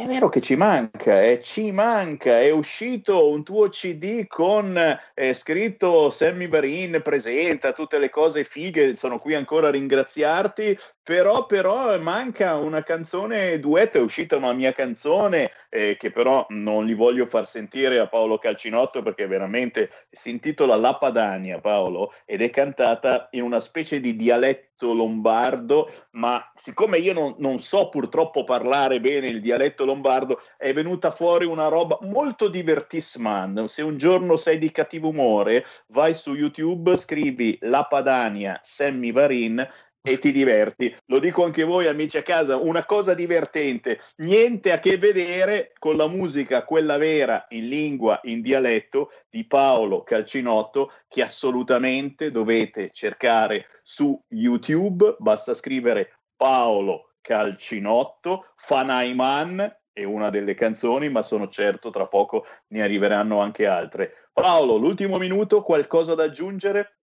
È 0.00 0.06
vero 0.06 0.30
che 0.30 0.40
ci 0.40 0.56
manca, 0.56 1.20
eh, 1.22 1.40
ci 1.42 1.72
manca. 1.72 2.40
È 2.40 2.50
uscito 2.50 3.28
un 3.28 3.44
tuo 3.44 3.68
CD 3.68 4.26
con 4.26 4.74
eh, 5.14 5.34
scritto 5.34 6.08
Sammy 6.08 6.48
Barin 6.48 7.02
presenta 7.04 7.74
tutte 7.74 7.98
le 7.98 8.08
cose 8.08 8.44
fighe. 8.44 8.96
Sono 8.96 9.18
qui 9.18 9.34
ancora 9.34 9.68
a 9.68 9.72
ringraziarti. 9.72 10.78
Però, 11.02 11.44
però 11.44 12.00
manca 12.00 12.56
una 12.56 12.82
canzone 12.82 13.60
duetto. 13.60 13.98
È 13.98 14.00
uscita 14.00 14.38
una 14.38 14.54
mia 14.54 14.72
canzone 14.72 15.50
eh, 15.68 15.98
che 15.98 16.10
però 16.10 16.46
non 16.48 16.86
li 16.86 16.94
voglio 16.94 17.26
far 17.26 17.46
sentire 17.46 17.98
a 17.98 18.08
Paolo 18.08 18.38
Calcinotto 18.38 19.02
perché 19.02 19.26
veramente 19.26 19.90
si 20.10 20.30
intitola 20.30 20.76
La 20.76 20.96
Padania, 20.96 21.60
Paolo, 21.60 22.14
ed 22.24 22.40
è 22.40 22.48
cantata 22.48 23.28
in 23.32 23.42
una 23.42 23.60
specie 23.60 24.00
di 24.00 24.16
dialetto 24.16 24.69
lombardo 24.92 25.90
ma 26.12 26.50
siccome 26.54 26.98
io 26.98 27.12
non, 27.12 27.34
non 27.38 27.58
so 27.58 27.88
purtroppo 27.88 28.44
parlare 28.44 29.00
bene 29.00 29.28
il 29.28 29.40
dialetto 29.40 29.84
lombardo, 29.84 30.40
è 30.56 30.72
venuta 30.72 31.10
fuori 31.10 31.44
una 31.44 31.68
roba 31.68 31.98
molto 32.02 32.48
divertissement. 32.48 33.64
Se 33.64 33.82
un 33.82 33.96
giorno 33.96 34.36
sei 34.36 34.58
di 34.58 34.70
cattivo 34.70 35.08
umore, 35.08 35.64
vai 35.88 36.14
su 36.14 36.34
YouTube, 36.34 36.96
scrivi 36.96 37.56
La 37.62 37.84
Padania, 37.84 38.58
Sammy 38.62 39.12
Varin 39.12 39.66
e 40.02 40.18
ti 40.18 40.32
diverti. 40.32 40.94
Lo 41.06 41.18
dico 41.18 41.44
anche 41.44 41.64
voi 41.64 41.86
amici 41.86 42.18
a 42.18 42.22
casa, 42.22 42.56
una 42.56 42.84
cosa 42.84 43.14
divertente, 43.14 44.00
niente 44.16 44.72
a 44.72 44.78
che 44.78 44.96
vedere 44.96 45.72
con 45.78 45.96
la 45.96 46.08
musica, 46.08 46.64
quella 46.64 46.96
vera 46.96 47.46
in 47.50 47.68
lingua, 47.68 48.20
in 48.24 48.40
dialetto 48.40 49.10
di 49.28 49.46
Paolo 49.46 50.02
Calcinotto 50.02 50.92
che 51.08 51.22
assolutamente 51.22 52.30
dovete 52.30 52.90
cercare 52.92 53.66
su 53.82 54.20
YouTube, 54.28 55.16
basta 55.18 55.54
scrivere 55.54 56.20
Paolo 56.36 57.12
Calcinotto, 57.20 58.52
Fanaiman 58.56 59.78
è 59.92 60.04
una 60.04 60.30
delle 60.30 60.54
canzoni, 60.54 61.10
ma 61.10 61.20
sono 61.22 61.48
certo 61.48 61.90
tra 61.90 62.06
poco 62.06 62.46
ne 62.68 62.82
arriveranno 62.82 63.40
anche 63.40 63.66
altre. 63.66 64.28
Paolo, 64.32 64.76
l'ultimo 64.76 65.18
minuto, 65.18 65.62
qualcosa 65.62 66.14
da 66.14 66.24
aggiungere? 66.24 66.99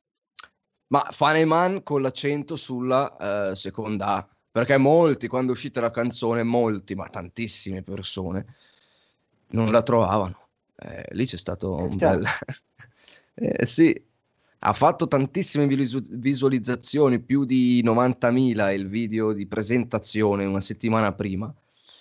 Ma 0.88 1.06
Faneman 1.12 1.84
con 1.84 2.02
l'accento 2.02 2.56
sulla 2.56 3.50
eh, 3.50 3.56
seconda 3.56 4.16
A, 4.16 4.28
perché 4.50 4.78
molti, 4.78 5.28
quando 5.28 5.52
è 5.52 5.56
uscita 5.56 5.82
la 5.82 5.92
canzone, 5.92 6.44
molti, 6.44 6.96
ma 6.96 7.10
tantissime 7.10 7.84
persone, 7.84 8.56
non 9.50 9.72
la 9.72 9.82
trovavano. 9.82 10.48
Eh, 10.76 11.06
lì 11.12 11.26
c'è 11.26 11.38
stato 11.38 11.76
un 11.76 11.98
già. 11.98 12.16
bel... 12.18 12.26
Eh, 13.40 13.68
sì, 13.68 13.96
ha 14.60 14.74
fatto 14.74 15.08
tantissime 15.08 15.68
visu- 15.68 16.18
visualizzazioni, 16.18 17.20
più 17.20 17.46
di 17.46 17.84
90.000 17.84 18.74
il 18.74 18.88
video 18.88 19.32
di 19.32 19.46
presentazione 19.46 20.44
una 20.44 20.60
settimana 20.60 21.14
prima, 21.14 21.54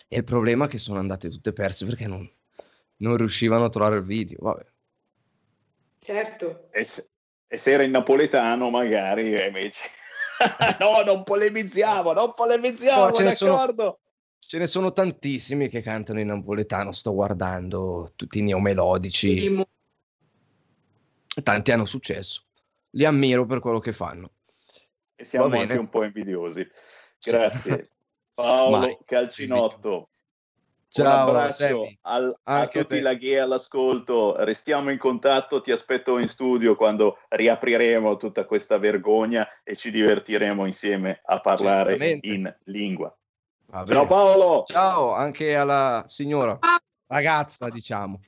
e 0.08 0.16
il 0.16 0.24
problema 0.24 0.64
è 0.64 0.68
che 0.68 0.78
sono 0.78 0.98
andate 0.98 1.28
tutte 1.28 1.52
perse 1.52 1.84
perché 1.84 2.06
non, 2.06 2.26
non 2.98 3.18
riuscivano 3.18 3.64
a 3.64 3.68
trovare 3.68 3.96
il 3.96 4.02
video. 4.02 4.38
Vabbè. 4.40 4.66
Certo. 6.00 6.68
E 6.70 6.84
se, 6.84 7.06
e 7.48 7.56
se 7.56 7.72
era 7.72 7.82
in 7.82 7.90
napoletano, 7.92 8.70
magari 8.70 9.34
eh, 9.34 9.46
invece. 9.46 9.84
no, 10.80 11.02
non 11.02 11.22
polemizziamo, 11.24 12.12
non 12.12 12.34
polemizziamo, 12.34 13.06
No, 13.06 13.12
ce 13.12 13.22
ne 13.22 13.32
sono- 13.34 13.52
d'accordo? 13.52 14.00
Ce 14.38 14.58
ne 14.58 14.66
sono 14.68 14.92
tantissimi 14.92 15.68
che 15.68 15.80
cantano 15.80 16.20
in 16.20 16.28
napoletano, 16.28 16.92
sto 16.92 17.12
guardando 17.14 18.12
tutti 18.14 18.38
i 18.38 18.42
neomelodici. 18.42 19.64
Tanti 21.42 21.72
hanno 21.72 21.84
successo. 21.84 22.44
Li 22.90 23.04
ammiro 23.04 23.44
per 23.44 23.58
quello 23.58 23.80
che 23.80 23.92
fanno. 23.92 24.30
E 25.16 25.24
siamo 25.24 25.46
anche 25.46 25.76
un 25.76 25.88
po' 25.88 26.04
invidiosi. 26.04 26.64
Sì. 27.18 27.30
Grazie. 27.30 27.90
Paolo 28.34 28.76
Mai. 28.76 28.98
Calcinotto. 29.04 30.10
Ciao, 30.88 31.28
Un 31.30 31.36
abbraccio 31.36 31.88
al- 32.02 32.38
a 32.44 32.66
tutti 32.68 32.86
te. 32.86 33.00
la 33.00 33.14
GHE 33.14 33.40
all'ascolto. 33.40 34.36
Restiamo 34.44 34.90
in 34.90 34.98
contatto. 34.98 35.60
Ti 35.60 35.72
aspetto 35.72 36.18
in 36.18 36.28
studio 36.28 36.76
quando 36.76 37.18
riapriremo 37.28 38.16
tutta 38.16 38.44
questa 38.44 38.78
vergogna 38.78 39.46
e 39.64 39.74
ci 39.74 39.90
divertiremo 39.90 40.64
insieme 40.64 41.20
a 41.24 41.40
parlare 41.40 41.90
Certamente. 41.98 42.26
in 42.28 42.56
lingua. 42.64 43.14
Ciao. 43.84 44.06
Paolo, 44.06 44.62
Ciao 44.64 45.12
anche 45.12 45.56
alla 45.56 46.04
signora 46.06 46.56
ragazza, 47.08 47.68
diciamo. 47.68 48.20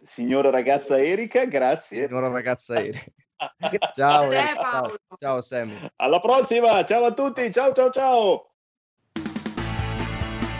signora 0.00 0.50
ragazza 0.50 1.00
Erika, 1.02 1.44
grazie. 1.46 2.06
Signora 2.06 2.28
ragazza 2.28 2.74
Erika. 2.76 3.04
Ciao, 3.94 4.30
Erika, 4.30 4.62
ciao. 4.62 4.96
Ciao 5.16 5.40
Sammy. 5.40 5.90
Alla 5.96 6.20
prossima, 6.20 6.84
ciao 6.84 7.04
a 7.04 7.12
tutti, 7.12 7.50
ciao 7.50 7.72
ciao 7.72 7.90
ciao. 7.90 8.50